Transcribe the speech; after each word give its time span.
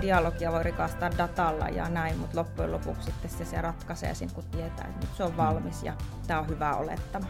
dialogia 0.00 0.52
voi 0.52 0.62
rikastaa 0.62 1.10
datalla 1.18 1.68
ja 1.68 1.88
näin, 1.88 2.18
mutta 2.18 2.38
loppujen 2.38 2.72
lopuksi 2.72 3.02
sitten 3.02 3.30
se, 3.30 3.44
se 3.44 3.60
ratkaisee 3.60 4.14
sen, 4.14 4.30
kun 4.34 4.44
tietää, 4.44 4.86
että 4.88 5.06
nyt 5.06 5.16
se 5.16 5.24
on 5.24 5.36
valmis 5.36 5.82
ja 5.82 5.92
tämä 6.26 6.40
on 6.40 6.48
hyvä 6.48 6.74
olettama. 6.74 7.26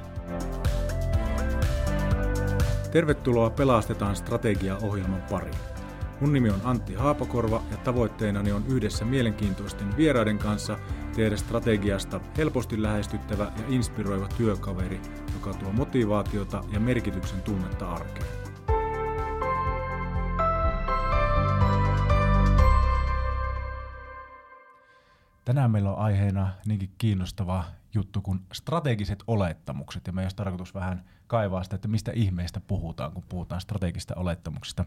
Tervetuloa 2.92 3.51
Pelastetaan 3.51 4.17
strategia-ohjelman 4.17 5.22
pariin. 5.31 5.56
Mun 6.21 6.33
nimi 6.33 6.51
on 6.51 6.60
Antti 6.65 6.94
Haapakorva 6.94 7.63
ja 7.71 7.76
tavoitteenani 7.76 8.53
on 8.53 8.65
yhdessä 8.69 9.04
mielenkiintoisten 9.04 9.96
vieraiden 9.96 10.38
kanssa 10.38 10.78
tehdä 11.17 11.37
strategiasta 11.37 12.21
helposti 12.37 12.83
lähestyttävä 12.83 13.44
ja 13.44 13.64
inspiroiva 13.69 14.28
työkaveri, 14.28 15.01
joka 15.35 15.58
tuo 15.58 15.72
motivaatiota 15.72 16.64
ja 16.73 16.80
merkityksen 16.80 17.42
tunnetta 17.42 17.91
arkeen. 17.92 18.45
Tänään 25.46 25.70
meillä 25.70 25.91
on 25.91 25.98
aiheena 25.98 26.48
niinkin 26.64 26.91
kiinnostava 26.98 27.64
juttu 27.95 28.20
kuin 28.20 28.41
strategiset 28.52 29.24
olettamukset. 29.27 30.06
Ja 30.06 30.12
meidän 30.12 30.24
olisi 30.24 30.36
tarkoitus 30.36 30.74
vähän 30.74 31.05
kaivaa 31.27 31.62
sitä, 31.62 31.77
että 31.77 31.88
mistä 31.88 32.12
ihmeistä 32.14 32.60
puhutaan, 32.60 33.12
kun 33.12 33.24
puhutaan 33.28 33.60
strategista 33.60 34.14
olettamuksista. 34.16 34.84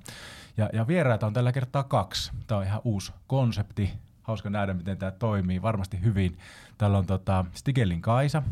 Ja, 0.58 0.70
ja 0.74 0.88
vieraita 0.88 1.28
on 1.28 1.34
tällä 1.34 1.52
kertaa 1.52 1.84
kaksi. 1.84 2.32
Tämä 2.48 2.60
on 2.60 2.66
ihan 2.66 2.82
uusi 2.84 3.12
konsepti. 3.28 3.94
Hauska 4.22 4.50
nähdä, 4.50 4.74
miten 4.74 4.98
tämä 4.98 5.12
toimii. 5.12 5.62
Varmasti 5.62 6.02
hyvin. 6.04 6.38
Täällä 6.78 6.98
on 6.98 7.06
tota 7.06 7.46
Stigelin 7.54 8.02
Kaisa. 8.02 8.44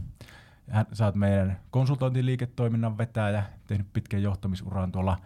Hän, 0.69 0.85
sä 0.93 1.05
oot 1.05 1.15
meidän 1.15 1.59
konsultointiliiketoiminnan 1.71 2.97
vetäjä, 2.97 3.43
tehnyt 3.67 3.93
pitkän 3.93 4.21
johtamisuran 4.21 4.91
tuolla 4.91 5.17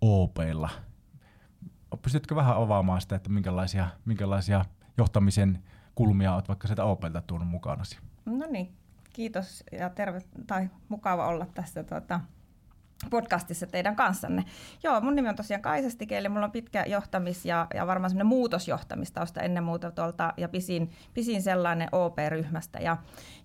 OPlla. 0.00 0.70
Pystytkö 2.02 2.34
vähän 2.34 2.56
avaamaan 2.56 3.00
sitä, 3.00 3.16
että 3.16 3.30
minkälaisia, 3.30 3.86
minkälaisia 4.04 4.64
johtamisen 4.98 5.62
kulmia 5.94 6.34
olet 6.34 6.48
vaikka 6.48 6.68
sieltä 6.68 6.84
OPlta 6.84 7.22
tuonut 7.26 7.48
mukanasi? 7.48 7.98
No 8.24 8.46
niin, 8.50 8.72
kiitos 9.12 9.64
ja 9.72 9.90
terve, 9.90 10.22
tai 10.46 10.70
mukava 10.88 11.26
olla 11.26 11.46
tässä 11.54 11.82
tuota, 11.82 12.20
podcastissa 13.10 13.66
teidän 13.66 13.96
kanssanne. 13.96 14.44
Joo, 14.82 15.00
mun 15.00 15.14
nimi 15.14 15.28
on 15.28 15.36
tosiaan 15.36 15.62
Kaisa 15.62 15.90
Stikeli, 15.90 16.28
mulla 16.28 16.44
on 16.44 16.52
pitkä 16.52 16.84
johtamis- 16.84 17.44
ja, 17.44 17.66
ja 17.74 17.86
varmaan 17.86 18.10
semmoinen 18.10 18.26
muutosjohtamistausta 18.26 19.40
ennen 19.40 19.64
muuta 19.64 19.90
tuolta, 19.90 20.34
ja 20.36 20.48
pisin, 20.48 20.90
pisin 21.14 21.42
sellainen 21.42 21.88
OP-ryhmästä. 21.92 22.78
Ja, 22.78 22.96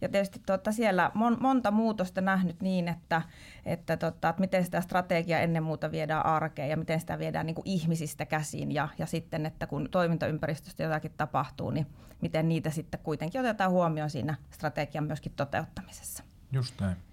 ja 0.01 0.09
tietysti 0.09 0.41
tuota, 0.45 0.71
siellä 0.71 1.11
mon, 1.13 1.37
monta 1.39 1.71
muutosta 1.71 2.21
nähnyt 2.21 2.61
niin, 2.61 2.87
että, 2.87 3.21
että, 3.65 3.97
tota, 3.97 4.29
että 4.29 4.39
miten 4.39 4.65
sitä 4.65 4.81
strategiaa 4.81 5.39
ennen 5.39 5.63
muuta 5.63 5.91
viedään 5.91 6.25
arkeen 6.25 6.69
ja 6.69 6.77
miten 6.77 6.99
sitä 6.99 7.19
viedään 7.19 7.45
niin 7.45 7.55
kuin 7.55 7.67
ihmisistä 7.67 8.25
käsiin 8.25 8.71
ja, 8.71 8.89
ja 8.97 9.05
sitten, 9.05 9.45
että 9.45 9.67
kun 9.67 9.89
toimintaympäristöstä 9.91 10.83
jotakin 10.83 11.11
tapahtuu, 11.17 11.71
niin 11.71 11.87
miten 12.21 12.49
niitä 12.49 12.69
sitten 12.69 12.99
kuitenkin 13.03 13.41
otetaan 13.41 13.71
huomioon 13.71 14.09
siinä 14.09 14.35
strategian 14.51 15.03
myöskin 15.03 15.33
toteuttamisessa. 15.35 16.23
Just 16.51 16.81
näin. 16.81 17.08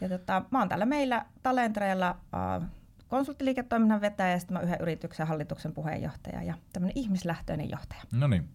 Ja 0.00 0.08
tota, 0.08 0.44
mä 0.50 0.58
oon 0.58 0.68
täällä 0.68 0.86
meillä 0.86 1.26
Talentreella 1.42 2.08
äh, 2.08 2.68
konsulttiliiketoiminnan 3.08 4.00
vetäjä 4.00 4.30
ja 4.30 4.38
sitten 4.38 4.62
yhden 4.62 4.80
yrityksen 4.80 5.26
hallituksen 5.26 5.72
puheenjohtaja 5.72 6.42
ja 6.42 6.54
tämmöinen 6.72 6.98
ihmislähtöinen 6.98 7.70
johtaja. 7.70 8.02
No 8.12 8.26
niin, 8.26 8.48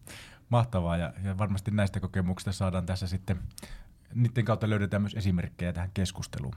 mahtavaa 0.50 0.98
ja, 0.98 1.14
ja 1.24 1.38
varmasti 1.38 1.72
näistä 1.72 2.00
kokemuksista 2.00 2.52
saadaan 2.52 2.86
tässä 2.86 3.08
sitten, 3.08 3.40
niiden 4.14 4.46
kautta 4.46 4.70
löydetään 4.70 5.02
myös 5.02 5.16
esimerkkejä 5.16 5.74
tähän 5.74 5.92
keskusteluun. 5.94 6.56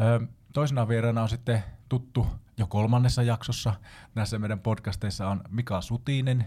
Ö, 0.00 0.26
toisena 0.52 0.88
vieraana 0.88 1.22
on 1.22 1.28
sitten 1.28 1.62
tuttu 1.88 2.26
jo 2.56 2.66
kolmannessa 2.66 3.22
jaksossa. 3.22 3.74
Näissä 4.14 4.38
meidän 4.38 4.60
podcasteissa 4.60 5.28
on 5.28 5.42
Mika 5.48 5.80
Sutinen. 5.80 6.46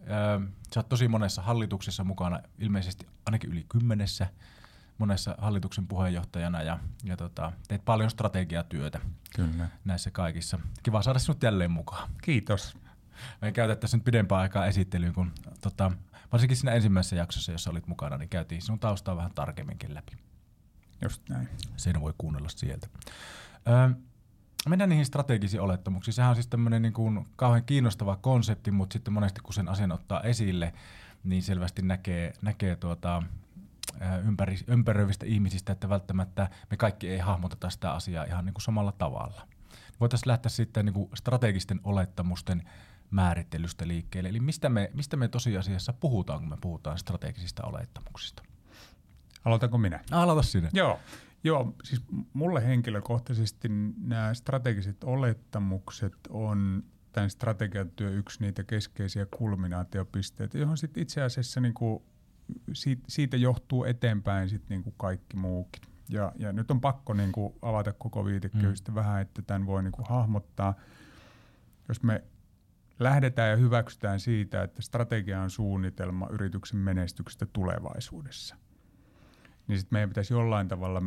Ö, 0.00 0.40
sä 0.74 0.80
oot 0.80 0.88
tosi 0.88 1.08
monessa 1.08 1.42
hallituksessa 1.42 2.04
mukana, 2.04 2.40
ilmeisesti 2.58 3.06
ainakin 3.26 3.50
yli 3.50 3.64
kymmenessä 3.68 4.26
monessa 4.98 5.34
hallituksen 5.38 5.86
puheenjohtajana 5.86 6.62
ja, 6.62 6.78
ja 7.04 7.16
tota, 7.16 7.52
teet 7.68 7.84
paljon 7.84 8.10
strategiatyötä 8.10 9.00
Kyllä. 9.36 9.68
näissä 9.84 10.10
kaikissa. 10.10 10.58
Kiva 10.82 11.02
saada 11.02 11.18
sinut 11.18 11.42
jälleen 11.42 11.70
mukaan. 11.70 12.10
Kiitos. 12.22 12.76
Me 13.40 13.52
käytettäisiin 13.52 13.98
nyt 13.98 14.04
pidempää 14.04 14.38
aikaa 14.38 14.66
esittelyyn, 14.66 15.14
kun 15.14 15.32
tota, 15.60 15.92
varsinkin 16.32 16.56
siinä 16.56 16.72
ensimmäisessä 16.72 17.16
jaksossa, 17.16 17.52
jossa 17.52 17.70
olit 17.70 17.86
mukana, 17.86 18.18
niin 18.18 18.28
käytiin 18.28 18.62
sinun 18.62 18.78
taustaa 18.78 19.16
vähän 19.16 19.32
tarkemminkin 19.34 19.94
läpi. 19.94 20.12
Just 21.02 21.28
näin. 21.28 21.48
Sen 21.76 22.00
voi 22.00 22.14
kuunnella 22.18 22.48
sieltä. 22.48 22.88
Öö, 23.68 23.88
mennään 24.68 24.88
niihin 24.88 25.06
strategisiin 25.06 25.60
olettamuksiin. 25.60 26.14
Sehän 26.14 26.30
on 26.30 26.36
siis 26.36 26.46
tämmöinen 26.46 26.82
niin 26.82 26.92
kuin 26.92 27.26
kauhean 27.36 27.64
kiinnostava 27.64 28.16
konsepti, 28.16 28.70
mutta 28.70 28.92
sitten 28.92 29.14
monesti 29.14 29.40
kun 29.40 29.54
sen 29.54 29.68
asian 29.68 29.92
ottaa 29.92 30.20
esille, 30.22 30.74
niin 31.24 31.42
selvästi 31.42 31.82
näkee, 31.82 32.32
näkee 32.42 32.76
tuota, 32.76 33.22
ympäri, 34.24 34.56
ympäröivistä 34.66 35.26
ihmisistä, 35.26 35.72
että 35.72 35.88
välttämättä 35.88 36.50
me 36.70 36.76
kaikki 36.76 37.08
ei 37.10 37.18
hahmoteta 37.18 37.70
sitä 37.70 37.92
asiaa 37.92 38.24
ihan 38.24 38.44
niin 38.44 38.54
kuin 38.54 38.62
samalla 38.62 38.92
tavalla. 38.92 39.48
Voitaisiin 40.00 40.28
lähteä 40.28 40.50
sitten 40.50 40.84
niin 40.84 40.94
kuin 40.94 41.10
strategisten 41.14 41.80
olettamusten 41.84 42.62
määrittelystä 43.10 43.88
liikkeelle. 43.88 44.28
Eli 44.28 44.40
mistä 44.40 44.68
me, 44.68 44.90
mistä 44.94 45.16
me 45.16 45.28
tosiasiassa 45.28 45.92
puhutaan, 45.92 46.40
kun 46.40 46.48
me 46.48 46.56
puhutaan 46.60 46.98
strategisista 46.98 47.62
olettamuksista? 47.64 48.42
Aloitanko 49.44 49.78
minä? 49.78 50.00
Aloita 50.10 50.42
sinne. 50.42 50.70
Joo. 50.72 51.00
Joo, 51.44 51.74
siis 51.84 52.02
mulle 52.32 52.66
henkilökohtaisesti 52.66 53.68
nämä 53.96 54.34
strategiset 54.34 55.04
olettamukset 55.04 56.14
on 56.28 56.84
tämän 57.12 57.30
strategiatyö 57.30 58.10
yksi 58.10 58.40
niitä 58.40 58.64
keskeisiä 58.64 59.26
kulminaatiopisteitä, 59.26 60.58
johon 60.58 60.78
sitten 60.78 61.02
itse 61.02 61.22
asiassa 61.22 61.60
niin 61.60 61.74
kuin 61.74 62.02
siitä, 62.72 63.02
siitä 63.08 63.36
johtuu 63.36 63.84
eteenpäin 63.84 64.48
sitten 64.48 64.68
niin 64.68 64.82
kuin 64.82 64.94
kaikki 64.96 65.36
muukin. 65.36 65.82
Ja, 66.08 66.32
ja 66.36 66.52
nyt 66.52 66.70
on 66.70 66.80
pakko 66.80 67.14
niin 67.14 67.32
kuin 67.32 67.54
avata 67.62 67.92
koko 67.92 68.24
viitekehystä 68.24 68.90
mm. 68.90 68.94
vähän, 68.94 69.22
että 69.22 69.42
tämän 69.42 69.66
voi 69.66 69.82
niin 69.82 69.92
kuin 69.92 70.06
hahmottaa. 70.08 70.74
Jos 71.88 72.02
me 72.02 72.24
lähdetään 73.00 73.50
ja 73.50 73.56
hyväksytään 73.56 74.20
siitä, 74.20 74.62
että 74.62 74.82
strategia 74.82 75.42
on 75.42 75.50
suunnitelma 75.50 76.28
yrityksen 76.30 76.78
menestyksestä 76.78 77.46
tulevaisuudessa, 77.46 78.56
niin 79.66 79.78
sitten 79.78 79.96
meidän 79.96 80.10
pitäisi 80.10 80.34
jollain 80.34 80.68
tavalla 80.68 81.02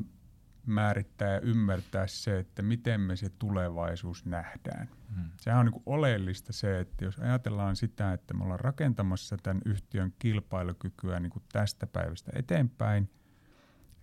määrittää 0.66 1.34
ja 1.34 1.40
ymmärtää 1.40 2.08
se, 2.08 2.40
että 2.40 2.62
miten 2.62 3.02
me 3.02 3.16
se 3.16 3.30
tulevaisuus 3.30 4.26
nähdään. 4.26 4.90
Hmm. 5.16 5.30
Sehän 5.42 5.60
on 5.60 5.66
niin 5.66 5.84
oleellista 5.86 6.54
se, 6.54 6.80
että 6.80 7.06
jos 7.06 7.20
ajatellaan 7.20 7.76
sitä, 7.76 8.14
että 8.14 8.34
me 8.34 8.44
ollaan 8.44 8.60
rakentamassa 8.60 9.38
tämän 9.44 9.62
yhtiön 9.66 10.14
kilpailukykyä 10.20 11.20
niin 11.20 11.30
kuin 11.30 11.44
tästä 11.52 11.88
päivästä 11.88 12.32
eteenpäin, 12.36 13.10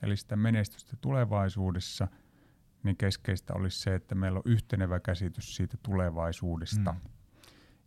eli 0.03 0.17
sitä 0.17 0.37
menestystä 0.37 0.97
tulevaisuudessa, 1.01 2.09
niin 2.83 2.97
keskeistä 2.97 3.53
olisi 3.55 3.81
se, 3.81 3.95
että 3.95 4.15
meillä 4.15 4.37
on 4.37 4.53
yhtenevä 4.53 5.01
käsitys 5.01 5.57
siitä 5.57 5.77
tulevaisuudesta 5.83 6.93
hmm. 6.93 7.11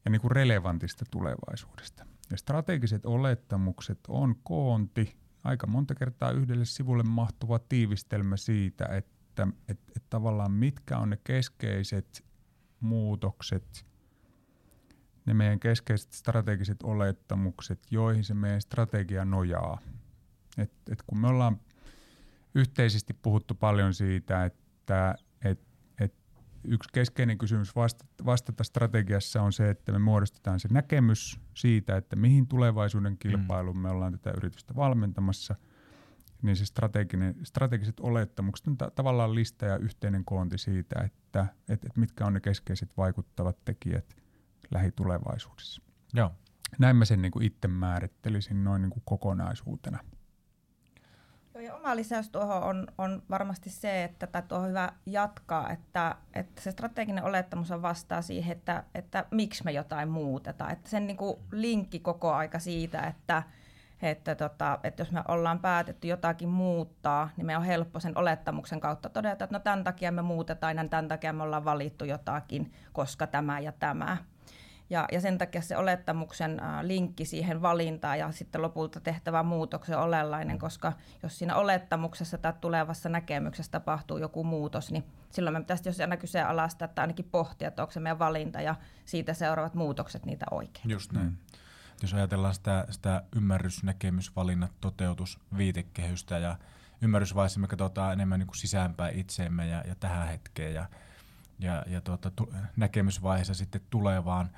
ja 0.06 0.12
niin 0.12 0.22
kuin 0.22 0.32
relevantista 0.32 1.06
tulevaisuudesta. 1.12 2.06
Ja 2.32 2.38
strategiset 2.38 3.06
olettamukset 3.06 4.00
on 4.08 4.36
koonti 4.44 5.25
aika 5.46 5.68
monta 5.68 5.96
kertaa 5.96 6.32
yhdelle 6.32 6.66
sivulle 6.66 7.04
mahtuva 7.04 7.60
tiivistelmä 7.60 8.38
siitä, 8.38 8.86
että 8.86 9.48
et, 9.68 9.80
et 9.96 10.04
tavallaan 10.10 10.52
mitkä 10.52 10.98
on 10.98 11.10
ne 11.10 11.20
keskeiset 11.24 12.26
muutokset, 12.80 13.86
ne 15.26 15.34
meidän 15.34 15.60
keskeiset 15.60 16.14
strategiset 16.14 16.84
olettamukset, 16.84 17.92
joihin 17.92 18.24
se 18.24 18.34
meidän 18.34 18.62
strategia 18.62 19.26
nojaa. 19.26 19.80
Et, 20.58 20.72
et 20.92 21.04
kun 21.08 21.18
me 21.18 21.28
ollaan 21.28 21.60
yhteisesti 22.56 23.14
puhuttu 23.14 23.56
paljon 23.56 23.94
siitä, 23.94 24.46
että 24.46 25.12
et, 25.12 25.20
et 25.20 25.25
yksi 26.68 26.90
keskeinen 26.94 27.38
kysymys 27.38 27.76
vastata, 28.26 28.64
strategiassa 28.64 29.42
on 29.42 29.54
se, 29.54 29.70
että 29.70 29.92
me 29.92 30.00
muodostetaan 30.00 30.60
se 30.60 30.68
näkemys 30.72 31.40
siitä, 31.54 31.98
että 31.98 32.16
mihin 32.16 32.48
tulevaisuuden 32.48 33.18
kilpailuun 33.18 33.78
me 33.78 33.90
ollaan 33.90 34.12
tätä 34.12 34.32
yritystä 34.38 34.76
valmentamassa, 34.76 35.56
niin 36.42 36.56
se 36.56 36.66
strateginen, 36.66 37.36
strategiset 37.44 38.00
olettamukset 38.00 38.68
on 38.68 38.78
ta- 38.78 38.92
tavallaan 38.92 39.36
lista 39.36 39.66
ja 39.66 39.78
yhteinen 39.78 40.26
koonti 40.26 40.58
siitä, 40.58 41.02
että 41.02 41.48
et, 41.70 41.86
et 41.86 41.98
mitkä 41.98 42.26
on 42.26 42.34
ne 42.34 42.40
keskeiset 42.40 42.98
vaikuttavat 42.98 43.58
tekijät 43.66 44.16
lähitulevaisuudessa. 44.72 45.82
Joo. 46.14 46.32
Näin 46.80 46.96
mä 46.96 47.06
sen 47.06 47.22
niin 47.22 47.32
kuin 47.32 47.46
itse 47.46 47.68
määrittelisin 47.68 48.64
noin 48.64 48.82
niin 48.82 48.90
kuin 48.90 49.04
kokonaisuutena. 49.06 50.00
Joo, 51.56 51.62
ja 51.62 51.76
oma 51.76 51.96
lisäys 51.96 52.30
tuohon 52.30 52.64
on, 52.64 52.88
on 52.98 53.24
varmasti 53.30 53.70
se, 53.70 54.04
että 54.04 54.28
tai 54.28 54.42
tuohon 54.48 54.64
on 54.64 54.70
hyvä 54.70 54.92
jatkaa, 55.06 55.72
että, 55.72 56.16
että 56.34 56.62
se 56.62 56.72
strateginen 56.72 57.24
olettamus 57.24 57.72
on 57.72 57.82
vastaa 57.82 58.22
siihen, 58.22 58.58
että, 58.58 58.84
että 58.96 59.26
miksi 59.32 59.64
me 59.64 59.72
jotain 59.72 60.10
muutetaan. 60.10 60.72
Että 60.72 60.90
sen 60.90 61.08
niin 61.08 61.18
kuin 61.18 61.38
linkki 61.52 62.00
koko 62.00 62.32
aika 62.34 62.60
siitä, 62.60 63.02
että, 63.02 63.44
että, 64.02 64.36
tota, 64.36 64.80
että 64.84 65.02
jos 65.02 65.12
me 65.12 65.22
ollaan 65.28 65.60
päätetty 65.60 66.08
jotakin 66.08 66.50
muuttaa, 66.50 67.30
niin 67.38 67.46
me 67.46 67.58
on 67.58 67.64
helppo 67.64 68.00
sen 68.00 68.18
olettamuksen 68.18 68.80
kautta 68.80 69.10
todeta, 69.10 69.44
että 69.44 69.56
no 69.56 69.60
tämän 69.60 69.84
takia 69.84 70.12
me 70.12 70.22
muutetaan 70.22 70.78
ja 70.78 70.88
tämän 70.88 71.08
takia 71.08 71.34
me 71.34 71.44
ollaan 71.44 71.66
valittu 71.66 72.06
jotakin, 72.06 72.74
koska 72.94 73.28
tämä 73.28 73.60
ja 73.60 73.72
tämä. 73.72 74.18
Ja, 74.90 75.06
ja 75.12 75.22
sen 75.22 75.38
takia 75.38 75.62
se 75.62 75.78
olettamuksen 75.78 76.62
linkki 76.82 77.26
siihen 77.26 77.62
valintaan 77.62 78.20
ja 78.20 78.32
sitten 78.32 78.62
lopulta 78.62 79.00
tehtävä 79.00 79.44
muutoksen 79.44 79.98
on 79.98 80.04
olellainen, 80.04 80.60
koska 80.60 80.94
jos 81.24 81.40
siinä 81.40 81.56
olettamuksessa 81.56 82.38
tai 82.38 82.54
tulevassa 82.62 83.10
näkemyksessä 83.10 83.72
tapahtuu 83.72 84.18
joku 84.18 84.44
muutos, 84.44 84.92
niin 84.92 85.04
silloin 85.30 85.54
me 85.54 85.60
pitäisi 85.60 85.90
jos 85.90 86.00
aina 86.00 86.18
kyseenalaistaa, 86.18 86.86
että 86.86 87.02
ainakin 87.02 87.30
pohtia, 87.32 87.68
että 87.68 87.82
onko 87.82 87.92
se 87.92 88.00
meidän 88.00 88.20
valinta 88.20 88.62
ja 88.62 88.76
siitä 89.06 89.34
seuraavat 89.34 89.74
muutokset 89.74 90.26
niitä 90.26 90.46
oikein. 90.52 90.90
Just 90.90 91.12
näin. 91.12 91.28
Mm. 91.28 91.38
Jos 92.02 92.14
ajatellaan 92.14 92.54
sitä, 92.54 92.86
sitä 92.90 93.24
ymmärrys, 93.36 93.84
näkemys, 93.84 94.36
valinnat, 94.36 94.72
toteutus, 94.82 95.40
viitekehystä 95.58 96.38
ja 96.38 96.58
ymmärrysvaiheessa 97.02 97.60
me 97.60 97.68
katsotaan 97.68 98.14
enemmän 98.14 98.40
niin 98.40 98.48
kuin 98.48 98.58
sisäänpäin 98.58 99.20
itseemme 99.20 99.68
ja, 99.68 99.84
ja 99.88 99.96
tähän 99.96 100.28
hetkeen 100.28 100.74
ja, 100.74 100.86
ja, 101.60 101.84
ja 101.88 102.02
tuota, 102.02 102.32
tu, 102.32 102.54
näkemysvaiheessa 102.76 103.54
sitten 103.54 103.82
tulevaan, 103.90 104.50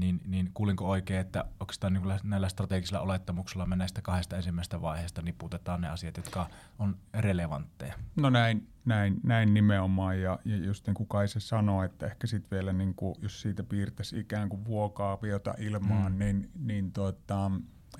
niin, 0.00 0.20
niin 0.26 0.50
kuulinko 0.54 0.88
oikein, 0.88 1.20
että 1.20 1.44
oikeastaan 1.60 1.92
niin 1.92 2.20
näillä 2.24 2.48
strategisilla 2.48 3.00
olettamuksilla 3.00 3.66
me 3.66 3.76
näistä 3.76 4.02
kahdesta 4.02 4.36
ensimmäisestä 4.36 4.82
vaiheesta 4.82 5.22
niputetaan 5.22 5.80
ne 5.80 5.88
asiat, 5.88 6.16
jotka 6.16 6.46
on 6.78 6.96
relevantteja? 7.14 7.94
No 8.16 8.30
näin, 8.30 8.68
näin, 8.84 9.20
näin 9.22 9.54
nimenomaan 9.54 10.20
ja, 10.20 10.38
ja 10.44 10.56
just 10.56 10.86
niin 10.86 10.94
kuin 10.94 11.08
Kaisa 11.08 11.40
sanoi, 11.40 11.86
että 11.86 12.06
ehkä 12.06 12.26
sitten 12.26 12.50
vielä 12.50 12.72
niin 12.72 12.94
kuin, 12.94 13.14
jos 13.22 13.40
siitä 13.40 13.62
piirtäisi 13.62 14.18
ikään 14.18 14.48
kuin 14.48 14.64
vuokaaviota 14.64 15.54
ilmaan, 15.58 16.12
mm. 16.12 16.18
niin, 16.18 16.50
niin 16.54 16.92
tuota, 16.92 17.50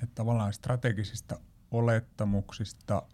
että 0.03 0.15
tavallaan 0.15 0.53
strategisista 0.53 1.39
olettamuksista– 1.71 3.01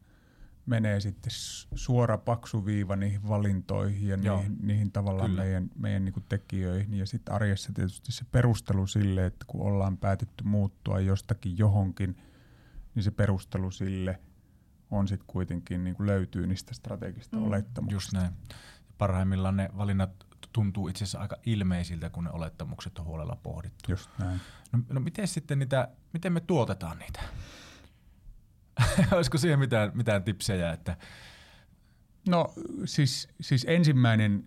menee 0.65 0.99
sitten 0.99 1.31
suora 1.75 2.17
paksu 2.17 2.65
viiva 2.65 2.95
niihin 2.95 3.27
valintoihin 3.27 4.07
ja 4.07 4.17
niihin, 4.17 4.57
niihin 4.61 4.91
tavallaan 4.91 5.29
Kyllä. 5.29 5.43
meidän, 5.43 5.69
meidän 5.75 6.05
niin 6.05 6.25
tekijöihin. 6.29 6.93
Ja 6.93 7.05
sitten 7.05 7.33
arjessa 7.35 7.73
tietysti 7.73 8.11
se 8.11 8.25
perustelu 8.31 8.87
sille, 8.87 9.25
että 9.25 9.45
kun 9.47 9.67
ollaan 9.67 9.97
päätetty 9.97 10.43
muuttua 10.43 10.99
jostakin 10.99 11.57
johonkin, 11.57 12.17
niin 12.95 13.03
se 13.03 13.11
perustelu 13.11 13.71
sille 13.71 14.19
on 14.91 15.07
sitten 15.07 15.27
kuitenkin 15.27 15.83
niin 15.83 15.95
kuin 15.95 16.07
löytyy 16.07 16.47
niistä 16.47 16.73
strategista 16.73 17.37
mm. 17.37 17.43
olettamuksista. 17.43 17.95
Just 17.95 18.13
näin. 18.13 18.33
Parhaimmillaan 18.97 19.57
ne 19.57 19.69
valinnat 19.77 20.25
tuntuu 20.53 20.87
itse 20.87 21.03
asiassa 21.03 21.19
aika 21.19 21.37
ilmeisiltä, 21.45 22.09
kun 22.09 22.23
ne 22.23 22.29
olettamukset 22.29 22.99
on 22.99 23.05
huolella 23.05 23.37
pohdittu. 23.43 23.91
Just 23.91 24.09
näin. 24.19 24.41
No, 24.71 24.79
no 24.89 24.99
miten 24.99 25.27
sitten 25.27 25.59
niitä, 25.59 25.87
miten 26.13 26.33
me 26.33 26.39
tuotetaan 26.39 26.99
niitä? 26.99 27.19
Olisiko 29.15 29.37
siihen 29.37 29.59
mitään, 29.59 29.91
mitään 29.93 30.23
tipsejä? 30.23 30.71
Että... 30.71 30.97
No 32.29 32.53
siis, 32.85 33.27
siis 33.41 33.65
ensimmäinen, 33.69 34.45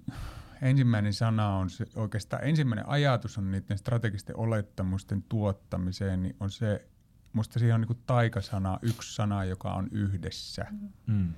ensimmäinen 0.63 1.13
sana 1.13 1.57
on 1.57 1.71
se, 1.71 1.87
oikeastaan 1.97 2.45
ensimmäinen 2.45 2.89
ajatus 2.89 3.39
on 3.39 3.51
niiden 3.51 3.79
strategisten 3.79 4.37
olettamusten 4.37 5.23
tuottamiseen, 5.23 6.23
niin 6.23 6.37
on 6.41 6.51
se, 6.51 6.89
musta 7.33 7.59
siihen 7.59 7.75
on 7.75 7.81
niin 7.81 8.03
taikasana, 8.07 8.79
yksi 8.83 9.15
sana, 9.15 9.45
joka 9.45 9.73
on 9.73 9.89
yhdessä. 9.93 10.67
Mm. 11.07 11.35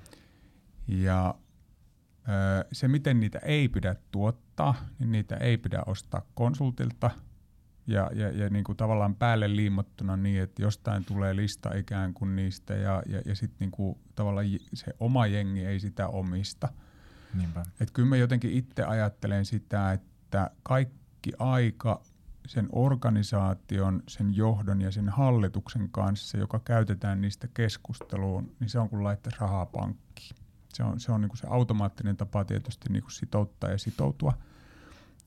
Ja 0.89 1.35
se, 2.73 2.89
miten 2.89 3.21
niitä 3.21 3.39
ei 3.39 3.69
pidä 3.69 3.97
tuottaa, 4.11 4.75
niin 4.99 5.13
niitä 5.13 5.37
ei 5.37 5.59
pidä 5.59 5.83
ostaa 5.87 6.23
konsultilta– 6.35 7.11
ja, 7.91 8.11
ja, 8.15 8.31
ja 8.31 8.49
niin 8.51 8.65
kuin 8.65 8.77
tavallaan 8.77 9.15
päälle 9.15 9.57
liimottuna 9.57 10.17
niin, 10.17 10.43
että 10.43 10.63
jostain 10.63 11.05
tulee 11.05 11.37
lista 11.37 11.75
ikään 11.75 12.15
kuin 12.15 12.37
niistä 12.37 12.75
ja, 12.75 13.03
ja, 13.07 13.23
ja 13.27 13.37
sitten 13.37 13.57
niin 13.61 13.71
kuin 13.71 13.99
tavallaan 14.15 14.47
se 14.75 14.93
oma 15.01 15.27
jengi 15.27 15.65
ei 15.65 15.81
sitä 15.81 16.09
omista. 16.09 16.69
Niinpä. 17.35 17.63
Et 17.81 17.91
kyllä 17.91 18.09
mä 18.09 18.17
jotenkin 18.17 18.53
itse 18.53 18.85
ajattelen 18.85 19.45
sitä, 19.45 19.93
että 19.93 20.51
kaikki 20.63 21.33
aika 21.39 22.03
sen 22.47 22.69
organisaation, 22.73 24.03
sen 24.09 24.37
johdon 24.37 24.81
ja 24.81 24.91
sen 24.91 25.09
hallituksen 25.09 25.89
kanssa, 25.91 26.39
joka 26.39 26.61
käytetään 26.61 27.21
niistä 27.21 27.49
keskusteluun, 27.55 28.53
niin 28.61 28.71
se 28.71 28.79
on 28.79 28.89
kuin 28.89 29.05
laittaisi 29.05 29.39
rahaa 29.41 29.67
pankkiin. 29.67 30.37
Se 30.75 30.83
on, 30.83 31.01
se, 31.01 31.13
on 31.13 31.21
niin 31.21 31.29
kuin 31.29 31.39
se 31.39 31.47
automaattinen 31.51 32.17
tapa 32.17 32.45
tietysti 32.45 32.89
niin 32.93 33.03
kuin 33.03 33.13
sitouttaa 33.13 33.71
ja 33.71 33.79
sitoutua– 33.79 34.33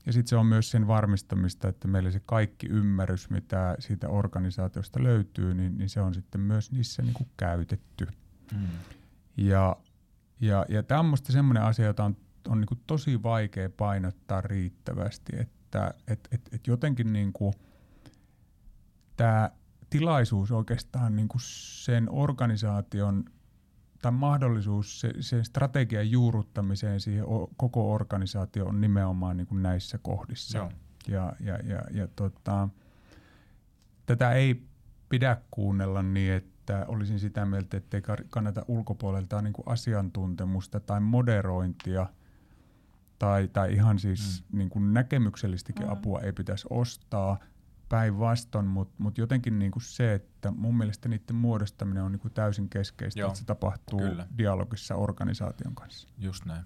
ja 0.06 0.12
sitten 0.12 0.28
se 0.28 0.36
on 0.36 0.46
myös 0.46 0.70
sen 0.70 0.86
varmistamista, 0.86 1.68
että 1.68 1.88
meillä 1.88 2.10
se 2.10 2.20
kaikki 2.26 2.66
ymmärrys, 2.70 3.30
mitä 3.30 3.76
siitä 3.78 4.08
organisaatiosta 4.08 5.02
löytyy, 5.02 5.54
niin, 5.54 5.78
niin 5.78 5.88
se 5.88 6.00
on 6.00 6.14
sitten 6.14 6.40
myös 6.40 6.72
niissä 6.72 7.02
niin 7.02 7.14
kuin 7.14 7.28
käytetty. 7.36 8.06
Mm. 8.52 8.66
Ja, 9.36 9.76
ja, 10.40 10.66
ja 10.68 10.82
tämä 10.82 11.00
on 11.00 11.06
minusta 11.06 11.32
sellainen 11.32 11.62
asia, 11.62 11.86
jota 11.86 12.04
on, 12.04 12.16
on 12.48 12.60
niin 12.60 12.68
kuin 12.68 12.80
tosi 12.86 13.22
vaikea 13.22 13.70
painottaa 13.70 14.40
riittävästi, 14.40 15.32
että 15.38 15.94
et, 16.06 16.28
et, 16.32 16.40
et 16.52 16.66
jotenkin 16.66 17.12
niin 17.12 17.32
kuin 17.32 17.54
tämä 19.16 19.50
tilaisuus 19.90 20.50
oikeastaan 20.50 21.16
niin 21.16 21.28
kuin 21.28 21.40
sen 21.84 22.10
organisaation 22.10 23.24
tai 24.04 24.12
mahdollisuus 24.12 25.00
se, 25.00 25.10
sen 25.20 25.44
strategian 25.44 26.10
juuruttamiseen 26.10 27.00
siihen 27.00 27.24
o, 27.26 27.50
koko 27.56 27.92
organisaatio 27.92 28.66
on 28.66 28.80
nimenomaan 28.80 29.36
niin 29.36 29.46
kuin 29.46 29.62
näissä 29.62 29.98
kohdissa. 29.98 30.58
Joo. 30.58 30.72
Ja, 31.08 31.32
ja, 31.40 31.58
ja, 31.58 31.82
ja 31.90 32.08
tota, 32.16 32.68
tätä 34.06 34.32
ei 34.32 34.62
pidä 35.08 35.36
kuunnella 35.50 36.02
niin, 36.02 36.32
että 36.32 36.84
olisin 36.88 37.20
sitä 37.20 37.46
mieltä, 37.46 37.76
että 37.76 37.96
ei 37.96 38.02
kannata 38.30 38.64
ulkopuolelta 38.68 39.42
niin 39.42 39.52
kuin 39.52 39.68
asiantuntemusta 39.68 40.80
tai 40.80 41.00
moderointia 41.00 42.06
tai, 43.18 43.48
tai 43.48 43.72
ihan 43.72 43.98
siis 43.98 44.44
mm. 44.48 44.58
niin 44.58 44.70
kuin 44.70 44.94
näkemyksellistäkin 44.94 45.86
mm. 45.86 45.92
apua 45.92 46.20
ei 46.20 46.32
pitäisi 46.32 46.66
ostaa– 46.70 47.38
päinvastoin, 47.88 48.66
mutta 48.66 48.94
mut 48.98 49.18
jotenkin 49.18 49.58
niinku 49.58 49.80
se, 49.80 50.14
että 50.14 50.50
mun 50.50 50.76
mielestä 50.76 51.08
niiden 51.08 51.36
muodostaminen 51.36 52.02
on 52.02 52.12
niinku 52.12 52.30
täysin 52.30 52.68
keskeistä, 52.68 53.20
Joo, 53.20 53.28
että 53.28 53.38
se 53.38 53.44
tapahtuu 53.44 53.98
kyllä. 53.98 54.26
dialogissa 54.38 54.94
organisaation 54.94 55.74
kanssa. 55.74 56.08
Just 56.18 56.44
näin. 56.44 56.64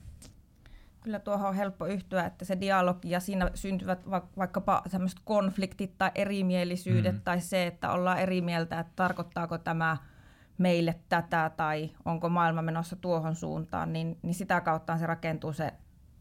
Kyllä 1.00 1.19
tuohon 1.19 1.49
on 1.49 1.55
helppo 1.55 1.87
yhtyä, 1.87 2.25
että 2.26 2.44
se 2.44 2.61
dialogi 2.61 3.11
ja 3.11 3.20
siinä 3.20 3.50
syntyvät 3.55 4.11
va- 4.11 4.29
vaikkapa 4.37 4.82
tämmöiset 4.91 5.19
konfliktit 5.25 5.99
tai 5.99 6.11
erimielisyydet 6.15 7.15
mm. 7.15 7.20
tai 7.20 7.41
se, 7.41 7.67
että 7.67 7.91
ollaan 7.93 8.19
eri 8.19 8.41
mieltä, 8.41 8.81
että 8.81 8.93
tarkoittaako 8.97 9.59
tämä 9.59 9.97
meille 10.59 11.00
tätä 11.09 11.50
tai 11.56 11.91
onko 12.05 12.29
maailma 12.29 12.62
menossa 12.62 12.97
tuohon 12.97 13.35
suuntaan, 13.35 13.93
niin, 13.93 14.19
niin 14.23 14.35
sitä 14.35 14.61
kautta 14.61 14.99
se 14.99 15.06
rakentuu 15.06 15.53
se 15.53 15.73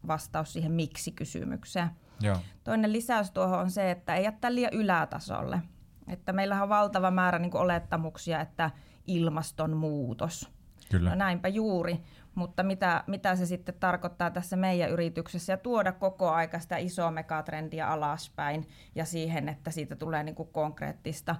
vastaus 0.06 0.52
siihen 0.52 0.72
miksi-kysymykseen. 0.72 1.90
Joo. 2.20 2.36
Toinen 2.64 2.92
lisäys 2.92 3.30
tuohon 3.30 3.58
on 3.58 3.70
se, 3.70 3.90
että 3.90 4.14
ei 4.14 4.24
jättää 4.24 4.54
liian 4.54 4.72
ylätasolle. 4.72 5.62
Että 6.08 6.32
meillähän 6.32 6.62
on 6.62 6.68
valtava 6.68 7.10
määrä 7.10 7.38
niin 7.38 7.56
olettamuksia, 7.56 8.40
että 8.40 8.70
ilmastonmuutos. 9.06 10.50
Kyllä. 10.90 11.10
No 11.10 11.16
näinpä 11.16 11.48
juuri, 11.48 12.00
mutta 12.34 12.62
mitä, 12.62 13.04
mitä 13.06 13.36
se 13.36 13.46
sitten 13.46 13.74
tarkoittaa 13.80 14.30
tässä 14.30 14.56
meidän 14.56 14.90
yrityksessä 14.90 15.52
ja 15.52 15.56
tuoda 15.56 15.92
koko 15.92 16.30
aika 16.30 16.58
sitä 16.58 16.76
isoa 16.76 17.10
megatrendiä 17.10 17.88
alaspäin 17.88 18.68
ja 18.94 19.04
siihen, 19.04 19.48
että 19.48 19.70
siitä 19.70 19.96
tulee 19.96 20.22
niin 20.22 20.34
kuin 20.34 20.48
konkreettista 20.52 21.36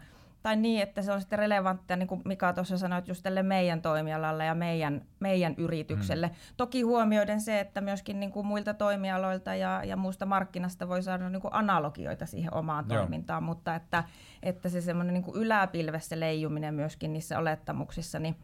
tai 0.49 0.57
niin, 0.57 0.83
että 0.83 1.02
se 1.02 1.12
on 1.12 1.21
sitten 1.21 1.38
relevanttia, 1.38 1.97
niin 1.97 2.07
kuin 2.07 2.23
Mika 2.25 2.52
tuossa 2.52 2.78
sanoi, 2.78 3.02
just 3.07 3.23
tälle 3.23 3.43
meidän 3.43 3.83
toimialalle 3.83 4.45
ja 4.45 4.55
meidän, 4.55 5.02
meidän 5.21 5.55
yritykselle. 5.59 6.26
Mm. 6.26 6.35
Toki 6.57 6.83
huomioiden 6.83 7.40
se, 7.40 7.61
että 7.61 7.81
myöskin 7.81 8.21
niin 8.21 8.33
kuin 8.33 8.47
muilta 8.47 8.75
toimialoilta 8.75 9.55
ja, 9.55 9.85
ja 9.85 9.97
muusta 9.97 10.26
markkinasta 10.26 10.88
voi 10.88 11.02
saada 11.02 11.28
niin 11.28 11.43
kuin 11.43 11.55
analogioita 11.55 12.26
siihen 12.26 12.55
omaan 12.55 12.85
Joo. 12.88 12.99
toimintaan, 12.99 13.43
mutta 13.43 13.75
että, 13.75 14.05
että 14.43 14.69
se 14.69 14.81
semmoinen 14.81 15.14
niin 15.14 15.35
yläpilvessä 15.35 16.21
leijuminen 16.21 16.75
myöskin 16.75 17.12
niissä 17.12 17.38
olettamuksissa, 17.38 18.19
niin 18.19 18.37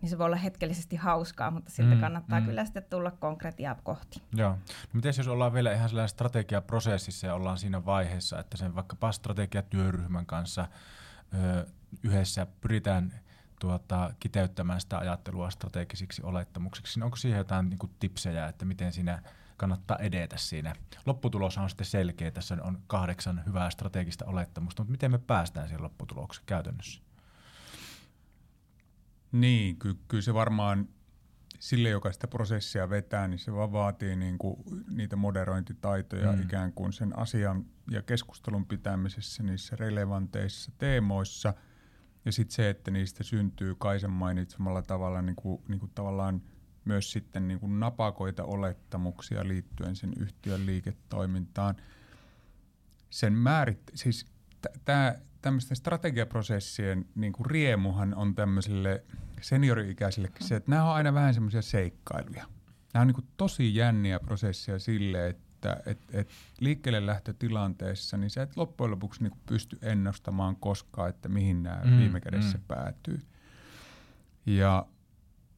niin 0.00 0.10
se 0.10 0.18
voi 0.18 0.26
olla 0.26 0.36
hetkellisesti 0.36 0.96
hauskaa, 0.96 1.50
mutta 1.50 1.70
sitten 1.70 1.94
mm, 1.94 2.00
kannattaa 2.00 2.40
mm. 2.40 2.46
kyllä 2.46 2.64
sitten 2.64 2.84
tulla 2.90 3.10
konkretiaa 3.10 3.74
kohti. 3.82 4.22
Joo. 4.32 4.50
No 4.50 4.56
miten 4.92 5.14
jos 5.16 5.28
ollaan 5.28 5.52
vielä 5.52 5.72
ihan 5.72 5.88
sellainen 5.88 6.08
strategiaprosessissa 6.08 7.26
ja 7.26 7.34
ollaan 7.34 7.58
siinä 7.58 7.84
vaiheessa, 7.84 8.38
että 8.38 8.56
sen 8.56 8.74
vaikkapa 8.74 9.12
strategiatyöryhmän 9.12 10.26
kanssa– 10.26 10.68
yhdessä 12.02 12.46
pyritään 12.60 13.20
tuota, 13.60 14.14
kiteyttämään 14.20 14.80
sitä 14.80 14.98
ajattelua 14.98 15.50
strategisiksi 15.50 16.22
olettamuksiksi. 16.22 17.02
Onko 17.02 17.16
siihen 17.16 17.38
jotain 17.38 17.70
niin 17.70 17.78
kuin, 17.78 17.92
tipsejä, 18.00 18.46
että 18.46 18.64
miten 18.64 18.92
siinä 18.92 19.22
kannattaa 19.56 19.96
edetä 19.98 20.36
siinä? 20.36 20.74
Lopputulos 21.06 21.58
on 21.58 21.70
sitten 21.70 21.86
selkeä, 21.86 22.30
tässä 22.30 22.56
on 22.62 22.82
kahdeksan 22.86 23.42
hyvää 23.46 23.70
strategista 23.70 24.24
olettamusta, 24.24 24.82
mutta 24.82 24.90
miten 24.90 25.10
me 25.10 25.18
päästään 25.18 25.68
siihen 25.68 25.82
lopputulokseen 25.82 26.46
käytännössä? 26.46 27.02
Niin, 29.32 29.76
ky- 29.76 29.98
kyllä 30.08 30.22
se 30.22 30.34
varmaan 30.34 30.88
sille, 31.60 31.88
joka 31.88 32.12
sitä 32.12 32.28
prosessia 32.28 32.90
vetää, 32.90 33.28
niin 33.28 33.38
se 33.38 33.52
vaan 33.52 33.72
vaatii 33.72 34.16
niin 34.16 34.38
kuin 34.38 34.56
niitä 34.90 35.16
moderointitaitoja 35.16 36.32
mm. 36.32 36.42
ikään 36.42 36.72
kuin 36.72 36.92
sen 36.92 37.18
asian 37.18 37.66
ja 37.90 38.02
keskustelun 38.02 38.66
pitämisessä 38.66 39.42
niissä 39.42 39.76
relevanteissa 39.76 40.72
teemoissa. 40.78 41.54
Ja 42.24 42.32
sitten 42.32 42.54
se, 42.54 42.70
että 42.70 42.90
niistä 42.90 43.24
syntyy 43.24 43.74
Kaisen 43.74 44.10
mainitsemalla 44.10 44.82
tavalla 44.82 45.22
niin 45.22 45.36
kuin, 45.36 45.62
niin 45.68 45.80
kuin 45.80 45.92
tavallaan 45.94 46.42
myös 46.84 47.12
sitten 47.12 47.48
niin 47.48 47.60
kuin 47.60 47.80
napakoita 47.80 48.44
olettamuksia 48.44 49.48
liittyen 49.48 49.96
sen 49.96 50.12
yhtiön 50.20 50.66
liiketoimintaan. 50.66 51.76
sen 53.10 53.32
määrit, 53.32 53.82
siis 53.94 54.26
tämä 54.84 55.14
tämmöisten 55.42 55.76
strategiaprosessien 55.76 57.06
niin 57.14 57.32
kuin 57.32 57.46
riemuhan 57.46 58.14
on 58.14 58.34
tämmöiselle 59.40 59.58
seniori-ikäisillekin 59.58 60.46
se, 60.46 60.56
että 60.56 60.70
nämä 60.70 60.84
on 60.84 60.94
aina 60.94 61.14
vähän 61.14 61.34
semmoisia 61.34 61.62
seikkailuja. 61.62 62.46
Nämä 62.94 63.02
on 63.02 63.06
niin 63.06 63.28
tosi 63.36 63.74
jänniä 63.74 64.20
prosesseja 64.20 64.78
sille, 64.78 65.28
että 65.28 65.82
et, 65.86 65.98
et 66.12 66.28
liikkeelle 66.60 67.06
lähtötilanteessa, 67.06 68.16
niin 68.16 68.30
sä 68.30 68.42
et 68.42 68.56
loppujen 68.56 68.90
lopuksi 68.90 69.22
niin 69.22 69.32
pysty 69.46 69.78
ennustamaan 69.82 70.56
koskaan, 70.56 71.10
että 71.10 71.28
mihin 71.28 71.62
nämä 71.62 71.80
mm, 71.84 71.98
viime 71.98 72.20
kädessä 72.20 72.58
mm. 72.58 72.64
päätyy. 72.68 73.20
Ja 74.46 74.86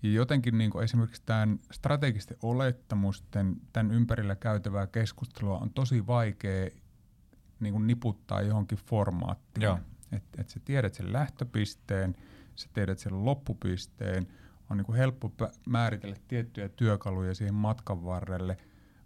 ja 0.02 0.12
jotenkin 0.12 0.58
niin 0.58 0.70
kuin 0.70 0.84
esimerkiksi 0.84 1.22
tämän 1.26 1.58
strategisten 1.72 2.36
olettamusten, 2.42 3.56
tämän 3.72 3.92
ympärillä 3.92 4.36
käytävää 4.36 4.86
keskustelua 4.86 5.58
on 5.58 5.70
tosi 5.70 6.06
vaikea 6.06 6.70
niin 7.60 7.72
kuin 7.72 7.86
niputtaa 7.86 8.42
johonkin 8.42 8.78
formaattiin. 8.78 9.78
Että 10.12 10.40
et 10.40 10.48
sä 10.48 10.60
tiedät 10.64 10.94
sen 10.94 11.12
lähtöpisteen, 11.12 12.16
sä 12.56 12.68
tiedät 12.72 12.98
sen 12.98 13.24
loppupisteen, 13.24 14.26
on 14.70 14.76
niin 14.76 14.86
kuin 14.86 14.96
helppo 14.96 15.32
määritellä 15.66 16.16
tiettyjä 16.28 16.68
työkaluja 16.68 17.34
siihen 17.34 17.54
matkan 17.54 18.04
varrelle, 18.04 18.56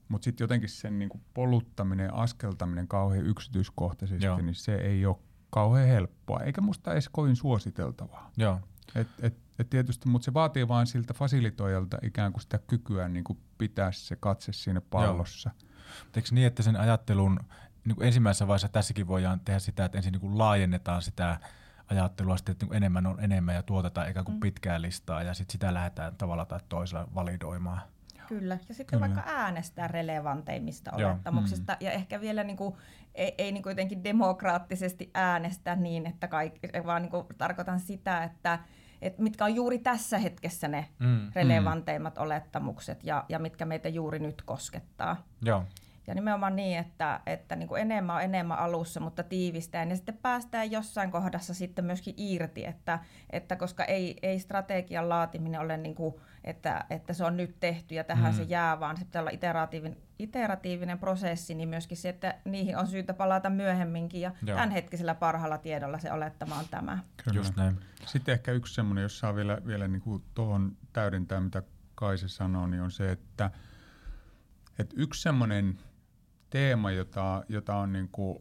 mutta 0.08 0.24
sitten 0.24 0.44
jotenkin 0.44 0.68
sen 0.68 0.98
niin 0.98 1.08
kuin 1.08 1.24
poluttaminen 1.34 2.06
ja 2.06 2.14
askeltaminen 2.14 2.88
kauhean 2.88 3.26
yksityiskohtaisesti, 3.26 4.26
Joo. 4.26 4.40
niin 4.40 4.54
se 4.54 4.74
ei 4.74 5.06
ole 5.06 5.16
kauhean 5.50 5.88
helppoa, 5.88 6.40
eikä 6.40 6.60
musta 6.60 6.92
edes 6.92 7.08
kovin 7.08 7.36
suositeltavaa. 7.36 8.30
Joo. 8.36 8.60
Et, 8.94 9.08
et, 9.22 9.36
et 9.58 9.70
tietysti, 9.70 10.08
mutta 10.08 10.24
se 10.24 10.34
vaatii 10.34 10.68
vain 10.68 10.86
siltä 10.86 11.14
fasilitoijalta 11.14 11.98
ikään 12.02 12.32
kuin 12.32 12.42
sitä 12.42 12.58
kykyä 12.58 13.08
niin 13.08 13.24
kuin 13.24 13.38
pitää 13.58 13.92
se 13.92 14.16
katse 14.16 14.52
siinä 14.52 14.80
pallossa. 14.80 15.50
Eikö 16.16 16.28
niin, 16.32 16.46
että 16.46 16.62
sen 16.62 16.76
ajattelun 16.76 17.40
niin 17.84 17.96
kuin 17.96 18.06
ensimmäisessä 18.06 18.46
vaiheessa 18.46 18.68
tässäkin 18.68 19.06
voidaan 19.06 19.40
tehdä 19.40 19.58
sitä, 19.58 19.84
että 19.84 19.98
ensin 19.98 20.12
niin 20.12 20.20
kuin 20.20 20.38
laajennetaan 20.38 21.02
sitä 21.02 21.40
ajattelua 21.90 22.36
sitten, 22.36 22.52
että 22.52 22.66
niin 22.66 22.76
enemmän 22.76 23.06
on 23.06 23.20
enemmän 23.20 23.54
ja 23.54 23.62
tuotetaan 23.62 24.10
ikään 24.10 24.24
kuin 24.24 24.36
mm. 24.36 24.40
pitkää 24.40 24.82
listaa 24.82 25.22
ja 25.22 25.34
sitten 25.34 25.52
sitä 25.52 25.74
lähdetään 25.74 26.16
tavalla 26.16 26.44
tai 26.44 26.60
toisella 26.68 27.08
validoimaan. 27.14 27.80
Kyllä, 28.28 28.58
ja 28.68 28.74
sitten 28.74 29.00
Kyllä. 29.00 29.14
vaikka 29.14 29.30
äänestää 29.32 29.88
relevanteimmista 29.88 30.90
Joo. 30.96 31.10
olettamuksista 31.10 31.72
mm. 31.72 31.86
ja 31.86 31.90
ehkä 31.90 32.20
vielä 32.20 32.44
niin 32.44 32.56
kuin, 32.56 32.74
ei, 33.14 33.34
ei 33.38 33.52
niin 33.52 33.62
kuin 33.62 33.70
jotenkin 33.70 34.04
demokraattisesti 34.04 35.10
äänestää 35.14 35.76
niin, 35.76 36.06
että 36.06 36.28
kaikki, 36.28 36.68
vaan 36.86 37.02
niin 37.02 37.10
kuin 37.10 37.26
tarkoitan 37.38 37.80
sitä, 37.80 38.24
että 38.24 38.58
että 39.02 39.22
mitkä 39.22 39.44
on 39.44 39.54
juuri 39.54 39.78
tässä 39.78 40.18
hetkessä 40.18 40.68
ne 40.68 40.88
mm, 40.98 41.30
relevanteimmat 41.34 42.16
mm. 42.16 42.22
olettamukset 42.22 43.04
ja, 43.04 43.24
ja 43.28 43.38
mitkä 43.38 43.64
meitä 43.64 43.88
juuri 43.88 44.18
nyt 44.18 44.42
koskettaa. 44.42 45.16
Joo. 45.42 45.64
Ja 46.06 46.14
nimenomaan 46.14 46.56
niin, 46.56 46.78
että, 46.78 47.20
että 47.26 47.56
niin 47.56 47.68
kuin 47.68 47.82
enemmän 47.82 48.16
on 48.16 48.22
enemmän 48.22 48.58
alussa, 48.58 49.00
mutta 49.00 49.22
tiivistään. 49.22 49.90
Ja 49.90 49.96
sitten 49.96 50.18
päästään 50.22 50.70
jossain 50.70 51.10
kohdassa 51.10 51.54
sitten 51.54 51.84
myöskin 51.84 52.14
irti, 52.16 52.64
että, 52.64 52.98
että 53.30 53.56
koska 53.56 53.84
ei, 53.84 54.16
ei 54.22 54.38
strategian 54.38 55.08
laatiminen 55.08 55.60
ole 55.60 55.76
niin 55.76 55.94
kuin, 55.94 56.14
että, 56.44 56.84
että 56.90 57.12
se 57.12 57.24
on 57.24 57.36
nyt 57.36 57.56
tehty 57.60 57.94
ja 57.94 58.04
tähän 58.04 58.32
mm. 58.32 58.36
se 58.36 58.42
jää, 58.42 58.80
vaan 58.80 58.96
se 58.96 59.04
pitää 59.04 59.22
olla 59.22 59.30
iteratiivinen, 59.30 59.98
iteratiivinen 60.18 60.98
prosessi, 60.98 61.54
niin 61.54 61.68
myöskin 61.68 61.96
se, 61.96 62.08
että 62.08 62.34
niihin 62.44 62.76
on 62.76 62.86
syytä 62.86 63.14
palata 63.14 63.50
myöhemminkin. 63.50 64.20
Ja 64.20 64.32
Joo. 64.46 64.56
tämänhetkisellä 64.56 65.14
parhaalla 65.14 65.58
tiedolla 65.58 65.98
se 65.98 66.12
olettama 66.12 66.58
on 66.58 66.64
tämä. 66.70 66.98
Kyllä. 67.24 67.36
Just 67.36 67.56
näin. 67.56 67.80
Sitten 68.06 68.32
ehkä 68.32 68.52
yksi 68.52 68.74
semmoinen, 68.74 69.02
jos 69.02 69.18
saa 69.18 69.34
vielä, 69.34 69.58
vielä 69.66 69.88
niin 69.88 70.02
kuin 70.02 70.22
tuohon 70.34 70.76
täydentää, 70.92 71.40
mitä 71.40 71.62
Kaise 71.94 72.28
sanoo, 72.28 72.66
niin 72.66 72.82
on 72.82 72.90
se, 72.90 73.10
että, 73.10 73.50
että 74.78 74.94
yksi 74.98 75.22
semmoinen 75.22 75.78
teema, 76.56 76.90
jota, 76.90 77.44
jota 77.48 77.76
on 77.76 77.92
niin 77.92 78.08
kuin 78.08 78.38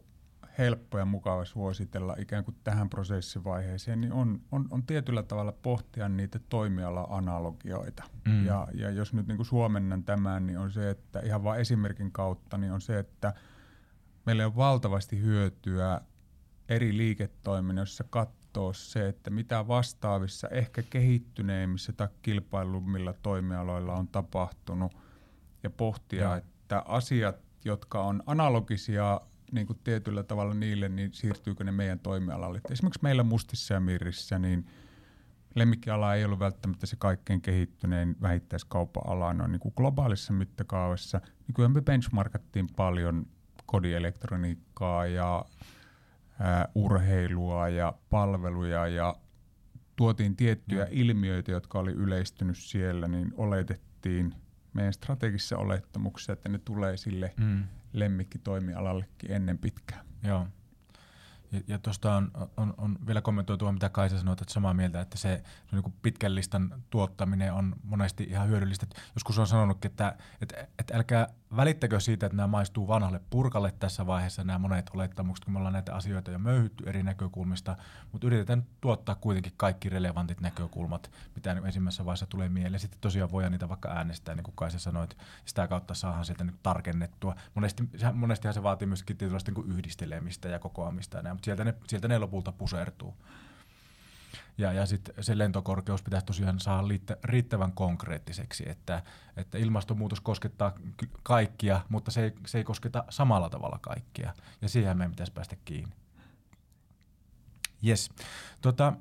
helppo 0.58 0.98
ja 0.98 1.04
mukava 1.04 1.44
suositella 1.44 2.16
ikään 2.18 2.44
kuin 2.44 2.56
tähän 2.64 2.90
prosessivaiheeseen, 2.90 4.00
niin 4.00 4.12
on, 4.12 4.40
on, 4.52 4.68
on 4.70 4.82
tietyllä 4.82 5.22
tavalla 5.22 5.52
pohtia 5.52 6.08
niitä 6.08 6.38
toimiala-analogioita. 6.48 8.02
Mm. 8.28 8.46
Ja, 8.46 8.68
ja 8.74 8.90
jos 8.90 9.14
nyt 9.14 9.26
niin 9.26 9.36
kuin 9.36 9.46
suomennan 9.46 10.04
tämän, 10.04 10.46
niin 10.46 10.58
on 10.58 10.70
se, 10.70 10.90
että 10.90 11.20
ihan 11.20 11.44
vain 11.44 11.60
esimerkin 11.60 12.12
kautta, 12.12 12.58
niin 12.58 12.72
on 12.72 12.80
se, 12.80 12.98
että 12.98 13.34
meillä 14.26 14.46
on 14.46 14.56
valtavasti 14.56 15.20
hyötyä 15.20 16.00
eri 16.68 16.96
liiketoiminnassa 16.96 18.04
katsoa 18.10 18.72
se, 18.72 19.08
että 19.08 19.30
mitä 19.30 19.68
vastaavissa, 19.68 20.48
ehkä 20.48 20.82
kehittyneimmissä 20.82 21.92
tai 21.92 22.08
kilpailummilla 22.22 23.12
toimialoilla 23.12 23.94
on 23.94 24.08
tapahtunut 24.08 24.92
ja 25.62 25.70
pohtia, 25.70 26.22
ja. 26.22 26.36
että 26.36 26.82
asiat 26.86 27.45
jotka 27.66 28.02
on 28.02 28.22
analogisia 28.26 29.20
niin 29.52 29.66
kuin 29.66 29.78
tietyllä 29.84 30.22
tavalla 30.22 30.54
niille, 30.54 30.88
niin 30.88 31.12
siirtyykö 31.12 31.64
ne 31.64 31.72
meidän 31.72 31.98
toimialalle. 31.98 32.60
esimerkiksi 32.70 33.02
meillä 33.02 33.22
Mustissa 33.22 33.74
ja 33.74 33.80
Mirrissä, 33.80 34.38
niin 34.38 34.66
lemmikkiala 35.54 36.14
ei 36.14 36.24
ollut 36.24 36.38
välttämättä 36.38 36.86
se 36.86 36.96
kaikkein 36.96 37.40
kehittynein 37.40 38.16
vähittäiskauppa-ala 38.22 39.34
no, 39.34 39.46
niin 39.46 39.60
kuin 39.60 39.74
globaalissa 39.76 40.32
mittakaavassa. 40.32 41.20
Nykyään 41.48 41.72
me 41.72 41.82
benchmarkattiin 41.82 42.68
paljon 42.76 43.26
kodielektroniikkaa 43.66 45.06
ja 45.06 45.44
ää, 46.40 46.68
urheilua 46.74 47.68
ja 47.68 47.94
palveluja 48.10 48.86
ja 48.86 49.16
tuotiin 49.96 50.36
tiettyjä 50.36 50.84
mm. 50.84 50.90
ilmiöitä, 50.90 51.52
jotka 51.52 51.78
oli 51.78 51.92
yleistynyt 51.92 52.58
siellä, 52.58 53.08
niin 53.08 53.34
oletettiin– 53.36 54.34
meidän 54.76 54.92
strategisissa 54.92 55.58
olettamuksissa, 55.58 56.32
että 56.32 56.48
ne 56.48 56.58
tulee 56.58 56.96
sille 56.96 57.34
mm. 57.36 57.64
lemmikkitoimialallekin 57.92 59.32
ennen 59.32 59.58
pitkään. 59.58 60.06
Joo. 60.22 60.46
Ja, 61.52 61.60
ja 61.68 61.78
tuosta 61.78 62.14
on, 62.14 62.30
on, 62.56 62.74
on, 62.78 62.98
vielä 63.06 63.20
kommentoitu, 63.20 63.72
mitä 63.72 63.88
Kaisa 63.88 64.18
sanoi, 64.18 64.32
että 64.32 64.44
samaa 64.48 64.74
mieltä, 64.74 65.00
että 65.00 65.18
se, 65.18 65.42
se 65.70 65.76
niin 65.76 65.94
pitkän 66.02 66.34
listan 66.34 66.82
tuottaminen 66.90 67.52
on 67.52 67.76
monesti 67.84 68.24
ihan 68.24 68.48
hyödyllistä. 68.48 68.86
Joskus 69.14 69.38
on 69.38 69.46
sanonutkin, 69.46 69.90
että, 69.90 70.16
että, 70.40 70.66
että 70.78 70.96
älkää 70.96 71.28
välittäkö 71.56 72.00
siitä, 72.00 72.26
että 72.26 72.36
nämä 72.36 72.46
maistuu 72.46 72.88
vanhalle 72.88 73.20
purkalle 73.30 73.72
tässä 73.78 74.06
vaiheessa, 74.06 74.44
nämä 74.44 74.58
monet 74.58 74.90
olettamukset, 74.94 75.44
kun 75.44 75.52
me 75.52 75.58
ollaan 75.58 75.72
näitä 75.72 75.94
asioita 75.94 76.30
jo 76.30 76.38
möyhytty 76.38 76.84
eri 76.86 77.02
näkökulmista, 77.02 77.76
mutta 78.12 78.26
yritetään 78.26 78.66
tuottaa 78.80 79.14
kuitenkin 79.14 79.52
kaikki 79.56 79.88
relevantit 79.88 80.40
näkökulmat, 80.40 81.10
mitä 81.34 81.52
ensimmäisessä 81.52 82.04
vaiheessa 82.04 82.26
tulee 82.26 82.48
mieleen. 82.48 82.80
Sitten 82.80 83.00
tosiaan 83.00 83.30
voidaan 83.30 83.52
niitä 83.52 83.68
vaikka 83.68 83.88
äänestää, 83.88 84.34
niin 84.34 84.44
kuin 84.44 84.56
Kaisa 84.56 84.78
sanoi, 84.78 85.04
että 85.04 85.16
sitä 85.44 85.68
kautta 85.68 85.94
saadaan 85.94 86.24
sieltä 86.24 86.44
niin 86.44 86.58
tarkennettua. 86.62 87.34
Monesti, 87.54 87.84
monestihan 88.12 88.54
se 88.54 88.62
vaatii 88.62 88.86
myöskin 88.86 89.16
tietynlaista 89.16 89.52
niin 89.52 89.70
yhdistelemistä 89.70 90.48
ja 90.48 90.58
kokoamista, 90.58 91.18
ja 91.18 91.35
mutta 91.36 91.44
sieltä 91.44 91.64
ne, 91.64 91.74
sieltä 91.86 92.08
ne 92.08 92.18
lopulta 92.18 92.52
pusertuu. 92.52 93.14
Ja, 94.58 94.72
ja 94.72 94.86
sitten 94.86 95.24
se 95.24 95.38
lentokorkeus 95.38 96.02
pitäisi 96.02 96.26
tosiaan 96.26 96.60
saada 96.60 96.88
riittävän 97.24 97.72
konkreettiseksi, 97.72 98.68
että, 98.68 99.02
että 99.36 99.58
ilmastonmuutos 99.58 100.20
koskettaa 100.20 100.72
kaikkia, 101.22 101.80
mutta 101.88 102.10
se 102.10 102.22
ei, 102.22 102.32
se 102.46 102.58
ei 102.58 102.64
kosketa 102.64 103.04
samalla 103.08 103.50
tavalla 103.50 103.78
kaikkia. 103.82 104.34
Ja 104.62 104.68
siihen 104.68 104.96
meidän 104.96 105.10
pitäisi 105.10 105.32
päästä 105.32 105.56
kiinni. 105.64 105.94
Yes. 107.86 108.10
Tota, 108.60 108.92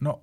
no, 0.00 0.22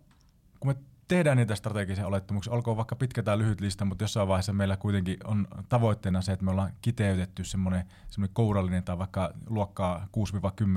kun 0.59 0.67
me 0.67 0.75
tehdään 1.11 1.37
niitä 1.37 1.55
strategisia 1.55 2.07
olettamuksia, 2.07 2.53
olkoon 2.53 2.77
vaikka 2.77 2.95
pitkä 2.95 3.23
tai 3.23 3.37
lyhyt 3.37 3.61
lista, 3.61 3.85
mutta 3.85 4.03
jossain 4.03 4.27
vaiheessa 4.27 4.53
meillä 4.53 4.77
kuitenkin 4.77 5.17
on 5.23 5.47
tavoitteena 5.69 6.21
se, 6.21 6.31
että 6.31 6.45
me 6.45 6.51
ollaan 6.51 6.73
kiteytetty 6.81 7.43
semmoinen, 7.43 7.85
semmoinen 8.09 8.33
kourallinen 8.33 8.83
tai 8.83 8.97
vaikka 8.97 9.33
luokkaa 9.49 10.07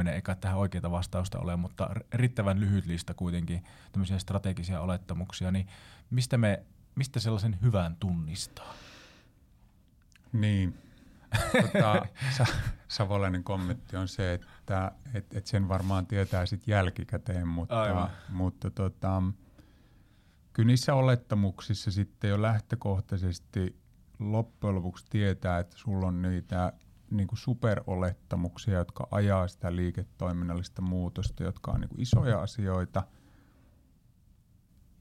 6-10, 0.05 0.09
eikä 0.09 0.35
tähän 0.35 0.59
oikeita 0.59 0.91
vastausta 0.91 1.39
ole, 1.39 1.57
mutta 1.57 1.91
riittävän 2.15 2.61
lyhyt 2.61 2.87
lista 2.87 3.15
kuitenkin 3.15 3.65
tämmöisiä 3.93 4.19
strategisia 4.19 4.81
olettamuksia, 4.81 5.51
niin 5.51 5.67
mistä, 6.11 6.39
me, 6.39 6.63
mistä 6.95 7.21
sellaisen 7.21 7.59
hyvän 7.63 7.97
tunnistaa? 7.97 8.75
Niin, 10.33 10.79
tota, 11.63 12.07
Savolainen 12.89 13.45
kommentti 13.45 13.97
on 13.97 14.09
se, 14.09 14.35
että 14.35 14.93
et, 15.15 15.37
et 15.37 15.47
sen 15.47 15.69
varmaan 15.69 16.07
tietää 16.07 16.47
sitten 16.47 16.73
jälkikäteen, 16.73 17.49
mutta, 17.49 18.11
mutta 18.29 18.71
tota, 18.71 19.23
kyllä 20.55 20.67
niissä 20.67 20.95
olettamuksissa 20.95 21.91
sitten 21.91 22.31
jo 22.31 22.43
lähtökohtaisesti 22.43 23.77
loppujen 24.19 24.75
lopuksi 24.75 25.07
tietää, 25.11 25.59
että 25.59 25.79
sulla 25.79 26.07
on 26.07 26.23
niitä 26.23 26.73
niin 27.11 27.27
kuin 27.27 27.39
superolettamuksia, 27.39 28.75
jotka 28.75 29.09
ajaa 29.11 29.49
sitä 29.49 29.77
liiketoiminnallista 29.77 30.83
muutosta, 30.83 31.43
jotka 31.43 31.71
on 31.71 31.81
niin 31.81 31.89
kuin 31.89 32.01
isoja 32.01 32.41
asioita. 32.43 33.03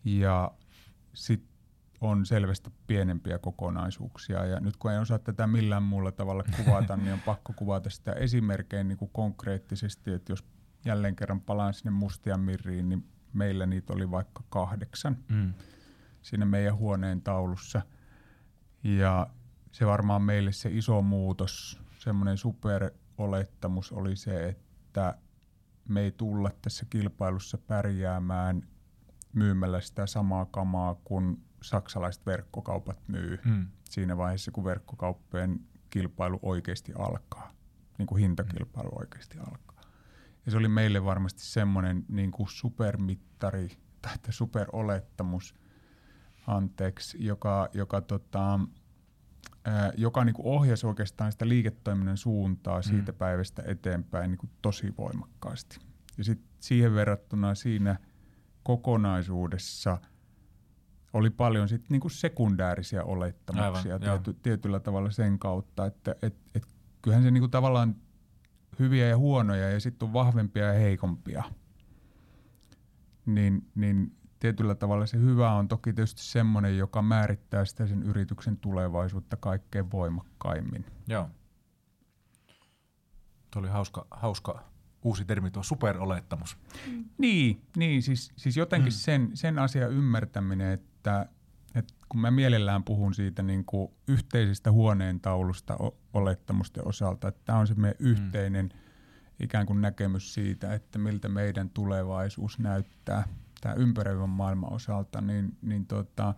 Ja 0.06 0.52
sitten 1.14 1.54
on 2.02 2.26
selvästi 2.26 2.70
pienempiä 2.88 3.38
kokonaisuuksia. 3.38 4.46
Ja 4.46 4.60
nyt 4.60 4.78
kun 4.78 4.92
en 4.92 5.02
osaa 5.02 5.20
tätä 5.20 5.48
millään 5.48 5.84
muulla 5.84 6.12
tavalla 6.12 6.44
kuvata, 6.58 6.98
niin 6.98 7.14
on 7.14 7.22
pakko 7.32 7.54
kuvata 7.56 7.90
sitä 7.90 8.12
esimerkkein 8.12 8.88
niin 8.88 8.98
kuin 8.98 9.12
konkreettisesti, 9.14 10.12
että 10.12 10.32
jos 10.32 10.46
jälleen 10.86 11.16
kerran 11.16 11.42
palaan 11.42 11.74
sinne 11.74 11.92
Mustian 11.92 12.40
Mirriin, 12.40 12.90
niin 12.90 13.06
meillä 13.34 13.66
niitä 13.66 13.94
oli 13.94 14.12
vaikka 14.12 14.44
kahdeksan 14.50 15.18
mm. 15.30 15.54
siinä 16.22 16.46
meidän 16.46 16.76
huoneen 16.76 17.22
taulussa. 17.22 17.82
Ja 18.84 19.28
se 19.72 19.86
varmaan 19.86 20.22
meille 20.22 20.52
se 20.52 20.70
iso 20.72 21.02
muutos, 21.02 21.82
semmoinen 22.00 22.38
super 22.38 22.92
olettamus 23.18 23.92
oli 23.92 24.16
se, 24.16 24.48
että 24.48 25.18
me 25.88 26.02
ei 26.02 26.12
tulla 26.12 26.52
tässä 26.62 26.86
kilpailussa 26.90 27.58
pärjäämään 27.58 28.68
myymällä 29.34 29.82
sitä 29.82 30.08
samaa 30.08 30.46
kamaa 30.46 30.96
kuin 31.04 31.44
saksalaiset 31.62 32.26
verkkokaupat 32.26 33.08
myy 33.08 33.40
mm. 33.46 33.68
siinä 33.90 34.18
vaiheessa, 34.18 34.52
kun 34.52 34.64
verkkokauppojen 34.64 35.60
kilpailu 35.90 36.40
oikeasti 36.42 36.94
alkaa, 36.98 37.52
niin 37.98 38.06
kuin 38.06 38.22
hintakilpailu 38.22 38.90
mm. 38.90 38.98
oikeasti 39.00 39.38
alkaa. 39.40 39.73
Ja 40.46 40.52
se 40.52 40.58
oli 40.58 40.68
meille 40.68 41.06
varmasti 41.06 41.42
semmoinen 41.42 42.06
niin 42.08 42.32
kuin 42.32 42.48
supermittari 42.50 43.78
tai 44.02 44.18
superolettamus, 44.30 45.56
anteeksi, 46.48 47.26
joka, 47.26 47.70
joka, 47.74 48.02
tota, 48.02 48.60
ää, 49.66 49.92
joka 49.98 50.26
niin 50.26 50.36
kuin 50.36 50.46
ohjasi 50.46 50.88
oikeastaan 50.88 51.32
sitä 51.32 51.48
liiketoiminnan 51.48 52.18
suuntaa 52.18 52.80
mm. 52.80 52.84
siitä 52.84 53.14
päivästä 53.14 53.64
eteenpäin 53.66 54.32
niin 54.32 54.38
kuin 54.38 54.52
tosi 54.62 54.94
voimakkaasti. 54.98 55.80
Ja 56.18 56.24
sit 56.24 56.42
siihen 56.60 56.94
verrattuna 56.94 57.56
siinä 57.56 57.96
kokonaisuudessa 58.64 59.98
oli 61.14 61.30
paljon 61.30 61.70
sit 61.70 61.90
niin 61.90 62.00
kuin 62.00 62.12
sekundäärisiä 62.12 63.04
olettamuksia 63.04 63.94
Aivan, 63.94 64.24
tiety, 64.24 64.40
tietyllä 64.44 64.80
tavalla 64.80 65.12
sen 65.12 65.40
kautta, 65.40 65.86
että 65.86 66.16
et, 66.22 66.36
et 66.56 66.64
kyllähän 67.02 67.24
se 67.24 67.32
niin 67.32 67.42
kuin 67.42 67.52
tavallaan 67.52 67.96
hyviä 68.80 69.08
ja 69.08 69.18
huonoja 69.18 69.70
ja 69.70 69.80
sitten 69.80 70.06
on 70.08 70.14
vahvempia 70.14 70.66
ja 70.66 70.80
heikompia. 70.80 71.44
Niin, 73.26 73.68
niin 73.76 74.16
tietyllä 74.40 74.76
tavalla 74.76 75.06
se 75.06 75.18
hyvä 75.18 75.54
on 75.54 75.68
toki 75.68 75.94
tietysti 75.94 76.24
semmoinen, 76.24 76.78
joka 76.78 77.02
määrittää 77.02 77.66
sitä 77.66 77.88
sen 77.88 78.04
yrityksen 78.04 78.58
tulevaisuutta 78.58 79.38
kaikkein 79.38 79.92
voimakkaimmin. 79.92 80.86
Joo. 81.08 81.30
Tuo 83.52 83.60
oli 83.60 83.70
hauska, 83.70 84.08
hauska 84.12 84.64
uusi 85.04 85.26
termi, 85.26 85.52
tuo 85.52 85.64
superolettamus. 85.64 86.58
Mm. 86.88 87.06
Niin, 87.18 87.62
niin 87.78 88.02
siis, 88.02 88.34
siis 88.36 88.58
jotenkin 88.58 88.94
mm. 88.94 88.98
sen, 88.98 89.32
sen 89.34 89.60
asian 89.60 89.92
ymmärtäminen, 89.92 90.72
että, 90.72 91.30
että 91.76 91.94
kun 92.10 92.22
mä 92.22 92.32
mielellään 92.32 92.84
puhun 92.84 93.14
siitä 93.14 93.44
niin 93.44 93.66
kuin 93.66 93.92
yhteisestä 94.08 94.72
huoneen 94.72 95.20
taulusta 95.20 95.78
olettamusten 96.14 96.88
osalta, 96.88 97.28
että 97.28 97.42
tämä 97.46 97.60
on 97.60 97.68
se 97.68 97.74
meidän 97.74 97.98
mm. 98.00 98.08
yhteinen 98.08 98.74
ikään 99.40 99.66
kuin 99.66 99.82
näkemys 99.82 100.34
siitä, 100.34 100.74
että 100.74 101.00
miltä 101.00 101.30
meidän 101.30 101.70
tulevaisuus 101.70 102.60
näyttää– 102.60 103.24
tämä 103.64 103.76
ympäröivän 103.76 104.30
maailman 104.30 104.74
osalta, 104.74 105.22
niin, 105.22 105.58
niin 105.62 105.86
tota, 105.86 106.34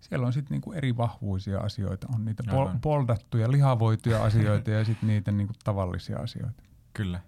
siellä 0.00 0.26
on 0.26 0.32
sitten 0.32 0.54
niinku 0.54 0.72
eri 0.72 0.96
vahvuisia 0.96 1.58
asioita. 1.58 2.06
On 2.14 2.24
niitä 2.24 2.42
pol- 2.50 2.78
poldattuja, 2.82 3.50
lihavoituja 3.50 4.24
asioita 4.24 4.70
ja 4.70 4.84
sitten 4.84 5.06
niitä 5.06 5.32
niinku 5.32 5.54
tavallisia 5.64 6.18
asioita. 6.18 6.62
Kyllä 6.94 7.20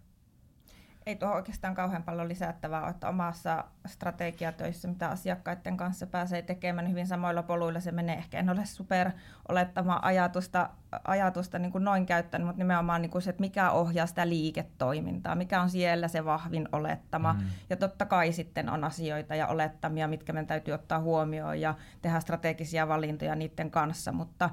ei 1.07 1.17
tuohon 1.17 1.37
oikeastaan 1.37 1.75
kauhean 1.75 2.03
paljon 2.03 2.29
lisättävää 2.29 2.89
että 2.89 3.09
omassa 3.09 3.65
strategiatöissä, 3.87 4.89
mitä 4.89 5.09
asiakkaiden 5.09 5.77
kanssa 5.77 6.07
pääsee 6.07 6.43
tekemään, 6.43 6.85
niin 6.85 6.91
hyvin 6.91 7.07
samoilla 7.07 7.43
poluilla 7.43 7.81
se 7.81 7.93
menee. 7.93 8.17
Ehkä 8.17 8.39
en 8.39 8.51
ole 8.51 8.67
super 8.67 9.11
olettama 9.49 10.01
ajatusta, 10.03 10.71
ajatusta 11.05 11.59
niin 11.59 11.73
kuin 11.73 11.85
noin 11.85 12.07
käyttänyt, 12.07 12.47
mutta 12.47 12.59
nimenomaan 12.59 13.03
niin 13.03 13.11
kuin 13.11 13.23
se, 13.23 13.31
että 13.31 13.41
mikä 13.41 13.71
ohjaa 13.71 14.07
sitä 14.07 14.29
liiketoimintaa, 14.29 15.35
mikä 15.35 15.63
on 15.63 15.71
siellä 15.71 16.09
se 16.09 16.25
vahvin 16.25 16.69
olettama. 16.73 17.33
Mm. 17.33 17.47
Ja 17.71 17.77
totta 17.77 18.07
kai 18.07 18.33
sitten 18.33 18.69
on 18.69 18.85
asioita 18.85 19.35
ja 19.35 19.47
olettamia, 19.47 20.09
mitkä 20.09 20.33
meidän 20.33 20.47
täytyy 20.47 20.75
ottaa 20.75 21.01
huomioon 21.01 21.61
ja 21.61 21.75
tehdä 22.03 22.21
strategisia 22.21 22.89
valintoja 22.89 23.35
niiden 23.35 23.71
kanssa, 23.71 24.13
mutta 24.13 24.51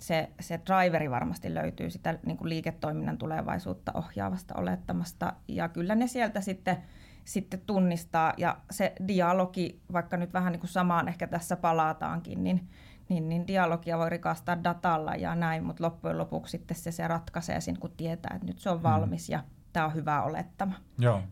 se, 0.00 0.28
se 0.40 0.60
driveri 0.66 1.10
varmasti 1.10 1.54
löytyy 1.54 1.90
sitä 1.90 2.18
niin 2.26 2.36
kuin 2.36 2.48
liiketoiminnan 2.48 3.18
tulevaisuutta 3.18 3.92
ohjaavasta 3.94 4.54
olettamasta. 4.56 5.32
Ja 5.48 5.68
kyllä 5.68 5.94
ne 5.94 6.06
sieltä 6.06 6.40
sitten, 6.40 6.76
sitten 7.24 7.60
tunnistaa. 7.66 8.32
Ja 8.36 8.56
se 8.70 8.92
dialogi, 9.08 9.80
vaikka 9.92 10.16
nyt 10.16 10.32
vähän 10.32 10.52
niin 10.52 10.60
kuin 10.60 10.70
samaan 10.70 11.08
ehkä 11.08 11.26
tässä 11.26 11.56
palataankin, 11.56 12.44
niin, 12.44 12.68
niin, 13.08 13.28
niin 13.28 13.46
dialogia 13.46 13.98
voi 13.98 14.10
rikastaa 14.10 14.64
datalla 14.64 15.14
ja 15.14 15.34
näin, 15.34 15.64
mutta 15.64 15.84
loppujen 15.84 16.18
lopuksi 16.18 16.50
sitten 16.50 16.76
se, 16.76 16.92
se 16.92 17.08
ratkaisee 17.08 17.60
sen, 17.60 17.78
kun 17.78 17.92
tietää, 17.96 18.32
että 18.34 18.46
nyt 18.46 18.58
se 18.58 18.70
on 18.70 18.76
mm. 18.76 18.82
valmis 18.82 19.28
ja 19.28 19.42
tämä 19.78 19.86
on 19.86 19.94
hyvä 19.94 20.22
olettama. 20.22 20.74
Joo. 20.98 21.22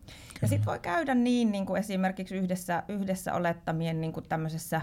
Ja 0.41 0.47
sitten 0.47 0.65
voi 0.65 0.79
käydä 0.79 1.15
niin, 1.15 1.51
niin 1.51 1.65
kuin 1.65 1.79
esimerkiksi 1.79 2.35
yhdessä, 2.35 2.83
yhdessä 2.87 3.33
olettamien 3.33 4.01
niin 4.01 4.13
kuin 4.13 4.29
tämmöisessä 4.29 4.81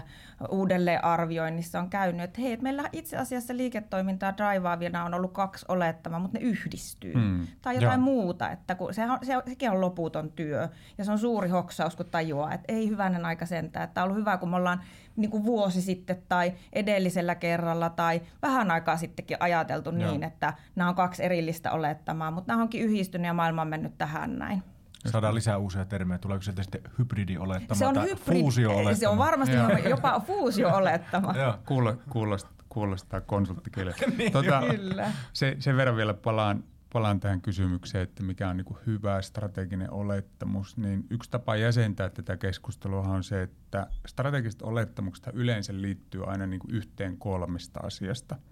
uudelleenarvioinnissa 0.49 1.79
on 1.79 1.89
käynyt, 1.89 2.23
että 2.23 2.41
hei, 2.41 2.53
että 2.53 2.63
meillä 2.63 2.89
itse 2.91 3.17
asiassa 3.17 3.57
liiketoimintaa 3.57 4.37
drivaavina 4.37 5.05
on 5.05 5.13
ollut 5.13 5.33
kaksi 5.33 5.65
olettamaa, 5.67 6.19
mutta 6.19 6.37
ne 6.37 6.45
yhdistyy. 6.45 7.13
Mm. 7.13 7.47
Tai 7.61 7.75
jotain 7.75 7.99
Joo. 7.99 8.05
muuta, 8.05 8.49
että 8.49 8.75
kun 8.75 8.93
se, 8.93 9.01
se, 9.23 9.33
sekin 9.47 9.71
on 9.71 9.81
loputon 9.81 10.31
työ 10.31 10.69
ja 10.97 11.05
se 11.05 11.11
on 11.11 11.19
suuri 11.19 11.49
hoksaus, 11.49 11.95
kun 11.95 12.05
tajuaa, 12.05 12.53
että 12.53 12.73
ei 12.73 12.89
hyvänen 12.89 13.25
aika 13.25 13.45
sentään, 13.45 13.83
että 13.83 14.03
on 14.03 14.09
ollut 14.09 14.19
hyvä, 14.19 14.37
kun 14.37 14.49
me 14.49 14.55
ollaan 14.55 14.83
niin 15.15 15.31
kuin 15.31 15.43
vuosi 15.43 15.81
sitten 15.81 16.23
tai 16.29 16.53
edellisellä 16.73 17.35
kerralla 17.35 17.89
tai 17.89 18.21
vähän 18.41 18.71
aikaa 18.71 18.97
sittenkin 18.97 19.37
ajateltu 19.39 19.89
Joo. 19.89 20.11
niin, 20.11 20.23
että 20.23 20.53
nämä 20.75 20.89
on 20.89 20.95
kaksi 20.95 21.23
erillistä 21.23 21.71
olettamaa, 21.71 22.31
mutta 22.31 22.53
nämä 22.53 22.63
onkin 22.63 22.81
yhdistynyt 22.81 23.27
ja 23.27 23.33
maailma 23.33 23.61
on 23.61 23.67
mennyt 23.67 23.97
tähän 23.97 24.39
näin. 24.39 24.63
Saadaan 25.05 25.35
lisää 25.35 25.57
uusia 25.57 25.85
termejä. 25.85 26.17
Tuleeko 26.17 26.41
sieltä 26.41 26.63
sitten 26.63 26.81
hybridiolettama 26.99 27.79
se 27.79 27.87
on 27.87 27.93
tai 27.93 28.09
hybridi, 28.09 28.41
fuusio-olettama? 28.41 28.95
Se 28.95 29.07
on 29.07 29.17
varmasti 29.17 29.55
jopa 29.89 30.19
fuusio-olettama. 30.19 31.33
Kuulo, 31.65 31.95
kuulostaa, 32.09 32.51
kuulostaa 32.69 33.21
konsulttikielellä. 33.21 33.97
niin, 34.17 34.31
tota, 34.31 34.61
Kyllä. 34.69 35.11
Se, 35.33 35.55
sen 35.59 35.77
verran 35.77 35.95
vielä 35.95 36.13
palaan, 36.13 36.63
palaan 36.95 37.19
tähän 37.19 37.41
kysymykseen, 37.41 38.03
että 38.03 38.23
mikä 38.23 38.49
on 38.49 38.57
niin 38.57 38.77
hyvä 38.85 39.21
strateginen 39.21 39.91
olettamus, 39.91 40.77
niin 40.77 41.05
yksi 41.09 41.31
tapa 41.31 41.55
jäsentää 41.55 42.09
tätä 42.09 42.37
keskustelua 42.37 43.01
on 43.01 43.23
se, 43.23 43.41
että 43.41 43.87
strategiset 44.07 44.61
olettamukset 44.61 45.29
yleensä 45.33 45.81
liittyy 45.81 46.23
aina 46.25 46.47
niin 46.47 46.61
yhteen 46.67 47.17
kolmesta 47.17 47.79
asiasta– 47.83 48.35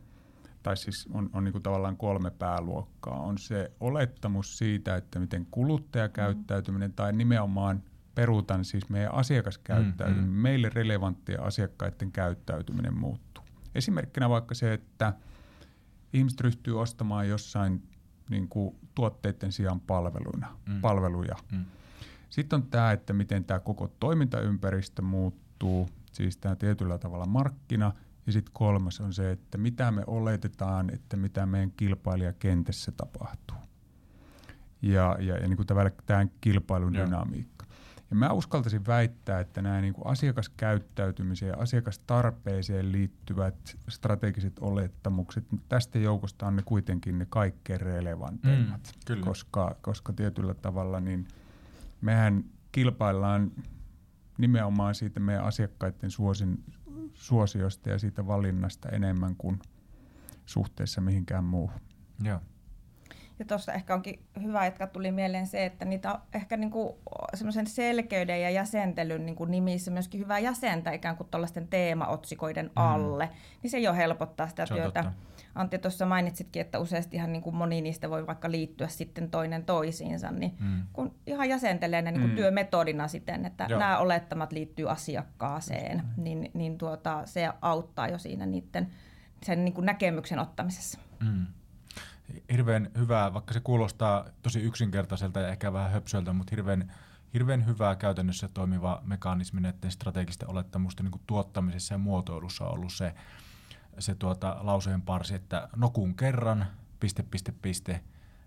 tai 0.64 0.78
siis 0.78 1.08
on, 1.14 1.30
on 1.34 1.44
niin 1.44 1.64
tavallaan 1.64 1.98
kolme 1.98 2.32
pääluokkaa. 2.32 3.20
On 3.20 3.38
se 3.38 3.72
olettamus 3.80 4.58
siitä, 4.58 4.96
että 4.96 5.20
miten 5.20 5.48
kuluttajakäyttäytyminen 5.52 6.90
mm. 6.90 6.96
tai 6.96 7.14
nimenomaan 7.14 7.84
peruutan 8.16 8.66
siis 8.66 8.90
meidän 8.90 9.14
asiakaskäyttäytyminen, 9.14 10.30
mm, 10.30 10.36
mm. 10.36 10.42
meille 10.42 10.70
relevanttia 10.70 11.42
asiakkaiden 11.42 12.12
käyttäytyminen 12.12 12.98
muuttuu. 12.98 13.44
Esimerkkinä 13.76 14.30
vaikka 14.30 14.56
se, 14.56 14.74
että 14.74 15.14
ihmiset 16.14 16.42
ryhtyy 16.42 16.82
ostamaan 16.82 17.30
jossain 17.30 17.93
niin 18.30 18.48
kuin 18.48 18.76
tuotteiden 18.96 19.52
sijaan 19.52 19.80
palveluina, 19.80 20.58
mm. 20.68 20.82
palveluja. 20.82 21.36
Mm. 21.52 21.66
Sitten 22.30 22.58
on 22.58 22.68
tämä, 22.68 22.92
että 22.92 23.14
miten 23.14 23.44
tämä 23.44 23.60
koko 23.60 23.88
toimintaympäristö 24.00 25.02
muuttuu, 25.02 25.90
siis 26.12 26.38
tämä 26.38 26.56
tietyllä 26.56 26.98
tavalla 26.98 27.26
markkina– 27.26 27.92
ja 28.26 28.32
sitten 28.34 28.54
kolmas 28.54 29.02
on 29.02 29.14
se, 29.14 29.32
että 29.32 29.58
mitä 29.58 29.92
me 29.92 30.04
oletetaan, 30.08 30.90
että 30.94 31.18
mitä 31.18 31.46
meidän 31.46 31.72
kilpailijakentässä 31.72 32.92
tapahtuu. 32.92 33.58
Ja, 34.82 35.18
ja, 35.20 35.38
ja 35.38 35.48
niin 35.48 35.58
kuin 35.58 35.68
tämä 36.06 36.26
kilpailun 36.42 36.96
Joo. 36.96 37.06
dynamiikka. 37.06 37.53
Ja 38.10 38.16
mä 38.16 38.32
uskaltaisin 38.32 38.86
väittää, 38.86 39.40
että 39.40 39.62
nämä 39.62 39.82
niin 39.82 39.94
kuin 39.94 40.08
asiakaskäyttäytymiseen 40.08 41.50
ja 41.50 41.58
asiakastarpeeseen 41.58 42.92
liittyvät 42.92 43.78
strategiset 43.90 44.54
olettamukset, 44.62 45.46
tästä 45.70 46.00
joukosta 46.00 46.48
on 46.48 46.56
ne 46.56 46.62
kuitenkin 46.66 47.20
ne 47.20 47.26
kaikkein 47.30 47.82
relevanteimmat. 47.82 48.92
Mm, 49.10 49.22
koska, 49.22 49.76
koska 49.82 50.14
tietyllä 50.14 50.54
tavalla 50.54 51.00
niin 51.00 51.28
mehän 52.02 52.44
kilpaillaan 52.72 53.52
nimenomaan 54.38 54.96
siitä 54.96 55.20
meidän 55.20 55.44
asiakkaiden 55.44 56.12
suosin, 56.12 56.64
suosiosta 57.14 57.90
ja 57.90 58.00
siitä 58.00 58.28
valinnasta 58.28 58.90
enemmän 58.90 59.36
kuin 59.36 59.60
suhteessa 60.46 61.02
mihinkään 61.02 61.44
muuhun. 61.44 61.82
Joo. 62.24 62.40
Ja 63.40 63.46
tuossa 63.46 63.74
ehkä 63.74 63.94
onkin 63.94 64.20
hyvä, 64.42 64.66
että 64.66 64.88
tuli 64.88 65.12
mieleen 65.12 65.48
se, 65.48 65.66
että 65.66 65.86
niitä 65.86 66.14
on 66.14 66.20
ehkä 66.34 66.58
niinku 66.58 67.00
semmoisen 67.34 67.68
selkeyden 67.68 68.42
ja 68.42 68.50
jäsentelyn 68.50 69.26
niinku 69.26 69.46
nimissä 69.46 69.92
myöskin 69.92 70.20
hyvä 70.20 70.40
jäsentää 70.40 70.94
ikään 70.94 71.18
kuin 71.18 71.28
tuollaisten 71.32 71.68
teemaotsikoiden 71.68 72.66
mm. 72.66 72.72
alle, 72.76 73.30
niin 73.64 73.72
se 73.72 73.80
jo 73.80 73.94
helpottaa 73.94 74.48
sitä 74.48 74.66
se 74.66 74.74
työtä. 74.74 75.04
Totta. 75.04 75.14
Antti 75.56 75.80
tuossa 75.80 76.06
mainitsitkin, 76.06 76.62
että 76.62 76.80
useastihan 76.80 77.32
niin 77.34 77.42
kuin 77.42 77.56
moni 77.56 77.82
niistä 77.82 78.10
voi 78.10 78.28
vaikka 78.28 78.52
liittyä 78.52 78.88
sitten 78.88 79.30
toinen 79.30 79.66
toisiinsa, 79.66 80.32
niin 80.32 80.56
mm. 80.60 80.82
kun 80.94 81.16
ihan 81.28 81.50
jäsentelee 81.50 82.02
ne 82.02 82.12
niin 82.12 82.22
kuin 82.22 82.32
mm. 82.32 82.36
työmetodina 82.36 83.08
siten, 83.08 83.46
että 83.46 83.66
Joo. 83.70 83.80
nämä 83.80 83.98
olettamat 83.98 84.52
liittyy 84.52 84.92
asiakkaaseen, 84.92 86.04
niin, 86.18 86.52
niin 86.54 86.78
tuota, 86.78 87.22
se 87.26 87.50
auttaa 87.62 88.08
jo 88.08 88.18
siinä 88.18 88.46
niiden 88.46 88.92
sen 89.44 89.66
niin 89.66 89.74
kuin 89.74 89.86
näkemyksen 89.86 90.40
ottamisessa. 90.40 91.00
Mm 91.20 91.46
hirveän 92.52 92.92
hyvää, 92.98 93.34
vaikka 93.34 93.54
se 93.54 93.60
kuulostaa 93.60 94.26
tosi 94.42 94.60
yksinkertaiselta 94.60 95.40
ja 95.40 95.48
ehkä 95.48 95.74
vähän 95.74 95.92
höpsöltä, 95.92 96.34
mutta 96.34 96.52
hirveän, 96.52 96.92
hirveän 97.34 97.66
hyvää 97.66 97.96
käytännössä 97.96 98.48
toimiva 98.48 99.02
mekanismi 99.06 99.62
näiden 99.62 99.92
strategisten 99.92 100.50
olettamusten 100.50 101.06
niin 101.06 101.22
tuottamisessa 101.28 101.94
ja 101.94 101.98
muotoilussa 101.98 102.66
on 102.66 102.74
ollut 102.74 102.94
se, 102.94 103.14
se 104.00 104.16
tuota, 104.16 104.58
lauseen 104.62 105.02
parsi, 105.02 105.36
että 105.36 105.70
no 105.76 105.90
kun 105.90 106.16
kerran, 106.16 106.66
piste, 107.00 107.24
piste, 107.24 107.54
piste, 107.62 108.04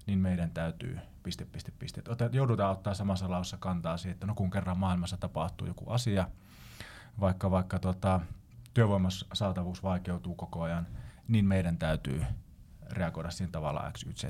niin 0.06 0.18
meidän 0.18 0.50
täytyy 0.50 0.98
piste, 1.22 1.44
piste, 1.44 1.72
piste. 1.78 2.02
Ota, 2.08 2.24
joudutaan 2.32 2.72
ottaa 2.72 2.94
samassa 2.94 3.30
laussa 3.30 3.56
kantaa 3.56 3.96
siihen, 3.96 4.12
että 4.14 4.26
no 4.26 4.34
kun 4.34 4.50
kerran 4.50 4.78
maailmassa 4.78 5.16
tapahtuu 5.16 5.66
joku 5.66 5.90
asia, 5.90 6.28
vaikka, 7.20 7.50
vaikka 7.50 7.78
tota, 7.78 8.20
työvoiman 8.74 9.10
saatavuus 9.32 9.82
vaikeutuu 9.82 10.34
koko 10.34 10.62
ajan, 10.62 10.86
niin 11.28 11.44
meidän 11.44 11.78
täytyy 11.78 12.24
reagoida 12.90 13.30
siinä 13.30 13.50
tavalla 13.50 13.92
X, 13.92 14.02
Y, 14.02 14.12
Z. 14.12 14.24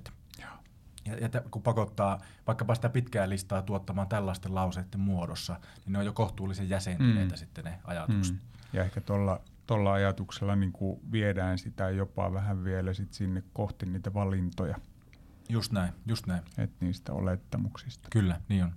Ja, 1.06 1.16
ja 1.20 1.28
t- 1.28 1.50
kun 1.50 1.62
pakottaa 1.62 2.20
vaikkapa 2.46 2.74
sitä 2.74 2.88
pitkää 2.88 3.28
listaa 3.28 3.62
tuottamaan 3.62 4.08
tällaisten 4.08 4.54
lauseiden 4.54 5.00
muodossa, 5.00 5.60
niin 5.84 5.92
ne 5.92 5.98
on 5.98 6.04
jo 6.04 6.12
kohtuullisen 6.12 6.68
jäsentyneitä 6.68 7.34
mm. 7.34 7.38
sitten 7.38 7.64
ne 7.64 7.80
ajatukset. 7.84 8.34
Mm. 8.34 8.40
Ja 8.72 8.84
ehkä 8.84 9.00
tuolla 9.00 9.40
tuolla 9.66 9.92
ajatuksella 9.92 10.56
niin 10.56 10.72
kuin 10.72 11.00
viedään 11.12 11.58
sitä 11.58 11.90
jopa 11.90 12.32
vähän 12.32 12.64
vielä 12.64 12.94
sit 12.94 13.12
sinne 13.12 13.42
kohti 13.52 13.86
niitä 13.86 14.14
valintoja. 14.14 14.76
Just 15.48 15.72
näin, 15.72 15.92
just 16.06 16.26
näin. 16.26 16.42
Et 16.58 16.70
niistä 16.80 17.12
olettamuksista. 17.12 18.08
Kyllä, 18.12 18.40
niin 18.48 18.64
on. 18.64 18.72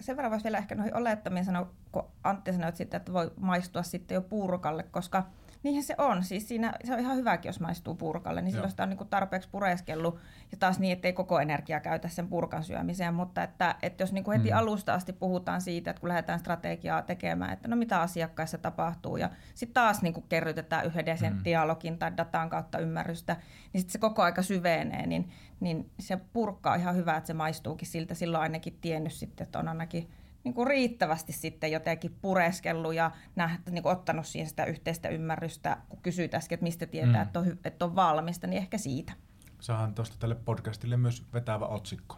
Sen 0.00 0.16
verran 0.16 0.30
voisi 0.30 0.44
vielä 0.44 0.58
ehkä 0.58 0.74
noihin 0.74 0.96
olettamiin 0.96 1.44
sanoa, 1.44 1.70
kun 1.92 2.04
Antti 2.24 2.52
sanoi 2.52 2.76
sitten, 2.76 2.98
että 2.98 3.12
voi 3.12 3.30
maistua 3.36 3.82
sitten 3.82 4.14
jo 4.14 4.22
puurokalle, 4.22 4.82
koska– 4.82 5.26
Niinhän 5.62 5.84
se 5.84 5.94
on. 5.98 6.24
Siis 6.24 6.48
siinä, 6.48 6.72
se 6.84 6.92
on 6.92 7.00
ihan 7.00 7.16
hyväkin, 7.16 7.48
jos 7.48 7.60
maistuu 7.60 7.94
purkalle, 7.94 8.42
niin 8.42 8.52
silloin 8.52 8.70
sitä 8.70 8.82
on 8.82 8.88
niin 8.88 8.98
kuin 8.98 9.08
tarpeeksi 9.08 9.48
pureskellut. 9.48 10.18
Ja 10.50 10.56
taas 10.58 10.78
niin, 10.78 10.92
ettei 10.92 11.12
koko 11.12 11.40
energia 11.40 11.80
käytä 11.80 12.08
sen 12.08 12.28
purkan 12.28 12.64
syömiseen. 12.64 13.14
Mutta 13.14 13.42
että, 13.42 13.74
että 13.82 14.02
jos 14.02 14.12
niin 14.12 14.24
kuin 14.24 14.38
heti 14.38 14.50
mm. 14.50 14.56
alusta 14.56 14.94
asti 14.94 15.12
puhutaan 15.12 15.60
siitä, 15.60 15.90
että 15.90 16.00
kun 16.00 16.08
lähdetään 16.08 16.38
strategiaa 16.38 17.02
tekemään, 17.02 17.52
että 17.52 17.68
no 17.68 17.76
mitä 17.76 18.00
asiakkaissa 18.00 18.58
tapahtuu. 18.58 19.16
Ja 19.16 19.30
sitten 19.54 19.74
taas 19.74 20.02
niin 20.02 20.14
kuin 20.14 20.24
kerrytetään 20.28 20.86
yhden 20.86 21.18
sen 21.18 21.32
mm. 21.32 21.40
dialogin 21.44 21.98
tai 21.98 22.16
datan 22.16 22.50
kautta 22.50 22.78
ymmärrystä, 22.78 23.36
niin 23.72 23.80
sitten 23.80 23.92
se 23.92 23.98
koko 23.98 24.22
aika 24.22 24.42
syvenee. 24.42 25.06
Niin, 25.06 25.30
niin 25.60 25.90
se 26.00 26.16
purkka 26.32 26.72
on 26.72 26.80
ihan 26.80 26.96
hyvä, 26.96 27.16
että 27.16 27.26
se 27.26 27.34
maistuukin 27.34 27.88
siltä. 27.88 28.14
Silloin 28.14 28.42
ainakin 28.42 28.78
tiennyt 28.80 29.12
sitten, 29.12 29.44
että 29.44 29.58
on 29.58 29.68
ainakin 29.68 30.10
niin 30.44 30.54
kuin 30.54 30.66
riittävästi 30.66 31.32
sitten 31.32 31.72
jotenkin 31.72 32.16
pureskellut 32.20 32.94
ja 32.94 33.10
nähty, 33.36 33.70
niin 33.70 33.82
kuin 33.82 33.92
ottanut 33.92 34.26
siihen 34.26 34.48
sitä 34.48 34.64
yhteistä 34.64 35.08
ymmärrystä, 35.08 35.76
kun 35.88 36.02
kysyit 36.02 36.34
äsken, 36.34 36.56
että 36.56 36.64
mistä 36.64 36.86
tietää, 36.86 37.22
mm. 37.22 37.22
että, 37.22 37.38
on, 37.38 37.58
että 37.64 37.84
on 37.84 37.96
valmista, 37.96 38.46
niin 38.46 38.62
ehkä 38.62 38.78
siitä. 38.78 39.12
Saahan 39.60 39.94
tuosta 39.94 40.16
tälle 40.18 40.34
podcastille 40.34 40.96
myös 40.96 41.26
vetävä 41.32 41.66
otsikko. 41.66 42.16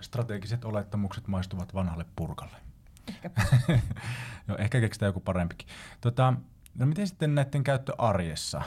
Strategiset 0.00 0.64
olettamukset 0.64 1.28
maistuvat 1.28 1.74
vanhalle 1.74 2.06
purkalle. 2.16 2.56
Ehkä. 3.08 3.30
no, 4.48 4.56
ehkä 4.56 4.80
keksitään 4.80 5.08
joku 5.08 5.20
parempikin. 5.20 5.68
Tota, 6.00 6.34
no 6.74 6.86
miten 6.86 7.08
sitten 7.08 7.34
näiden 7.34 7.64
käyttö 7.64 7.92
arjessa? 7.98 8.62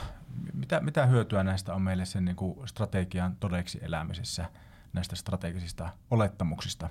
Mitä, 0.53 0.79
mitä 0.79 1.05
hyötyä 1.05 1.43
näistä 1.43 1.73
on 1.73 1.81
meille 1.81 2.05
sen 2.05 2.25
niin 2.25 2.35
kuin 2.35 2.67
strategian 2.67 3.35
todeksi 3.35 3.79
elämisessä, 3.81 4.45
näistä 4.93 5.15
strategisista 5.15 5.89
olettamuksista? 6.11 6.89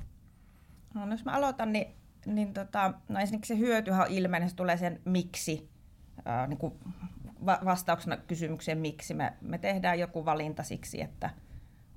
No, 0.94 1.10
jos 1.10 1.24
mä 1.24 1.32
aloitan, 1.32 1.72
niin, 1.72 1.86
niin 2.26 2.54
tota, 2.54 2.94
no 3.08 3.20
ensinnäkin 3.20 3.48
se 3.48 3.58
hyötyhän 3.58 4.10
ilmeinen, 4.10 4.50
se 4.50 4.56
tulee 4.56 4.76
sen 4.76 5.00
miksi, 5.04 5.70
ää, 6.24 6.46
niin 6.46 6.58
kuin 6.58 6.74
va- 7.46 7.60
vastauksena 7.64 8.16
kysymykseen 8.16 8.78
miksi. 8.78 9.14
Me, 9.14 9.32
me 9.40 9.58
tehdään 9.58 9.98
joku 9.98 10.24
valinta 10.24 10.62
siksi, 10.62 11.00
että– 11.00 11.30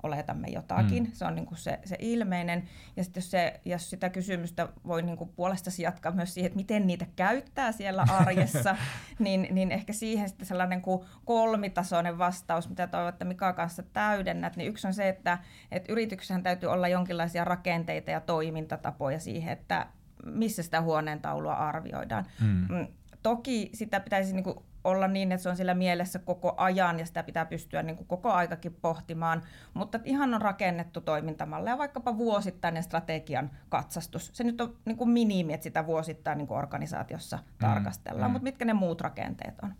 oletamme 0.02 0.48
jotakin. 0.48 1.04
Mm. 1.04 1.12
Se 1.12 1.24
on 1.24 1.34
niin 1.34 1.46
kuin 1.46 1.58
se, 1.58 1.78
se 1.84 1.96
ilmeinen. 1.98 2.68
Ja 2.96 3.04
sitten 3.04 3.20
jos, 3.20 3.30
se, 3.30 3.60
jos 3.64 3.90
sitä 3.90 4.10
kysymystä 4.10 4.68
voi 4.86 5.02
niin 5.02 5.16
kuin 5.16 5.30
puolestasi 5.36 5.82
jatkaa 5.82 6.12
myös 6.12 6.34
siihen, 6.34 6.46
että 6.46 6.56
miten 6.56 6.86
niitä 6.86 7.06
käyttää 7.16 7.72
siellä 7.72 8.04
arjessa, 8.08 8.76
niin, 9.18 9.48
niin 9.50 9.72
ehkä 9.72 9.92
siihen 9.92 10.28
sitten 10.28 10.46
sellainen 10.46 10.82
kuin 10.82 11.04
kolmitasoinen 11.24 12.18
vastaus, 12.18 12.68
mitä 12.68 12.86
toivon, 12.86 13.08
että 13.08 13.24
Mika 13.24 13.52
kanssa 13.52 13.82
täydennät, 13.82 14.56
niin 14.56 14.68
yksi 14.68 14.86
on 14.86 14.94
se, 14.94 15.08
että, 15.08 15.38
että 15.72 15.92
yrityksessähän 15.92 16.42
täytyy 16.42 16.68
olla 16.68 16.88
jonkinlaisia 16.88 17.44
rakenteita 17.44 18.10
ja 18.10 18.20
toimintatapoja 18.20 19.18
siihen, 19.18 19.52
että 19.52 19.86
missä 20.24 20.62
sitä 20.62 20.80
huoneen 20.80 21.20
taulua 21.20 21.54
arvioidaan. 21.54 22.26
Mm. 22.40 22.86
Toki 23.22 23.70
sitä 23.74 24.00
pitäisi 24.00 24.32
niin 24.34 24.44
kuin 24.44 24.58
olla 24.84 25.08
niin, 25.08 25.32
että 25.32 25.42
se 25.42 25.48
on 25.48 25.56
sillä 25.56 25.74
mielessä 25.74 26.18
koko 26.18 26.54
ajan 26.56 26.98
ja 26.98 27.06
sitä 27.06 27.22
pitää 27.22 27.46
pystyä 27.46 27.82
niin 27.82 27.96
kuin 27.96 28.06
koko 28.06 28.32
aikakin 28.32 28.74
pohtimaan, 28.74 29.42
mutta 29.74 30.00
ihan 30.04 30.34
on 30.34 30.42
rakennettu 30.42 31.00
toimintamalle 31.00 31.70
ja 31.70 31.78
vaikkapa 31.78 32.18
vuosittainen 32.18 32.82
strategian 32.82 33.50
katsastus. 33.68 34.30
Se 34.32 34.44
nyt 34.44 34.60
on 34.60 34.76
niin 34.84 34.96
kuin 34.96 35.10
minimi, 35.10 35.52
että 35.52 35.64
sitä 35.64 35.86
vuosittain 35.86 36.38
niin 36.38 36.48
kuin 36.48 36.58
organisaatiossa 36.58 37.36
mm, 37.36 37.42
tarkastellaan, 37.58 38.30
mm. 38.30 38.32
mutta 38.32 38.44
mitkä 38.44 38.64
ne 38.64 38.72
muut 38.72 39.00
rakenteet 39.00 39.54
on? 39.62 39.74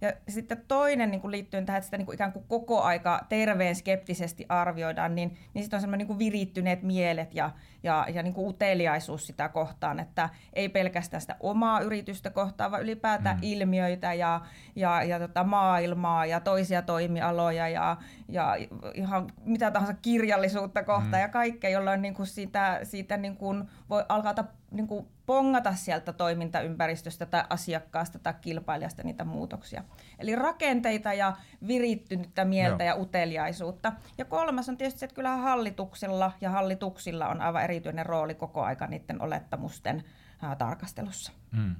Ja 0.00 0.12
sitten 0.28 0.64
toinen 0.68 1.10
niin 1.10 1.20
kuin 1.20 1.30
liittyen 1.30 1.66
tähän, 1.66 1.78
että 1.78 1.84
sitä 1.84 1.96
niin 1.96 2.06
kuin 2.06 2.14
ikään 2.14 2.32
kuin 2.32 2.44
koko 2.48 2.80
aika 2.80 3.20
terveen 3.28 3.76
skeptisesti 3.76 4.46
arvioidaan, 4.48 5.14
niin, 5.14 5.38
niin 5.54 5.62
sitten 5.62 5.76
on 5.76 5.80
semmoinen 5.80 6.08
niin 6.08 6.18
virittyneet 6.18 6.82
mielet 6.82 7.34
ja, 7.34 7.50
ja, 7.82 8.06
ja 8.14 8.22
niin 8.22 8.34
kuin 8.34 8.48
uteliaisuus 8.48 9.26
sitä 9.26 9.48
kohtaan, 9.48 10.00
että 10.00 10.28
ei 10.52 10.68
pelkästään 10.68 11.20
sitä 11.20 11.36
omaa 11.40 11.80
yritystä 11.80 12.30
kohtaan, 12.30 12.70
vaan 12.70 12.82
ylipäätään 12.82 13.36
mm. 13.36 13.42
ilmiöitä 13.42 14.14
ja, 14.14 14.40
ja, 14.76 15.02
ja 15.02 15.18
tota 15.18 15.44
maailmaa 15.44 16.26
ja 16.26 16.40
toisia 16.40 16.82
toimialoja 16.82 17.68
ja, 17.68 17.96
ja 18.28 18.56
ihan 18.94 19.32
mitä 19.44 19.70
tahansa 19.70 19.94
kirjallisuutta 20.02 20.82
kohtaan 20.82 21.12
mm. 21.14 21.20
ja 21.20 21.28
kaikkea, 21.28 21.70
jolloin 21.70 22.02
niin 22.02 22.14
kuin 22.14 22.26
siitä, 22.26 22.80
siitä 22.82 23.16
niin 23.16 23.36
kuin 23.36 23.64
voi 23.90 24.04
alkaa 24.08 24.34
niin 24.70 24.86
kuin 24.86 25.06
pongata 25.26 25.74
sieltä 25.74 26.12
toimintaympäristöstä 26.12 27.26
tai 27.26 27.44
asiakkaasta 27.50 28.18
tai 28.18 28.34
kilpailijasta 28.40 29.02
niitä 29.02 29.24
muutoksia. 29.24 29.84
Eli 30.18 30.36
rakenteita 30.36 31.12
ja 31.12 31.36
virittynyttä 31.66 32.44
mieltä 32.44 32.84
Joo. 32.84 32.96
ja 32.96 33.02
uteliaisuutta. 33.02 33.92
Ja 34.18 34.24
kolmas 34.24 34.68
on 34.68 34.76
tietysti 34.76 35.00
se, 35.00 35.06
että 35.06 35.14
kyllä 35.14 35.36
hallituksella 35.36 36.32
ja 36.40 36.50
hallituksilla 36.50 37.28
on 37.28 37.40
aivan 37.40 37.64
erityinen 37.64 38.06
rooli 38.06 38.34
koko 38.34 38.62
aika 38.62 38.86
niiden 38.86 39.22
olettamusten 39.22 40.04
ää, 40.42 40.56
tarkastelussa. 40.56 41.32
Mm. 41.52 41.76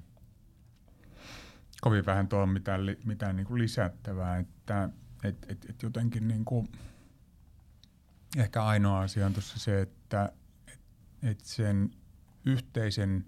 Kovin 1.80 2.06
vähän 2.06 2.28
tuo 2.28 2.46
mitään, 2.46 2.80
mitään 3.04 3.36
niin 3.36 3.46
kuin 3.46 3.62
lisättävää, 3.62 4.38
että 4.38 4.88
et, 5.24 5.46
et, 5.48 5.66
et 5.70 5.82
jotenkin 5.82 6.28
niin 6.28 6.44
kuin, 6.44 6.68
ehkä 8.36 8.64
ainoa 8.64 9.00
asia 9.00 9.26
on 9.26 9.32
tuossa 9.32 9.58
se, 9.58 9.80
että 9.80 10.32
et, 10.72 10.80
et 11.22 11.40
sen 11.40 11.90
yhteisen 12.46 13.24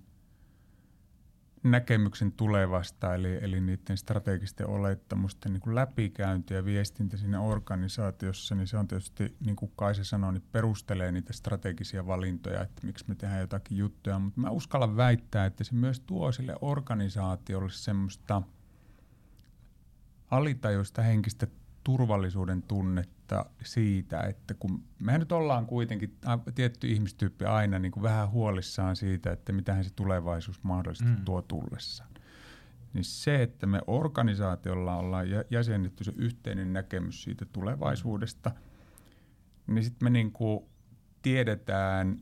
näkemyksen 1.62 2.32
tulevasta, 2.32 3.14
eli, 3.14 3.38
eli 3.44 3.60
niiden 3.60 3.96
strategisten 3.96 4.66
olettamusten 4.66 5.52
niin 5.52 5.60
kuin 5.60 5.74
läpikäynti 5.74 6.54
ja 6.54 6.64
viestintä 6.64 7.16
siinä 7.16 7.40
organisaatiossa, 7.40 8.54
niin 8.54 8.66
se 8.66 8.76
on 8.76 8.88
tietysti, 8.88 9.36
niin 9.44 9.56
kuin 9.56 9.72
Kaisa 9.76 10.04
sanoi, 10.04 10.32
niin 10.32 10.44
perustelee 10.52 11.12
niitä 11.12 11.32
strategisia 11.32 12.06
valintoja, 12.06 12.62
että 12.62 12.86
miksi 12.86 13.04
me 13.08 13.14
tehdään 13.14 13.40
jotakin 13.40 13.78
juttuja, 13.78 14.18
mutta 14.18 14.40
mä 14.40 14.50
uskallan 14.50 14.96
väittää, 14.96 15.46
että 15.46 15.64
se 15.64 15.74
myös 15.74 16.00
tuo 16.00 16.32
sille 16.32 16.54
organisaatiolle 16.60 17.70
semmoista 17.70 18.42
alitajuista 20.30 21.02
henkistä 21.02 21.46
turvallisuuden 21.84 22.62
tunnetta 22.62 23.17
siitä, 23.62 24.20
että 24.20 24.54
kun 24.54 24.84
mehän 24.98 25.20
nyt 25.20 25.32
ollaan 25.32 25.66
kuitenkin 25.66 26.18
tietty 26.54 26.86
ihmistyyppi 26.86 27.44
aina 27.44 27.78
niin 27.78 27.92
kuin 27.92 28.02
vähän 28.02 28.30
huolissaan 28.30 28.96
siitä, 28.96 29.32
että 29.32 29.52
mitähän 29.52 29.84
se 29.84 29.90
tulevaisuus 29.96 30.62
mahdollisesti 30.62 31.18
mm. 31.18 31.24
tuo 31.24 31.42
tullessaan. 31.42 32.10
Niin 32.92 33.04
se, 33.04 33.42
että 33.42 33.66
me 33.66 33.80
organisaatiolla 33.86 34.96
ollaan 34.96 35.26
jäsennetty 35.50 36.04
se 36.04 36.12
yhteinen 36.16 36.72
näkemys 36.72 37.22
siitä 37.22 37.44
tulevaisuudesta, 37.44 38.50
niin 39.66 39.84
sitten 39.84 40.06
me 40.06 40.10
niin 40.10 40.32
kuin 40.32 40.64
tiedetään, 41.22 42.20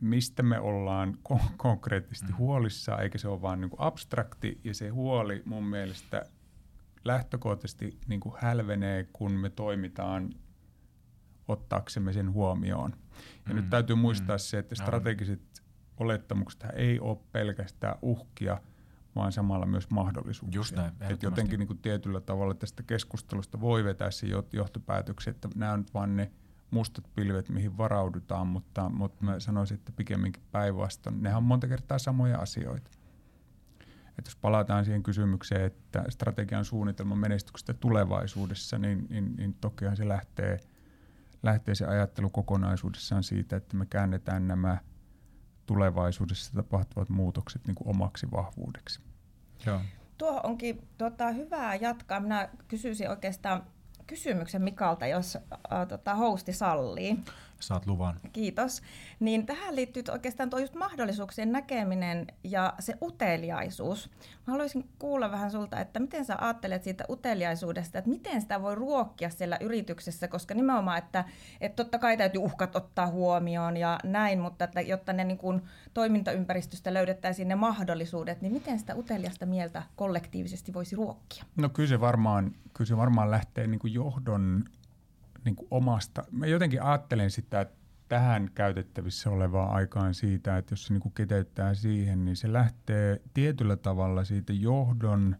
mistä 0.00 0.42
me 0.42 0.60
ollaan 0.60 1.18
kon- 1.32 1.52
konkreettisesti 1.56 2.32
mm. 2.32 2.38
huolissaan, 2.38 3.02
eikä 3.02 3.18
se 3.18 3.28
ole 3.28 3.42
vaan 3.42 3.60
niin 3.60 3.70
kuin 3.70 3.80
abstrakti. 3.80 4.60
Ja 4.64 4.74
se 4.74 4.88
huoli 4.88 5.42
mun 5.44 5.64
mielestä 5.64 6.26
lähtökohtaisesti 7.04 7.98
niin 8.08 8.20
kuin 8.20 8.34
hälvenee, 8.38 9.08
kun 9.12 9.32
me 9.32 9.50
toimitaan 9.50 10.34
ottaaksemme 11.48 12.12
sen 12.12 12.32
huomioon. 12.32 12.92
Ja 13.46 13.54
mm, 13.54 13.56
nyt 13.56 13.70
täytyy 13.70 13.96
muistaa 13.96 14.36
mm, 14.36 14.40
se, 14.40 14.58
että 14.58 14.74
strategiset 14.74 15.62
olettamukset 15.98 16.64
ei 16.74 17.00
ole 17.00 17.18
pelkästään 17.32 17.98
uhkia, 18.02 18.60
vaan 19.16 19.32
samalla 19.32 19.66
myös 19.66 19.90
mahdollisuuksia. 19.90 20.58
Just 20.58 20.76
näin, 20.76 20.92
että 21.00 21.26
jotenkin 21.26 21.58
niin 21.58 21.66
kuin 21.66 21.78
tietyllä 21.78 22.20
tavalla 22.20 22.54
tästä 22.54 22.82
keskustelusta 22.82 23.60
voi 23.60 23.84
vetää 23.84 24.10
se 24.10 24.26
johtopäätöksen, 24.52 25.30
että 25.30 25.48
nämä 25.54 25.72
on 25.72 25.78
nyt 25.78 25.94
vain 25.94 26.16
ne 26.16 26.30
mustat 26.70 27.04
pilvet, 27.14 27.48
mihin 27.48 27.78
varaudutaan, 27.78 28.46
mutta, 28.46 28.88
mutta 28.88 29.24
mä 29.24 29.40
sanoisin, 29.40 29.74
että 29.74 29.92
pikemminkin 29.92 30.42
päinvastoin. 30.52 31.22
Nehän 31.22 31.36
on 31.38 31.44
monta 31.44 31.68
kertaa 31.68 31.98
samoja 31.98 32.38
asioita. 32.38 32.90
Että 34.18 34.28
jos 34.28 34.36
palataan 34.36 34.84
siihen 34.84 35.02
kysymykseen, 35.02 35.64
että 35.64 36.04
strategian 36.08 36.64
suunnitelman 36.64 37.18
menestyksestä 37.18 37.74
tulevaisuudessa, 37.74 38.78
niin, 38.78 39.06
niin, 39.10 39.36
niin 39.36 39.54
tokihan 39.54 39.96
se 39.96 40.08
lähtee, 40.08 40.60
lähtee 41.42 41.74
se 41.74 41.86
ajattelu 41.86 42.30
kokonaisuudessaan 42.30 43.22
siitä, 43.22 43.56
että 43.56 43.76
me 43.76 43.86
käännetään 43.86 44.48
nämä 44.48 44.78
tulevaisuudessa 45.66 46.52
tapahtuvat 46.54 47.08
muutokset 47.08 47.66
niin 47.66 47.74
kuin 47.74 47.88
omaksi 47.88 48.30
vahvuudeksi. 48.30 49.00
Joo. 49.66 49.80
Tuo 50.18 50.40
onkin 50.44 50.88
tota, 50.98 51.30
hyvää 51.30 51.74
jatkaa. 51.74 52.20
Minä 52.20 52.48
kysyisin 52.68 53.10
oikeastaan 53.10 53.66
kysymyksen 54.06 54.62
Mikalta, 54.62 55.06
jos 55.06 55.36
äh, 55.36 55.88
tota, 55.88 56.14
hosti 56.14 56.52
sallii. 56.52 57.18
Saat 57.62 57.86
luvan. 57.86 58.20
Kiitos. 58.32 58.82
Niin 59.20 59.46
tähän 59.46 59.76
liittyy 59.76 60.02
oikeastaan 60.10 60.50
tuo 60.50 60.58
just 60.58 60.74
mahdollisuuksien 60.74 61.52
näkeminen 61.52 62.26
ja 62.44 62.74
se 62.78 62.94
uteliaisuus. 63.02 64.10
Mä 64.46 64.52
haluaisin 64.52 64.88
kuulla 64.98 65.30
vähän 65.30 65.50
sulta, 65.50 65.80
että 65.80 66.00
miten 66.00 66.24
sä 66.24 66.36
ajattelet 66.40 66.82
siitä 66.82 67.04
uteliaisuudesta, 67.10 67.98
että 67.98 68.10
miten 68.10 68.40
sitä 68.40 68.62
voi 68.62 68.74
ruokkia 68.74 69.30
siellä 69.30 69.58
yrityksessä, 69.60 70.28
koska 70.28 70.54
nimenomaan, 70.54 70.98
että, 70.98 71.24
että 71.60 71.84
totta 71.84 71.98
kai 71.98 72.16
täytyy 72.16 72.40
uhkat 72.40 72.76
ottaa 72.76 73.06
huomioon 73.06 73.76
ja 73.76 73.98
näin, 74.04 74.40
mutta 74.40 74.64
että 74.64 74.80
jotta 74.80 75.12
ne 75.12 75.24
niin 75.24 75.38
kuin 75.38 75.62
toimintaympäristöstä 75.94 76.94
löydettäisiin 76.94 77.48
ne 77.48 77.54
mahdollisuudet, 77.54 78.40
niin 78.40 78.52
miten 78.52 78.78
sitä 78.78 78.94
uteliasta 78.94 79.46
mieltä 79.46 79.82
kollektiivisesti 79.96 80.74
voisi 80.74 80.96
ruokkia? 80.96 81.44
No 81.56 81.68
kyllä 81.68 81.88
se 81.88 82.00
varmaan, 82.00 82.52
kyllä 82.74 82.88
se 82.88 82.96
varmaan 82.96 83.30
lähtee 83.30 83.66
niin 83.66 83.78
kuin 83.78 83.94
johdon 83.94 84.64
niin 85.44 85.56
kuin 85.56 85.68
omasta. 85.70 86.24
Mä 86.30 86.46
jotenkin 86.46 86.82
ajattelen 86.82 87.30
sitä, 87.30 87.60
että 87.60 87.82
tähän 88.08 88.50
käytettävissä 88.54 89.30
olevaa 89.30 89.72
aikaan 89.72 90.14
siitä, 90.14 90.56
että 90.58 90.72
jos 90.72 90.86
se 90.86 90.92
niin 90.94 91.00
kuin 91.00 91.14
kiteyttää 91.14 91.74
siihen, 91.74 92.24
niin 92.24 92.36
se 92.36 92.52
lähtee 92.52 93.22
tietyllä 93.34 93.76
tavalla 93.76 94.24
siitä 94.24 94.52
johdon 94.52 95.36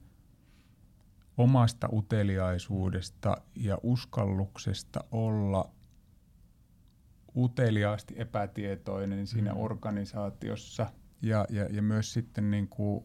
omasta 1.36 1.88
uteliaisuudesta 1.92 3.36
ja 3.56 3.78
uskalluksesta 3.82 5.04
olla 5.10 5.70
uteliaasti 7.36 8.14
epätietoinen 8.16 9.26
siinä 9.26 9.52
mm. 9.52 9.60
organisaatiossa 9.60 10.86
ja, 11.22 11.46
ja, 11.50 11.64
ja 11.64 11.82
myös 11.82 12.12
sitten 12.12 12.50
niin 12.50 12.68
kuin 12.68 13.04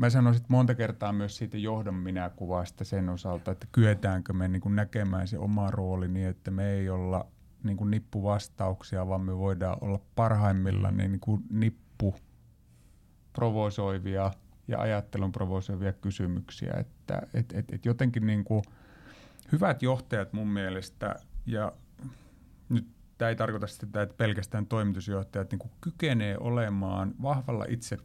Mä 0.00 0.10
sanoisin 0.10 0.44
monta 0.48 0.74
kertaa 0.74 1.12
myös 1.12 1.36
siitä 1.36 1.58
johdon 1.58 1.94
minäkuvasta 1.94 2.84
sen 2.84 3.08
osalta, 3.08 3.50
että 3.50 3.66
kyetäänkö 3.72 4.32
me 4.32 4.48
niin 4.48 4.60
kuin 4.60 4.76
näkemään 4.76 5.28
se 5.28 5.38
oma 5.38 5.70
rooli 5.70 6.08
niin, 6.08 6.26
että 6.28 6.50
me 6.50 6.70
ei 6.70 6.88
olla 6.90 7.26
niin 7.62 7.76
kuin 7.76 7.90
nippuvastauksia, 7.90 9.08
vaan 9.08 9.20
me 9.20 9.36
voidaan 9.38 9.78
olla 9.80 10.00
parhaimmillaan 10.14 10.96
niin, 10.96 11.12
niin 11.12 11.20
kuin 11.20 11.42
nippu 11.50 12.14
provosoivia 13.32 14.30
ja 14.68 14.80
ajattelun 14.80 15.32
provosoivia 15.32 15.92
kysymyksiä. 15.92 16.72
Että 16.78 17.22
et, 17.34 17.52
et, 17.52 17.72
et 17.72 17.84
jotenkin 17.84 18.26
niin 18.26 18.44
kuin 18.44 18.62
hyvät 19.52 19.82
johtajat 19.82 20.32
mun 20.32 20.48
mielestä, 20.48 21.14
ja 21.46 21.72
nyt 22.68 22.88
tämä 23.18 23.28
ei 23.28 23.36
tarkoita 23.36 23.66
sitä, 23.66 24.02
että 24.02 24.14
pelkästään 24.16 24.66
toimitusjohtajat 24.66 25.50
niin 25.50 25.58
kuin 25.58 25.72
kykenee 25.80 26.38
olemaan 26.38 27.14
vahvalla 27.22 27.64
itse, 27.68 27.96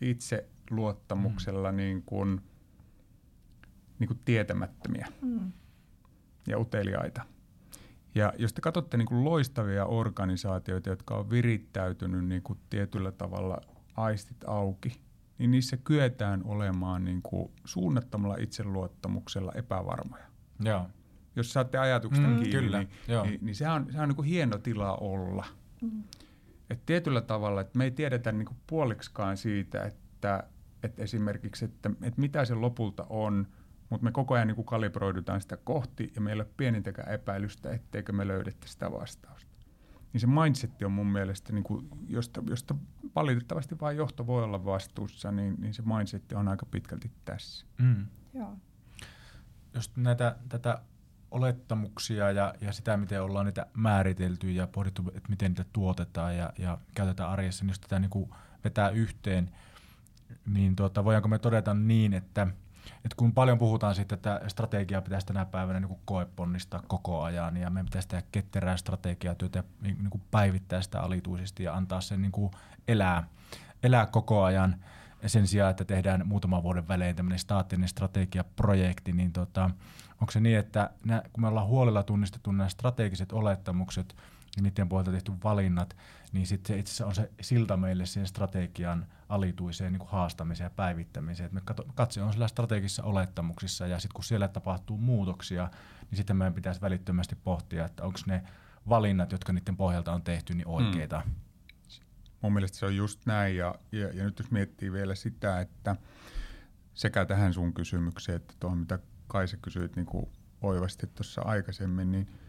itse 0.00 0.51
luottamuksella 0.72 1.72
mm. 1.72 1.76
niin 1.76 2.02
kuin, 2.02 2.40
niin 3.98 4.08
kuin 4.08 4.20
tietämättömiä 4.24 5.06
mm. 5.22 5.52
ja 6.48 6.58
uteliaita. 6.58 7.22
Ja 8.14 8.32
jos 8.38 8.52
te 8.52 8.60
katsotte 8.60 8.96
niin 8.96 9.08
kuin 9.08 9.24
loistavia 9.24 9.86
organisaatioita, 9.86 10.90
jotka 10.90 11.14
on 11.14 11.30
virittäytynyt 11.30 12.24
niin 12.24 12.42
kuin 12.42 12.58
tietyllä 12.70 13.12
tavalla 13.12 13.60
aistit 13.96 14.44
auki, 14.46 15.00
niin 15.38 15.50
niissä 15.50 15.76
kyetään 15.76 16.42
olemaan 16.44 17.04
niin 17.04 17.22
kuin 17.22 17.52
suunnattomalla 17.64 18.36
itseluottamuksella 18.40 19.52
epävarmoja. 19.54 20.24
Joo. 20.64 20.88
Jos 21.36 21.52
saatte 21.52 21.78
ajatuksen 21.78 22.24
mm, 22.24 22.36
kiinni, 22.36 22.50
kyllä. 22.50 22.78
niin, 22.78 22.90
niin, 23.22 23.38
niin 23.42 23.54
sehän 23.54 23.74
on, 23.74 23.86
sehän 23.86 24.02
on 24.02 24.08
niin 24.08 24.16
kuin 24.16 24.28
hieno 24.28 24.58
tila 24.58 24.96
olla. 24.96 25.46
Mm. 25.80 26.02
Et 26.70 26.86
tietyllä 26.86 27.20
tavalla, 27.20 27.60
että 27.60 27.78
me 27.78 27.84
ei 27.84 27.90
tiedetä 27.90 28.32
niin 28.32 28.46
kuin 28.46 28.56
puoliksikaan 28.66 29.36
siitä, 29.36 29.82
että 29.82 30.44
että 30.82 31.02
esimerkiksi, 31.02 31.64
että, 31.64 31.90
että 32.02 32.20
mitä 32.20 32.44
se 32.44 32.54
lopulta 32.54 33.06
on, 33.08 33.46
mutta 33.90 34.04
me 34.04 34.12
koko 34.12 34.34
ajan 34.34 34.46
niin 34.46 34.56
kuin 34.56 34.66
kalibroidutaan 34.66 35.40
sitä 35.40 35.56
kohti 35.56 36.12
ja 36.14 36.20
meillä 36.20 36.42
ei 36.42 36.46
ole 36.46 36.54
pienintäkään 36.56 37.14
epäilystä, 37.14 37.70
etteikö 37.70 38.12
me 38.12 38.28
löydettäisi 38.28 38.72
sitä 38.72 38.92
vastausta. 38.92 39.52
Niin 40.12 40.20
se 40.20 40.26
mindset 40.26 40.82
on 40.82 40.92
mun 40.92 41.06
mielestä, 41.06 41.52
niin 41.52 41.64
kuin, 41.64 41.88
josta, 42.08 42.42
josta 42.48 42.74
valitettavasti 43.16 43.80
vain 43.80 43.96
johto 43.96 44.26
voi 44.26 44.44
olla 44.44 44.64
vastuussa, 44.64 45.32
niin, 45.32 45.54
niin 45.58 45.74
se 45.74 45.82
mindset 45.96 46.32
on 46.32 46.48
aika 46.48 46.66
pitkälti 46.66 47.10
tässä. 47.24 47.66
Mm. 47.78 48.06
Joo. 48.34 48.56
Jos 49.74 49.96
näitä, 49.96 50.36
tätä 50.48 50.82
olettamuksia 51.30 52.30
ja, 52.30 52.54
ja 52.60 52.72
sitä, 52.72 52.96
miten 52.96 53.22
ollaan 53.22 53.46
niitä 53.46 53.66
määritelty 53.74 54.50
ja 54.50 54.66
pohdittu, 54.66 55.02
että 55.14 55.28
miten 55.28 55.50
niitä 55.50 55.64
tuotetaan 55.72 56.36
ja, 56.36 56.52
ja 56.58 56.78
käytetään 56.94 57.30
arjessa, 57.30 57.64
niin 57.64 57.70
jos 57.70 57.80
tätä 57.80 57.98
niin 57.98 58.10
kuin 58.10 58.30
vetää 58.64 58.90
yhteen– 58.90 59.50
niin 60.46 60.76
tuota, 60.76 61.04
voidaanko 61.04 61.28
me 61.28 61.38
todeta 61.38 61.74
niin, 61.74 62.14
että, 62.14 62.46
että 62.96 63.16
kun 63.16 63.32
paljon 63.32 63.58
puhutaan 63.58 63.94
siitä, 63.94 64.14
että 64.14 64.40
strategiaa 64.48 65.02
pitäisi 65.02 65.26
tänä 65.26 65.44
päivänä 65.44 65.80
niin 65.80 65.98
koeponnistaa 66.04 66.82
koko 66.88 67.22
ajan 67.22 67.56
ja 67.56 67.70
meidän 67.70 67.86
pitäisi 67.86 68.08
tehdä 68.08 68.26
ketterää 68.32 68.76
strategiatyötä 68.76 69.58
ja 69.58 69.62
niin, 69.80 69.98
niin 69.98 70.10
kuin 70.10 70.22
päivittää 70.30 70.82
sitä 70.82 71.00
alituisesti 71.00 71.62
ja 71.62 71.74
antaa 71.74 72.00
sen 72.00 72.22
niin 72.22 72.32
kuin 72.32 72.50
elää, 72.88 73.28
elää 73.82 74.06
koko 74.06 74.42
ajan. 74.42 74.76
Sen 75.26 75.46
sijaan, 75.46 75.70
että 75.70 75.84
tehdään 75.84 76.28
muutaman 76.28 76.62
vuoden 76.62 76.88
välein 76.88 77.16
tämmöinen 77.16 77.38
staattinen 77.38 77.88
strategiaprojekti, 77.88 79.12
niin 79.12 79.32
tota, 79.32 79.70
onko 80.20 80.30
se 80.30 80.40
niin, 80.40 80.58
että 80.58 80.90
nää, 81.04 81.22
kun 81.32 81.42
me 81.42 81.48
ollaan 81.48 81.66
huolella 81.66 82.02
tunnistettu 82.02 82.52
nämä 82.52 82.68
strategiset 82.68 83.32
olettamukset 83.32 84.16
ja 84.56 84.62
niiden 84.62 84.88
pohjalta 84.88 85.10
tehty 85.10 85.32
valinnat, 85.44 85.96
niin 86.32 86.46
sitten 86.46 86.74
se 86.74 86.78
itse 86.78 86.90
asiassa 86.90 87.06
on 87.06 87.14
se 87.14 87.30
silta 87.40 87.76
meille 87.76 88.06
siihen 88.06 88.26
strategian 88.26 89.06
alituiseen 89.28 89.92
niin 89.92 90.00
kuin 90.00 90.10
haastamiseen 90.10 90.66
ja 90.66 90.70
päivittämiseen. 90.70 91.46
Et 91.46 91.52
me 91.52 91.60
katse 91.94 92.22
on 92.22 92.32
sillä 92.32 92.48
strategisissa 92.48 93.02
olettamuksissa 93.02 93.86
ja 93.86 93.98
sitten 93.98 94.14
kun 94.14 94.24
siellä 94.24 94.48
tapahtuu 94.48 94.98
muutoksia, 94.98 95.70
niin 96.10 96.16
sitten 96.16 96.36
meidän 96.36 96.54
pitäisi 96.54 96.80
välittömästi 96.80 97.36
pohtia, 97.36 97.84
että 97.84 98.04
onko 98.04 98.18
ne 98.26 98.42
valinnat, 98.88 99.32
jotka 99.32 99.52
niiden 99.52 99.76
pohjalta 99.76 100.12
on 100.12 100.22
tehty, 100.22 100.54
niin 100.54 100.68
oikeita. 100.68 101.20
Hmm. 101.20 101.34
Mun 102.40 102.52
mielestä 102.52 102.78
se 102.78 102.86
on 102.86 102.96
just 102.96 103.26
näin 103.26 103.56
ja, 103.56 103.74
ja, 103.92 104.08
ja 104.08 104.24
nyt 104.24 104.38
jos 104.38 104.50
miettii 104.50 104.92
vielä 104.92 105.14
sitä, 105.14 105.60
että 105.60 105.96
sekä 106.94 107.24
tähän 107.24 107.54
sun 107.54 107.74
kysymykseen 107.74 108.36
että 108.36 108.54
tuohon 108.60 108.78
mitä 108.78 108.98
Kaisa 109.26 109.56
kysyit 109.56 109.96
niin 109.96 110.06
kuin 110.06 110.26
oivasti 110.62 111.06
tuossa 111.06 111.42
aikaisemmin, 111.42 112.12
niin– 112.12 112.28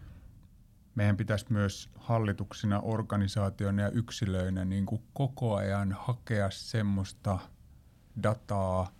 meidän 0.95 1.17
pitäisi 1.17 1.45
myös 1.49 1.89
hallituksina, 1.95 2.79
organisaatioina 2.79 3.81
ja 3.81 3.89
yksilöinä 3.89 4.65
niin 4.65 4.85
kuin 4.85 5.01
koko 5.13 5.55
ajan 5.55 5.91
hakea 5.99 6.49
semmoista 6.51 7.39
dataa, 8.23 8.91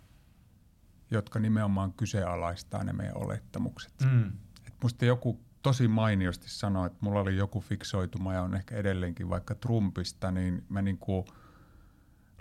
jotka 1.10 1.38
nimenomaan 1.38 1.92
kyseenalaistaa 1.92 2.84
ne 2.84 2.92
meidän 2.92 3.16
olettamukset. 3.16 3.94
Mm. 4.04 4.32
Et 4.66 4.74
musta 4.82 5.04
joku 5.04 5.40
tosi 5.62 5.88
mainiosti 5.88 6.50
sanoi, 6.50 6.86
että 6.86 6.98
mulla 7.00 7.20
oli 7.20 7.36
joku 7.36 7.60
fiksoituma 7.60 8.34
ja 8.34 8.42
on 8.42 8.54
ehkä 8.54 8.76
edelleenkin 8.76 9.30
vaikka 9.30 9.54
Trumpista, 9.54 10.30
niin 10.30 10.64
mä 10.68 10.82
niin 10.82 10.98
kuin 10.98 11.24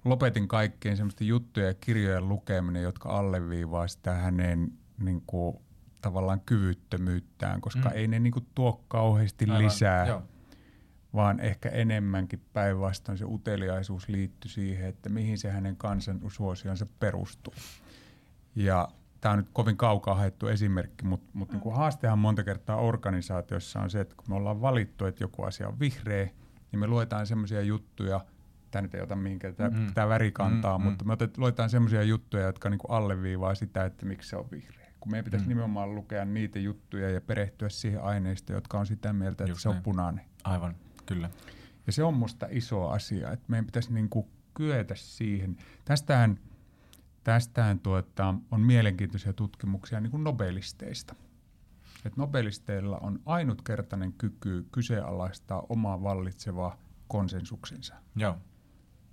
lopetin 0.05 0.47
kaikkien 0.47 0.97
semmoisten 0.97 1.27
juttujen 1.27 1.67
ja 1.67 1.73
kirjojen 1.73 2.29
lukeminen, 2.29 2.83
jotka 2.83 3.09
alleviivaa 3.09 3.87
sitä 3.87 4.13
hänen 4.13 4.71
niin 4.97 5.23
kuin 5.27 5.57
tavallaan 6.03 6.41
kyvyttömyyttään, 6.45 7.61
koska 7.61 7.89
mm. 7.89 7.95
ei 7.95 8.07
ne 8.07 8.19
niinku 8.19 8.41
tuo 8.55 8.83
kauheasti 8.87 9.45
Aivan, 9.45 9.65
lisää, 9.65 10.07
joo. 10.07 10.23
vaan 11.13 11.39
ehkä 11.39 11.69
enemmänkin 11.69 12.41
päinvastoin 12.53 13.17
se 13.17 13.25
uteliaisuus 13.25 14.09
liittyy 14.09 14.51
siihen, 14.51 14.89
että 14.89 15.09
mihin 15.09 15.37
se 15.37 15.51
hänen 15.51 15.75
kansansuosionsa 15.75 16.85
perustuu. 16.99 17.53
Ja 18.55 18.87
tämä 19.21 19.33
on 19.33 19.39
nyt 19.39 19.49
kovin 19.53 19.77
kaukaa 19.77 20.15
haettu 20.15 20.47
esimerkki, 20.47 21.05
mutta, 21.05 21.29
mutta 21.33 21.55
mm. 21.55 21.61
niin 21.63 21.75
haastehan 21.75 22.19
monta 22.19 22.43
kertaa 22.43 22.77
organisaatiossa 22.77 23.79
on 23.79 23.89
se, 23.89 23.99
että 23.99 24.15
kun 24.15 24.25
me 24.27 24.35
ollaan 24.35 24.61
valittu, 24.61 25.05
että 25.05 25.23
joku 25.23 25.43
asia 25.43 25.67
on 25.67 25.79
vihreä, 25.79 26.29
niin 26.71 26.79
me 26.79 26.87
luetaan 26.87 27.27
semmoisia 27.27 27.61
juttuja, 27.61 28.25
tämä 28.71 28.81
nyt 28.81 28.95
ei 28.95 29.01
ota 29.01 29.15
mihinkään 29.15 29.55
tämä, 29.55 29.69
mm. 29.69 29.93
tämä 29.93 30.09
väri 30.09 30.31
kantaa, 30.31 30.77
mm, 30.77 30.83
mutta 30.83 31.05
mm. 31.05 31.09
me 31.09 31.17
luetaan 31.37 31.69
semmoisia 31.69 32.03
juttuja, 32.03 32.43
jotka 32.43 32.69
niin 32.69 32.77
kuin 32.77 32.91
alleviivaa 32.91 33.55
sitä, 33.55 33.85
että 33.85 34.05
miksi 34.05 34.29
se 34.29 34.37
on 34.37 34.51
vihreä 34.51 34.82
kun 35.03 35.11
meidän 35.11 35.25
pitäisi 35.25 35.45
mm. 35.45 35.49
nimenomaan 35.49 35.95
lukea 35.95 36.25
niitä 36.25 36.59
juttuja 36.59 37.09
ja 37.09 37.21
perehtyä 37.21 37.69
siihen 37.69 38.03
aineistoon, 38.03 38.55
jotka 38.55 38.79
on 38.79 38.85
sitä 38.85 39.13
mieltä, 39.13 39.43
että 39.43 39.51
Just 39.51 39.61
se 39.61 39.69
näin. 39.69 39.77
on 39.77 39.83
punainen. 39.83 40.25
Aivan, 40.43 40.75
kyllä. 41.05 41.29
Ja 41.87 41.93
se 41.93 42.03
on 42.03 42.13
musta 42.13 42.47
iso 42.49 42.87
asia, 42.89 43.31
että 43.31 43.45
meidän 43.47 43.65
pitäisi 43.65 43.93
niin 43.93 44.09
kuin 44.09 44.27
kyetä 44.53 44.95
siihen. 44.95 45.57
Tästähän, 45.85 46.39
tästähän 47.23 47.79
tuota, 47.79 48.35
on 48.51 48.61
mielenkiintoisia 48.61 49.33
tutkimuksia 49.33 49.99
niin 49.99 50.11
kuin 50.11 50.23
nobelisteista. 50.23 51.15
Et 52.05 52.17
nobelisteilla 52.17 52.97
on 52.97 53.19
ainutkertainen 53.25 54.13
kyky 54.13 54.65
kyseenalaistaa 54.71 55.65
omaa 55.69 56.03
vallitsevaa 56.03 56.77
konsensuksensa. 57.07 57.95
Joo. 58.15 58.37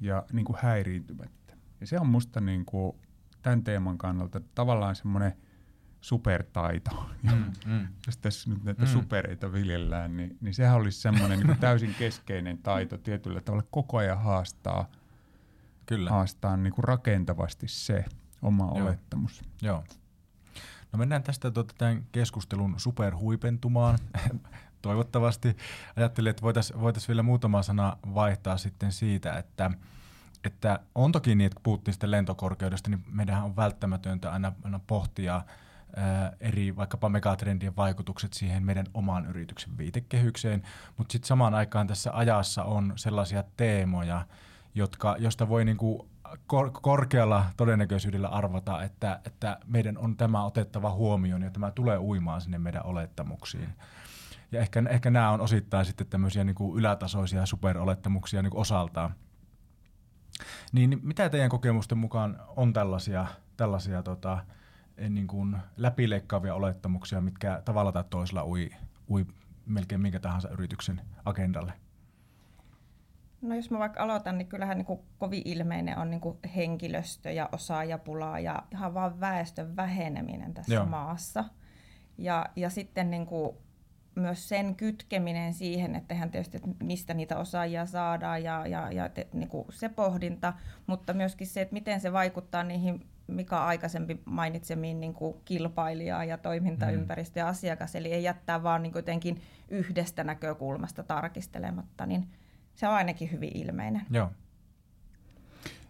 Ja 0.00 0.26
niin 0.32 0.44
kuin 0.44 0.58
häiriintymättä. 0.62 1.56
Ja 1.80 1.86
se 1.86 2.00
on 2.00 2.06
musta 2.06 2.40
niin 2.40 2.64
kuin 2.64 2.96
tämän 3.42 3.64
teeman 3.64 3.98
kannalta 3.98 4.40
tavallaan 4.54 4.96
semmoinen– 4.96 5.32
supertaito. 6.00 7.10
Mm, 7.22 7.52
mm. 7.66 7.88
Jos 8.06 8.16
tässä 8.16 8.50
nyt 8.50 8.64
näitä 8.64 8.82
mm. 8.82 8.88
supereita 8.88 9.52
viljellään, 9.52 10.16
niin, 10.16 10.36
niin 10.40 10.54
sehän 10.54 10.76
olisi 10.76 11.00
semmoinen 11.00 11.40
niin 11.40 11.58
täysin 11.68 11.94
keskeinen 11.98 12.58
taito 12.58 12.98
tietyllä 12.98 13.40
tavalla 13.40 13.66
koko 13.70 13.96
ajan 13.96 14.22
haastaa, 14.22 14.90
Kyllä. 15.86 16.10
haastaa 16.10 16.56
niin 16.56 16.72
kuin 16.72 16.84
rakentavasti 16.84 17.68
se 17.68 18.04
oma 18.42 18.64
Joo. 18.64 18.86
olettamus. 18.86 19.42
Joo. 19.62 19.84
No 20.92 20.98
mennään 20.98 21.22
tästä 21.22 21.50
tuota, 21.50 21.74
tämän 21.78 22.06
keskustelun 22.12 22.74
superhuipentumaan. 22.76 23.98
Toivottavasti. 24.82 25.56
Ajattelin, 25.96 26.30
että 26.30 26.42
voitaisiin 26.42 26.80
voitais 26.80 27.08
vielä 27.08 27.22
muutama 27.22 27.62
sana 27.62 27.96
vaihtaa 28.14 28.56
sitten 28.56 28.92
siitä, 28.92 29.32
että, 29.32 29.70
että 30.44 30.80
on 30.94 31.12
toki 31.12 31.34
niin, 31.34 31.46
että 31.46 31.60
puhuttiin 31.62 31.92
sitten 31.92 32.10
lentokorkeudesta, 32.10 32.90
niin 32.90 33.04
meidän 33.12 33.44
on 33.44 33.56
välttämätöntä 33.56 34.32
aina, 34.32 34.52
aina 34.64 34.80
pohtia 34.86 35.42
eri 36.40 36.76
vaikkapa 36.76 37.08
megatrendien 37.08 37.76
vaikutukset 37.76 38.32
siihen 38.32 38.62
meidän 38.62 38.86
oman 38.94 39.26
yrityksen 39.26 39.78
viitekehykseen, 39.78 40.62
mutta 40.96 41.12
sitten 41.12 41.28
samaan 41.28 41.54
aikaan 41.54 41.86
tässä 41.86 42.10
ajassa 42.12 42.64
on 42.64 42.92
sellaisia 42.96 43.44
teemoja, 43.56 44.26
jotka, 44.74 45.16
josta 45.18 45.48
voi 45.48 45.64
niinku 45.64 46.08
kor- 46.46 46.70
korkealla 46.82 47.44
todennäköisyydellä 47.56 48.28
arvata, 48.28 48.82
että, 48.82 49.20
että 49.24 49.58
meidän 49.66 49.98
on 49.98 50.16
tämä 50.16 50.44
otettava 50.44 50.90
huomioon 50.90 51.42
ja 51.42 51.50
tämä 51.50 51.70
tulee 51.70 51.98
uimaan 51.98 52.40
sinne 52.40 52.58
meidän 52.58 52.86
olettamuksiin. 52.86 53.68
Ja 54.52 54.60
ehkä, 54.60 54.82
ehkä 54.88 55.10
nämä 55.10 55.30
on 55.30 55.40
osittain 55.40 55.86
sitten 55.86 56.06
tämmöisiä 56.06 56.44
niin 56.44 56.54
kuin 56.54 56.78
ylätasoisia 56.78 57.46
superolettamuksia 57.46 58.42
niin 58.42 58.50
kuin 58.50 58.60
osaltaan. 58.60 59.14
Niin 60.72 61.00
mitä 61.02 61.28
teidän 61.28 61.50
kokemusten 61.50 61.98
mukaan 61.98 62.40
on 62.56 62.72
tällaisia, 62.72 63.26
tällaisia 63.56 64.02
tota, 64.02 64.38
niin 65.08 65.26
kuin 65.26 65.56
läpileikkaavia 65.76 66.54
olettamuksia, 66.54 67.20
mitkä 67.20 67.62
tavalla 67.64 67.92
tai 67.92 68.04
toisella 68.10 68.44
ui, 68.44 68.70
ui 69.10 69.26
melkein 69.66 70.00
minkä 70.00 70.20
tahansa 70.20 70.48
yrityksen 70.48 71.00
agendalle? 71.24 71.72
No 73.42 73.54
jos 73.54 73.70
mä 73.70 73.78
vaikka 73.78 74.02
aloitan, 74.02 74.38
niin 74.38 74.48
kyllähän 74.48 74.76
niin 74.76 74.86
kuin 74.86 75.00
kovin 75.18 75.42
ilmeinen 75.44 75.98
on 75.98 76.10
niin 76.10 76.20
kuin 76.20 76.38
henkilöstö 76.56 77.30
ja 77.30 77.48
osaajapula 77.52 78.38
ja 78.38 78.62
ihan 78.72 78.94
vaan 78.94 79.20
väestön 79.20 79.76
väheneminen 79.76 80.54
tässä 80.54 80.74
Joo. 80.74 80.86
maassa. 80.86 81.44
Ja, 82.18 82.46
ja 82.56 82.70
sitten 82.70 83.10
niin 83.10 83.26
kuin 83.26 83.56
myös 84.14 84.48
sen 84.48 84.76
kytkeminen 84.76 85.54
siihen, 85.54 85.94
että 85.94 86.14
ihan 86.14 86.30
tietysti, 86.30 86.56
että 86.56 86.84
mistä 86.84 87.14
niitä 87.14 87.38
osaajia 87.38 87.86
saadaan 87.86 88.44
ja, 88.44 88.66
ja, 88.66 88.92
ja 88.92 89.08
te, 89.08 89.28
niin 89.32 89.48
kuin 89.48 89.66
se 89.70 89.88
pohdinta, 89.88 90.52
mutta 90.86 91.12
myöskin 91.12 91.46
se, 91.46 91.60
että 91.60 91.72
miten 91.72 92.00
se 92.00 92.12
vaikuttaa 92.12 92.62
niihin 92.62 93.06
Mika 93.30 93.66
aikaisempi 93.66 94.22
mainitsemiin 94.24 95.00
niin 95.00 95.14
kuin 95.14 95.36
kilpailijaa 95.44 96.24
ja 96.24 96.38
toimintaympäristö 96.38 97.40
ja 97.40 97.48
asiakas, 97.48 97.94
eli 97.94 98.12
ei 98.12 98.22
jättää 98.22 98.62
vaan 98.62 98.82
niin 98.82 98.92
jotenkin 98.94 99.40
yhdestä 99.68 100.24
näkökulmasta 100.24 101.02
tarkistelematta, 101.02 102.06
niin 102.06 102.28
se 102.74 102.88
on 102.88 102.94
ainakin 102.94 103.32
hyvin 103.32 103.56
ilmeinen. 103.56 104.02
Joo. 104.10 104.30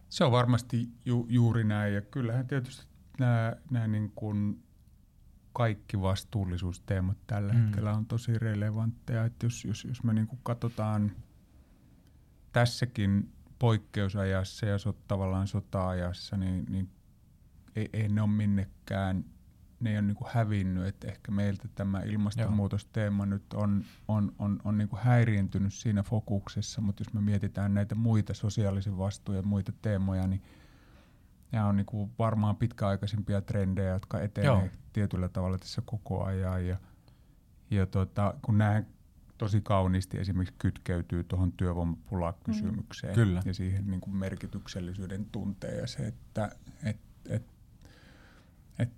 Se 0.08 0.24
on 0.24 0.32
varmasti 0.32 0.88
ju, 1.04 1.26
juuri 1.28 1.64
näin, 1.64 1.94
ja 1.94 2.00
kyllähän 2.00 2.46
tietysti 2.46 2.86
nämä, 3.18 3.56
nämä 3.70 3.86
niin 3.86 4.12
kuin 4.14 4.62
kaikki 5.52 6.00
vastuullisuusteemat 6.00 7.16
tällä 7.26 7.52
mm. 7.52 7.60
hetkellä 7.60 7.92
on 7.92 8.06
tosi 8.06 8.38
relevantteja. 8.38 9.24
Että 9.24 9.46
jos, 9.46 9.64
jos, 9.64 9.84
jos 9.84 10.02
me 10.02 10.12
niin 10.12 10.26
kuin 10.26 10.40
katsotaan 10.42 11.12
tässäkin 12.52 13.32
poikkeusajassa 13.58 14.66
ja 14.66 14.78
so, 14.78 14.92
tavallaan 14.92 15.46
sota-ajassa, 15.46 16.36
niin, 16.36 16.66
niin 16.68 16.90
ei, 17.80 17.90
ei 17.92 18.08
ne 18.08 18.22
ole 18.22 18.30
minnekään, 18.30 19.24
ne 19.80 19.90
ei 19.90 19.96
ole 19.96 20.02
niin 20.02 20.16
kuin 20.16 20.30
hävinnyt. 20.32 20.86
Että 20.86 21.08
ehkä 21.08 21.32
meiltä 21.32 21.68
tämä 21.74 22.00
ilmastonmuutosteema 22.00 23.22
Joo. 23.24 23.30
nyt 23.30 23.54
on, 23.54 23.84
on, 24.08 24.32
on, 24.38 24.60
on 24.64 24.78
niin 24.78 24.88
kuin 24.88 25.02
häiriintynyt 25.02 25.74
siinä 25.74 26.02
fokuksessa, 26.02 26.80
mutta 26.80 27.00
jos 27.00 27.12
me 27.12 27.20
mietitään 27.20 27.74
näitä 27.74 27.94
muita 27.94 28.34
sosiaalisen 28.34 28.98
vastuun 28.98 29.36
ja 29.36 29.42
muita 29.42 29.72
teemoja, 29.82 30.26
niin– 30.26 30.42
nämä 31.52 31.66
on 31.66 31.76
niinku 31.76 32.10
varmaan 32.18 32.56
pitkäaikaisempia 32.56 33.40
trendejä, 33.40 33.90
jotka 33.90 34.20
etenee 34.20 34.46
Joo. 34.46 34.68
tietyllä 34.92 35.28
tavalla 35.28 35.58
tässä 35.58 35.82
koko 35.84 36.24
ajan. 36.24 36.66
Ja, 36.66 36.76
ja 37.70 37.86
tota, 37.86 38.34
kun 38.42 38.58
nämä 38.58 38.82
tosi 39.38 39.60
kauniisti 39.60 40.18
esimerkiksi 40.18 40.54
kytkeytyy 40.58 41.24
tuohon 41.24 41.52
työvoimapulakysymykseen 41.52 43.12
mm. 43.12 43.14
Kyllä. 43.14 43.42
ja 43.44 43.54
siihen 43.54 43.90
niin 43.90 44.00
kuin 44.00 44.16
merkityksellisyyden 44.16 45.26
tunteen 45.32 45.78
ja 45.78 45.86
se, 45.86 46.06
että 46.06 46.56
et, 46.84 47.00
et, 47.28 47.42
et 48.80 48.92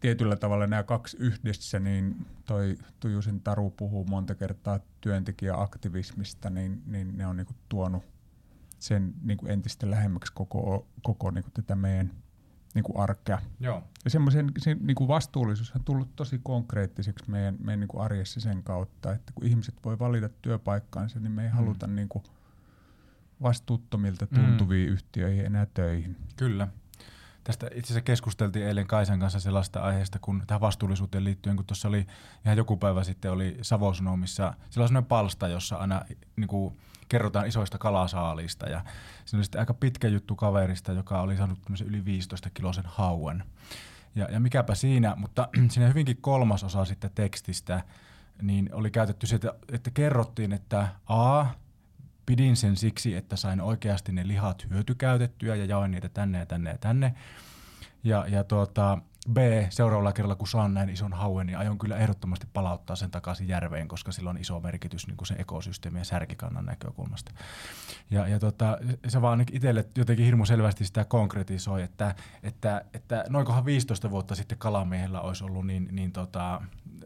tietyllä 0.00 0.36
tavalla 0.36 0.66
nämä 0.66 0.82
kaksi 0.82 1.16
yhdessä, 1.20 1.78
niin 1.78 2.26
toi 2.44 2.76
Tujusen 3.00 3.40
Taru 3.40 3.70
puhuu 3.70 4.04
monta 4.04 4.34
kertaa 4.34 4.80
työntekijäaktivismista, 5.00 6.50
niin, 6.50 6.82
niin 6.86 7.18
ne 7.18 7.26
on 7.26 7.36
niin 7.36 7.46
kuin 7.46 7.56
tuonut 7.68 8.04
sen 8.78 9.14
niin 9.22 9.38
kuin 9.38 9.50
entistä 9.50 9.90
lähemmäksi 9.90 10.32
koko, 10.32 10.86
koko 11.02 11.30
niin 11.30 11.44
kuin 11.44 11.52
tätä 11.52 11.74
meidän 11.74 12.10
niin 12.74 12.84
kuin 12.84 12.98
arkea. 12.98 13.38
Joo. 13.60 13.82
Ja 14.04 14.10
semmoisen 14.10 14.52
se, 14.58 14.74
niin 14.74 14.94
kuin 14.94 15.08
vastuullisuus 15.08 15.72
on 15.76 15.84
tullut 15.84 16.16
tosi 16.16 16.40
konkreettiseksi 16.42 17.30
meidän, 17.30 17.56
meidän 17.60 17.80
niin 17.80 17.88
kuin 17.88 18.02
arjessa 18.02 18.40
sen 18.40 18.62
kautta, 18.62 19.12
että 19.12 19.32
kun 19.34 19.46
ihmiset 19.46 19.74
voi 19.84 19.98
valita 19.98 20.28
työpaikkaansa, 20.28 21.20
niin 21.20 21.32
me 21.32 21.42
ei 21.42 21.48
mm. 21.48 21.54
haluta 21.54 21.86
niin 21.86 22.08
kuin 22.08 22.24
vastuuttomilta 23.42 24.26
tuntuvia 24.26 24.86
mm. 24.86 24.92
yhtiöihin 24.92 25.46
enää 25.46 25.66
töihin. 25.74 26.16
Kyllä. 26.36 26.68
Tästä 27.46 27.66
itse 27.66 27.86
asiassa 27.86 28.00
keskusteltiin 28.00 28.66
eilen 28.66 28.86
Kaisan 28.86 29.20
kanssa 29.20 29.40
sellaista 29.40 29.80
aiheesta, 29.80 30.18
kun 30.18 30.42
tähän 30.46 30.60
vastuullisuuteen 30.60 31.24
liittyen, 31.24 31.56
kun 31.56 31.64
tuossa 31.64 31.88
oli 31.88 32.06
ihan 32.44 32.56
joku 32.56 32.76
päivä 32.76 33.04
sitten 33.04 33.32
oli 33.32 33.58
Savosunomissa 33.62 34.54
sellainen 34.70 35.04
palsta, 35.04 35.48
jossa 35.48 35.76
aina 35.76 36.02
niin 36.36 36.48
kuin, 36.48 36.76
kerrotaan 37.08 37.46
isoista 37.46 37.78
kalasaalista. 37.78 38.68
Ja 38.68 38.80
siinä 39.24 39.38
oli 39.38 39.44
sitten 39.44 39.58
aika 39.58 39.74
pitkä 39.74 40.08
juttu 40.08 40.36
kaverista, 40.36 40.92
joka 40.92 41.20
oli 41.20 41.36
saanut 41.36 41.58
yli 41.84 42.04
15 42.04 42.50
kilosen 42.50 42.84
hauen. 42.86 43.44
Ja, 44.14 44.28
ja 44.30 44.40
mikäpä 44.40 44.74
siinä, 44.74 45.14
mutta 45.16 45.48
siinä 45.70 45.88
hyvinkin 45.88 46.16
kolmas 46.20 46.64
osa 46.64 46.84
sitten 46.84 47.10
tekstistä, 47.14 47.82
niin 48.42 48.70
oli 48.72 48.90
käytetty 48.90 49.26
sitä, 49.26 49.54
että 49.72 49.90
kerrottiin, 49.90 50.52
että 50.52 50.88
A, 51.06 51.46
pidin 52.26 52.56
sen 52.56 52.76
siksi, 52.76 53.14
että 53.14 53.36
sain 53.36 53.60
oikeasti 53.60 54.12
ne 54.12 54.28
lihat 54.28 54.66
hyötykäytettyä 54.70 55.56
ja 55.56 55.64
jaoin 55.64 55.90
niitä 55.90 56.08
tänne 56.08 56.38
ja 56.38 56.46
tänne 56.46 56.70
ja 56.70 56.78
tänne. 56.78 57.14
Ja, 58.04 58.26
ja 58.28 58.44
tuota, 58.44 58.98
B, 59.32 59.38
seuraavalla 59.70 60.12
kerralla 60.12 60.34
kun 60.34 60.48
saan 60.48 60.74
näin 60.74 60.88
ison 60.88 61.12
hauen, 61.12 61.46
niin 61.46 61.58
aion 61.58 61.78
kyllä 61.78 61.96
ehdottomasti 61.96 62.46
palauttaa 62.52 62.96
sen 62.96 63.10
takaisin 63.10 63.48
järveen, 63.48 63.88
koska 63.88 64.12
sillä 64.12 64.30
on 64.30 64.38
iso 64.38 64.60
merkitys 64.60 65.06
niin 65.06 65.16
kuin 65.16 65.26
se 65.26 65.34
ekosysteemi 65.38 65.98
ja 65.98 66.04
särkikannan 66.04 66.66
näkökulmasta. 66.66 67.32
Ja, 68.10 68.28
ja 68.28 68.38
tota, 68.38 68.78
se 69.08 69.22
vaan 69.22 69.44
itselle 69.52 69.84
jotenkin 69.96 70.24
hirmu 70.24 70.44
selvästi 70.44 70.84
sitä 70.84 71.04
konkretisoi, 71.04 71.82
että, 71.82 72.14
että, 72.42 72.84
että 72.94 73.24
noinkohan 73.28 73.64
15 73.64 74.10
vuotta 74.10 74.34
sitten 74.34 74.58
kalamiehellä 74.58 75.20
olisi 75.20 75.44
ollut 75.44 75.66
niin, 75.66 75.88
niin 75.90 76.12
tota, 76.12 76.60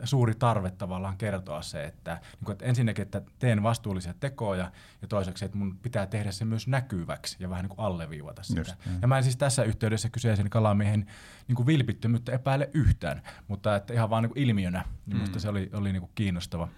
suuri 0.05 0.35
tarve 0.35 0.71
tavallaan 0.71 1.17
kertoa 1.17 1.63
se, 1.63 1.85
että, 1.85 2.15
niin 2.15 2.45
kuin, 2.45 2.53
että 2.53 2.65
ensinnäkin, 2.65 3.03
että 3.03 3.23
teen 3.39 3.63
vastuullisia 3.63 4.15
tekoja 4.21 4.71
ja 5.03 5.09
toiseksi, 5.09 5.45
että 5.45 5.59
mun 5.59 5.79
pitää 5.83 6.07
tehdä 6.07 6.31
se 6.31 6.45
myös 6.45 6.69
näkyväksi 6.69 7.37
ja 7.41 7.51
vähän 7.51 7.65
niin 7.65 7.77
kuin 7.77 7.87
alleviivata 7.87 8.43
sitä. 8.43 8.61
Just, 8.61 8.75
ja 9.03 9.09
mä 9.09 9.17
en 9.17 9.25
siis 9.25 9.37
tässä 9.37 9.65
yhteydessä 9.65 10.09
kyseisen 10.09 10.51
kalamiehen 10.51 11.07
niin 11.51 11.57
kuin 11.57 11.67
vilpittömyyttä 11.67 12.33
epäile 12.33 12.71
yhtään, 12.75 13.23
mutta 13.49 13.77
että 13.77 13.95
ihan 13.95 14.11
vaan 14.11 14.23
niin 14.23 14.31
kuin 14.31 14.43
ilmiönä, 14.43 14.85
niin 15.07 15.19
mm. 15.19 15.39
se 15.39 15.49
oli, 15.49 15.71
oli 15.73 15.93
niin 15.93 16.01
kuin 16.01 16.13
kiinnostava. 16.15 16.69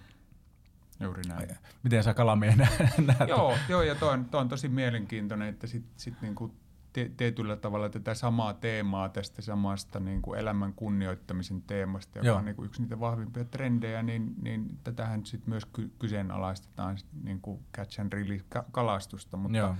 Juuri 0.99 1.21
näin. 1.27 1.49
Miten 1.83 2.03
sä 2.03 2.13
kalamien 2.13 2.57
näet? 3.07 3.29
joo, 3.29 3.57
joo, 3.69 3.81
ja 3.81 3.95
toi 3.95 4.13
on, 4.13 4.25
toi 4.25 4.41
on 4.41 4.49
tosi 4.49 4.69
mielenkiintoinen, 4.69 5.47
että 5.47 5.67
sit, 5.67 5.85
sit 5.97 6.21
niinku 6.21 6.55
tietyllä 7.17 7.55
tavalla 7.55 7.89
tätä 7.89 8.13
samaa 8.13 8.53
teemaa 8.53 9.09
tästä 9.09 9.41
samasta 9.41 9.99
niin 9.99 10.21
kuin 10.21 10.39
elämän 10.39 10.73
kunnioittamisen 10.73 11.61
teemasta, 11.61 12.19
joka 12.19 12.27
Joo. 12.27 12.37
on 12.37 12.45
niin 12.45 12.55
kuin 12.55 12.65
yksi 12.65 12.81
niitä 12.81 12.99
vahvimpia 12.99 13.45
trendejä, 13.45 14.03
niin, 14.03 14.35
niin 14.41 14.79
tätähän 14.83 15.25
sitten 15.25 15.49
myös 15.49 15.65
ky- 15.65 15.91
kyseenalaistetaan 15.99 16.97
niin 17.23 17.41
kuin 17.41 17.59
catch 17.75 18.01
and 18.01 18.13
release 18.13 18.45
kalastusta, 18.71 19.37
mutta, 19.37 19.57
Joo. 19.57 19.75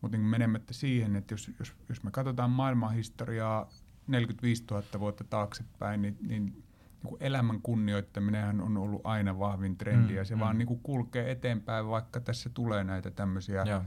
mutta 0.00 0.16
niin 0.16 0.26
menemättä 0.26 0.74
siihen, 0.74 1.16
että 1.16 1.34
jos, 1.34 1.50
jos, 1.58 1.72
jos 1.88 2.02
me 2.02 2.10
katsotaan 2.10 2.50
maailmanhistoriaa 2.50 3.68
45 4.06 4.64
000 4.70 4.84
vuotta 4.98 5.24
taaksepäin, 5.24 6.02
niin, 6.02 6.18
niin 6.20 6.62
niin 7.02 7.16
elämän 7.20 7.62
kunnioittaminen 7.62 8.60
on 8.60 8.76
ollut 8.76 9.00
aina 9.04 9.38
vahvin 9.38 9.76
trendi 9.76 10.12
mm, 10.12 10.16
ja 10.16 10.24
se 10.24 10.34
mm. 10.34 10.40
vaan 10.40 10.58
niin 10.58 10.68
kuin 10.68 10.80
kulkee 10.80 11.30
eteenpäin, 11.30 11.88
vaikka 11.88 12.20
tässä 12.20 12.50
tulee 12.50 12.84
näitä 12.84 13.10
tämmöisiä 13.10 13.62
Joo 13.62 13.82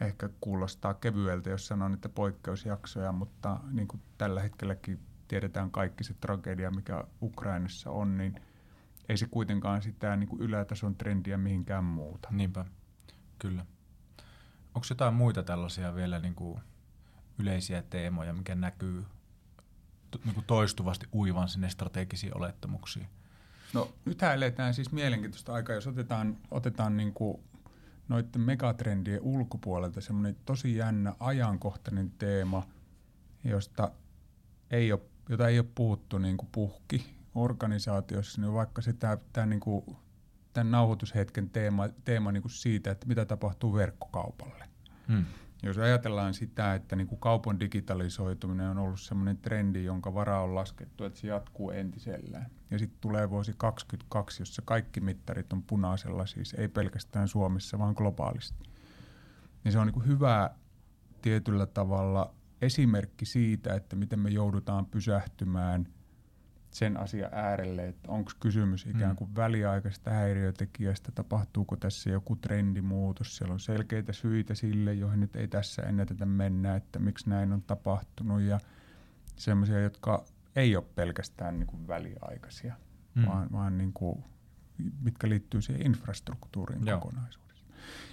ehkä 0.00 0.28
kuulostaa 0.40 0.94
kevyeltä, 0.94 1.50
jos 1.50 1.66
sanon, 1.66 1.94
että 1.94 2.08
poikkeusjaksoja, 2.08 3.12
mutta 3.12 3.60
niin 3.70 3.88
kuin 3.88 4.02
tällä 4.18 4.40
hetkelläkin 4.40 5.00
tiedetään 5.28 5.70
kaikki 5.70 6.04
se 6.04 6.14
tragedia, 6.14 6.70
mikä 6.70 7.04
Ukrainassa 7.22 7.90
on, 7.90 8.18
niin 8.18 8.40
ei 9.08 9.16
se 9.16 9.26
kuitenkaan 9.26 9.82
sitä 9.82 10.16
niin 10.16 10.28
kuin 10.28 10.42
ylätason 10.42 10.96
trendiä 10.96 11.38
mihinkään 11.38 11.84
muuta. 11.84 12.28
Niinpä, 12.30 12.64
kyllä. 13.38 13.66
Onko 14.74 14.86
jotain 14.90 15.14
muita 15.14 15.42
tällaisia 15.42 15.94
vielä 15.94 16.18
niin 16.18 16.34
kuin 16.34 16.60
yleisiä 17.38 17.82
teemoja, 17.82 18.32
mikä 18.32 18.54
näkyy 18.54 19.04
niin 20.24 20.34
kuin 20.34 20.46
toistuvasti 20.46 21.06
uivan 21.14 21.48
sinne 21.48 21.70
strategisiin 21.70 22.36
olettamuksiin? 22.36 23.08
No 23.72 23.92
nyt 24.04 24.22
eletään 24.22 24.74
siis 24.74 24.92
mielenkiintoista 24.92 25.52
aikaa, 25.52 25.74
jos 25.74 25.86
otetaan, 25.86 26.36
otetaan 26.50 26.96
niin 26.96 27.12
kuin 27.12 27.38
noiden 28.08 28.40
megatrendien 28.40 29.22
ulkopuolelta 29.22 30.00
semmoinen 30.00 30.36
tosi 30.44 30.76
jännä 30.76 31.14
ajankohtainen 31.20 32.10
teema, 32.10 32.62
josta 33.44 33.90
ei 34.70 34.92
ole 34.92 35.00
jota 35.28 35.48
ei 35.48 35.58
ole 35.58 35.66
puhuttu 35.74 36.18
niin 36.18 36.36
kuin 36.36 36.48
puhki 36.52 37.14
organisaatiossa, 37.34 38.40
niin 38.40 38.52
vaikka 38.52 38.82
se 38.82 38.92
tämä, 38.92 39.18
tämä 39.32 39.46
niin 39.46 39.60
kuin, 39.60 39.96
tämän 40.52 40.70
nauhoitushetken 40.70 41.50
teema, 41.50 41.88
teema 42.04 42.32
niin 42.32 42.42
kuin 42.42 42.52
siitä, 42.52 42.90
että 42.90 43.06
mitä 43.06 43.24
tapahtuu 43.24 43.74
verkkokaupalle. 43.74 44.68
Hmm. 45.08 45.24
Jos 45.62 45.78
ajatellaan 45.78 46.34
sitä, 46.34 46.74
että 46.74 46.96
niin 46.96 47.06
kuin 47.06 47.20
kaupan 47.20 47.60
digitalisoituminen 47.60 48.68
on 48.68 48.78
ollut 48.78 49.00
sellainen 49.00 49.38
trendi, 49.38 49.84
jonka 49.84 50.14
vara 50.14 50.42
on 50.42 50.54
laskettu, 50.54 51.04
että 51.04 51.18
se 51.18 51.26
jatkuu 51.26 51.70
entisellään. 51.70 52.50
Ja 52.70 52.78
sitten 52.78 53.00
tulee 53.00 53.30
vuosi 53.30 53.52
2022, 53.56 54.42
jossa 54.42 54.62
kaikki 54.64 55.00
mittarit 55.00 55.52
on 55.52 55.62
punaisella, 55.62 56.26
siis 56.26 56.54
ei 56.54 56.68
pelkästään 56.68 57.28
Suomessa, 57.28 57.78
vaan 57.78 57.94
globaalisti. 57.96 58.64
Niin 59.64 59.72
se 59.72 59.78
on 59.78 59.86
niin 59.86 59.94
kuin 59.94 60.06
hyvä 60.06 60.50
tietyllä 61.22 61.66
tavalla 61.66 62.34
esimerkki 62.62 63.24
siitä, 63.24 63.74
että 63.74 63.96
miten 63.96 64.20
me 64.20 64.30
joudutaan 64.30 64.86
pysähtymään– 64.86 65.88
sen 66.78 66.96
asian 66.96 67.30
äärelle, 67.32 67.88
että 67.88 68.10
onko 68.10 68.32
kysymys 68.40 68.86
ikään 68.86 69.10
mm. 69.10 69.16
kuin 69.16 69.30
mm. 69.30 69.36
väliaikaisesta 69.36 70.10
häiriötekijästä, 70.10 71.12
tapahtuuko 71.12 71.76
tässä 71.76 72.10
joku 72.10 72.36
trendimuutos, 72.36 73.36
siellä 73.36 73.52
on 73.52 73.60
selkeitä 73.60 74.12
syitä 74.12 74.54
sille, 74.54 74.94
joihin 74.94 75.20
nyt 75.20 75.36
ei 75.36 75.48
tässä 75.48 75.82
ennätetä 75.82 76.26
mennä, 76.26 76.76
että 76.76 76.98
miksi 76.98 77.30
näin 77.30 77.52
on 77.52 77.62
tapahtunut 77.62 78.40
ja 78.40 78.60
sellaisia, 79.36 79.80
jotka 79.80 80.24
ei 80.56 80.76
ole 80.76 80.84
pelkästään 80.94 81.58
niin 81.58 81.66
kuin 81.66 81.88
väliaikaisia, 81.88 82.74
mm. 83.14 83.26
vaan, 83.26 83.52
vaan 83.52 83.78
niin 83.78 83.92
kuin, 83.92 84.24
mitkä 85.00 85.28
liittyy 85.28 85.62
siihen 85.62 85.86
infrastruktuuriin 85.86 86.86
Joo. 86.86 87.00
kokonaisuudessa. 87.00 87.64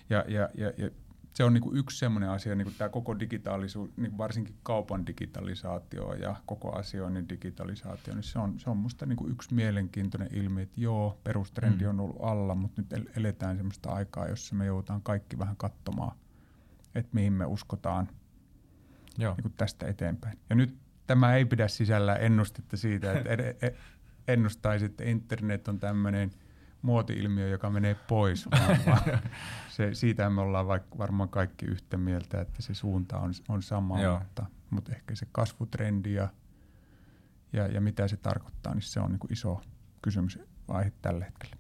Ja, 0.10 0.26
ja, 0.28 0.50
ja, 0.54 0.72
ja 0.78 0.90
se 1.36 1.44
on 1.44 1.54
niin 1.54 1.62
kuin 1.62 1.78
yksi 1.78 1.98
sellainen 1.98 2.30
asia, 2.30 2.56
niin 2.56 2.66
kuin 2.66 2.76
tämä 2.78 2.90
koko 2.90 3.20
digitaalisuus, 3.20 3.90
niin 3.98 4.12
kuin 4.12 4.18
varsinkin 4.18 4.56
kaupan 4.64 5.08
digitalisaatio 5.08 6.14
ja 6.14 6.36
koko 6.46 6.76
asioinnin 6.76 7.30
digitalisaatio, 7.30 8.14
niin 8.14 8.24
se 8.24 8.40
on, 8.40 8.60
se 8.60 8.70
on 8.70 8.78
musta 8.78 9.06
niin 9.06 9.18
kuin 9.18 9.32
yksi 9.32 9.54
mielenkiintoinen 9.54 10.30
ilmiö, 10.34 10.64
että 10.64 10.82
joo, 10.82 11.20
perustrendi 11.24 11.84
mm. 11.84 11.90
on 11.90 12.00
ollut 12.00 12.18
alla, 12.20 12.56
mutta 12.56 12.82
nyt 12.82 13.18
eletään 13.18 13.58
sellaista 13.58 13.90
aikaa, 13.90 14.28
jossa 14.28 14.56
me 14.56 14.66
joudutaan 14.66 15.02
kaikki 15.02 15.40
vähän 15.40 15.56
katsomaan, 15.56 16.18
että 16.96 17.10
mihin 17.14 17.34
me 17.34 17.46
uskotaan 17.46 18.10
joo. 19.18 19.34
Niin 19.34 19.44
kuin 19.44 19.54
tästä 19.58 19.88
eteenpäin. 19.88 20.40
Ja 20.50 20.56
nyt 20.56 20.78
tämä 21.08 21.36
ei 21.36 21.46
pidä 21.46 21.68
sisällä 21.68 22.16
ennustetta 22.16 22.78
siitä, 22.78 23.14
että 23.14 23.30
ed- 23.30 23.58
e- 23.62 23.76
ennustaisi, 24.28 24.86
että 24.86 25.04
internet 25.04 25.68
on 25.68 25.80
tämmöinen– 25.80 26.32
muoti-ilmiö, 26.86 27.48
joka 27.48 27.70
menee 27.70 27.96
pois, 27.96 28.50
se, 29.76 29.94
siitä 29.94 30.30
me 30.30 30.42
ollaan 30.42 30.68
vaikka 30.68 30.98
varmaan 30.98 31.30
kaikki 31.30 31.66
yhtä 31.66 31.98
mieltä, 31.98 32.42
että 32.42 32.62
se 32.62 32.74
suunta 32.74 33.18
on, 33.18 33.34
on 33.50 33.62
sama, 33.64 33.98
mutta, 34.20 34.46
mutta 34.70 34.92
ehkä 34.92 35.16
se 35.16 35.28
kasvutrendi 35.32 36.14
ja, 36.14 36.28
ja, 37.54 37.68
ja 37.68 37.82
mitä 37.82 38.08
se 38.08 38.18
tarkoittaa, 38.18 38.74
niin 38.74 38.82
se 38.82 39.00
on 39.00 39.12
niin 39.12 39.20
kuin 39.20 39.34
iso 39.34 39.62
kysymys 40.02 40.40
aihe 40.68 40.92
tällä 41.02 41.26
hetkellä. 41.26 41.56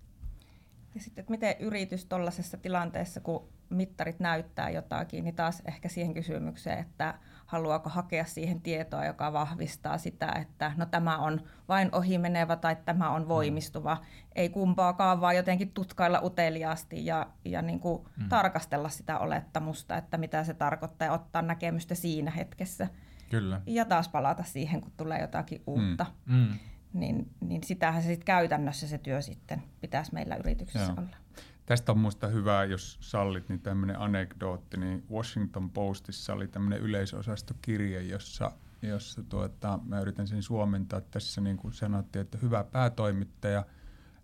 Ja 0.95 1.01
sitten, 1.01 1.21
että 1.21 1.31
miten 1.31 1.55
yritys 1.59 2.05
tuollaisessa 2.05 2.57
tilanteessa, 2.57 3.19
kun 3.19 3.49
mittarit 3.69 4.19
näyttää 4.19 4.69
jotakin, 4.69 5.23
niin 5.23 5.35
taas 5.35 5.61
ehkä 5.65 5.89
siihen 5.89 6.13
kysymykseen, 6.13 6.79
että 6.79 7.13
haluaako 7.45 7.89
hakea 7.89 8.25
siihen 8.25 8.61
tietoa, 8.61 9.05
joka 9.05 9.33
vahvistaa 9.33 9.97
sitä, 9.97 10.31
että 10.41 10.71
no 10.77 10.85
tämä 10.85 11.17
on 11.17 11.41
vain 11.67 11.89
ohimenevä 11.91 12.55
tai 12.55 12.77
tämä 12.85 13.09
on 13.09 13.27
voimistuva. 13.27 13.97
Ei 14.35 14.49
kumpaakaan, 14.49 15.21
vaan 15.21 15.35
jotenkin 15.35 15.71
tutkailla 15.71 16.21
uteliaasti 16.23 17.05
ja, 17.05 17.27
ja 17.45 17.61
niin 17.61 17.79
kuin 17.79 18.03
mm. 18.17 18.29
tarkastella 18.29 18.89
sitä 18.89 19.19
olettamusta, 19.19 19.97
että 19.97 20.17
mitä 20.17 20.43
se 20.43 20.53
tarkoittaa 20.53 21.05
ja 21.05 21.13
ottaa 21.13 21.41
näkemystä 21.41 21.95
siinä 21.95 22.31
hetkessä. 22.31 22.87
Kyllä. 23.29 23.61
Ja 23.65 23.85
taas 23.85 24.09
palata 24.09 24.43
siihen, 24.43 24.81
kun 24.81 24.91
tulee 24.97 25.21
jotakin 25.21 25.63
uutta. 25.67 26.05
Mm. 26.25 26.35
Mm. 26.35 26.59
Niin, 26.93 27.29
niin 27.41 27.63
sitähän 27.63 28.01
se 28.01 28.07
sitten 28.07 28.25
käytännössä 28.25 28.87
se 28.87 28.97
työ 28.97 29.21
sitten 29.21 29.63
pitäisi 29.81 30.13
meillä 30.13 30.35
yrityksessä 30.35 30.91
Joo. 30.91 30.95
olla. 30.97 31.24
Tästä 31.65 31.91
on 31.91 31.97
minusta 31.97 32.27
hyvä, 32.27 32.63
jos 32.63 32.97
sallit, 33.01 33.49
niin 33.49 33.59
tämmöinen 33.59 33.99
anekdootti, 33.99 34.77
niin 34.77 35.03
Washington 35.11 35.69
Postissa 35.69 36.33
oli 36.33 36.47
tämmöinen 36.47 36.79
yleisosastokirje, 36.79 38.01
jossa, 38.01 38.51
jossa 38.81 39.23
tuota, 39.23 39.79
mä 39.85 39.99
yritän 39.99 40.27
sen 40.27 40.43
suomentaa. 40.43 41.01
Tässä, 41.01 41.41
niin 41.41 41.57
kuin 41.57 41.73
sanottiin, 41.73 42.21
että 42.21 42.37
hyvä 42.41 42.63
päätoimittaja 42.63 43.65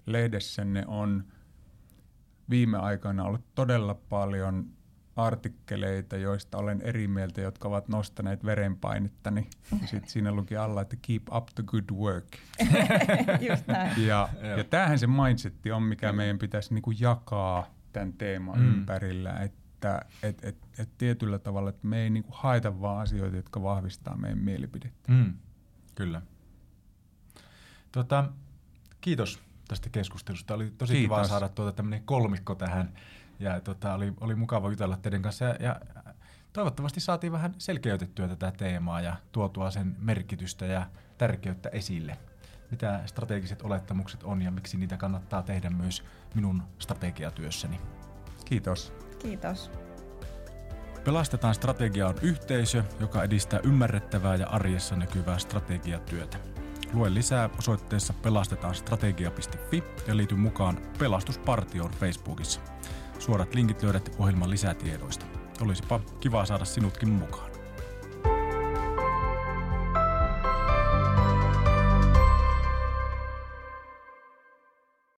lehdessänne 0.06 0.84
on 0.88 1.24
viime 2.50 2.78
aikoina 2.78 3.24
ollut 3.24 3.56
todella 3.56 3.94
paljon 3.94 4.70
artikkeleita, 5.16 6.18
joista 6.18 6.58
olen 6.58 6.82
eri 6.82 7.08
mieltä, 7.08 7.42
jotka 7.42 7.68
ovat 7.68 7.88
nostaneet 7.88 8.46
verenpainettani. 8.46 9.50
Ja 9.82 9.88
sitten 9.88 10.10
siinä 10.10 10.32
luki 10.32 10.58
alla, 10.58 10.82
että 10.82 10.96
keep 11.02 11.24
up 11.34 11.48
the 11.56 11.64
good 11.64 11.90
work. 11.94 12.28
Just 13.50 13.68
näin. 13.68 14.08
Ja, 14.08 14.30
ja 14.58 14.64
tämähän 14.64 15.00
se 15.00 15.08
mindsetti 15.08 15.72
on, 15.72 15.84
mikä 15.84 16.12
meidän 16.12 16.38
pitäisi 16.38 16.74
niinku 16.74 16.92
jakaa 17.00 17.68
tämän 17.94 18.14
teeman 18.14 18.60
mm. 18.60 18.68
ympärillä, 18.68 19.34
että 19.40 20.02
et, 20.24 20.44
et, 20.44 20.58
et 20.78 20.90
tietyllä 20.98 21.40
tavalla, 21.40 21.70
että 21.70 21.88
me 21.88 22.02
ei 22.02 22.10
niinku 22.10 22.32
haeta 22.34 22.82
vaan 22.82 23.02
asioita, 23.02 23.36
jotka 23.36 23.62
vahvistaa 23.62 24.18
meidän 24.18 24.40
mielipidettä. 24.40 25.12
Mm. 25.12 25.34
Kyllä. 25.96 26.22
Tota, 27.92 28.30
kiitos 29.02 29.40
tästä 29.68 29.90
keskustelusta. 29.90 30.54
Oli 30.54 30.72
tosi 30.78 30.94
Kiitos. 30.94 31.18
kiva 31.18 31.28
saada 31.28 31.50
tuota 31.50 31.72
tämmöinen 31.72 32.04
kolmikko 32.04 32.56
tähän 32.56 32.94
ja 33.42 33.62
tota, 33.62 33.94
oli, 33.94 34.14
oli 34.20 34.36
mukava 34.36 34.70
jutella 34.70 34.98
teidän 34.98 35.22
kanssa 35.22 35.46
ja, 35.46 35.56
ja 35.60 35.80
toivottavasti 36.54 37.00
saatiin 37.00 37.34
vähän 37.34 37.56
selkeytettyä 37.58 38.28
tätä 38.28 38.52
teemaa 38.58 39.02
ja 39.02 39.16
tuotua 39.32 39.72
sen 39.72 39.96
merkitystä 40.00 40.66
ja 40.66 40.86
tärkeyttä 41.18 41.70
esille. 41.70 42.18
Mitä 42.72 43.02
strategiset 43.06 43.62
olettamukset 43.62 44.24
on 44.24 44.42
ja 44.42 44.52
miksi 44.52 44.78
niitä 44.78 44.98
kannattaa 44.98 45.44
tehdä 45.44 45.70
myös 45.70 46.04
minun 46.36 46.64
strategiatyössäni. 46.80 47.80
Kiitos. 48.46 48.94
Kiitos. 49.20 49.72
Pelastetaan 51.04 51.56
strategia 51.56 52.08
on 52.08 52.16
yhteisö, 52.22 52.84
joka 53.00 53.24
edistää 53.24 53.60
ymmärrettävää 53.64 54.36
ja 54.36 54.48
arjessa 54.48 54.96
näkyvää 54.96 55.38
strategiatyötä. 55.38 56.38
Lue 56.94 57.14
lisää 57.14 57.50
osoitteessa 57.60 58.14
pelastetaanstrategia.fi 58.14 59.84
ja 60.08 60.18
liity 60.18 60.36
mukaan 60.36 60.78
Pelastuspartioon 61.00 61.92
Facebookissa. 61.92 62.62
Suorat 63.22 63.56
linkit 63.56 63.84
löydät 63.84 64.16
ohjelman 64.20 64.50
lisätiedoista. 64.50 65.26
Olisipa 65.62 66.00
kiva 66.20 66.46
saada 66.46 66.66
sinutkin 66.66 67.10
mukaan. 67.10 67.51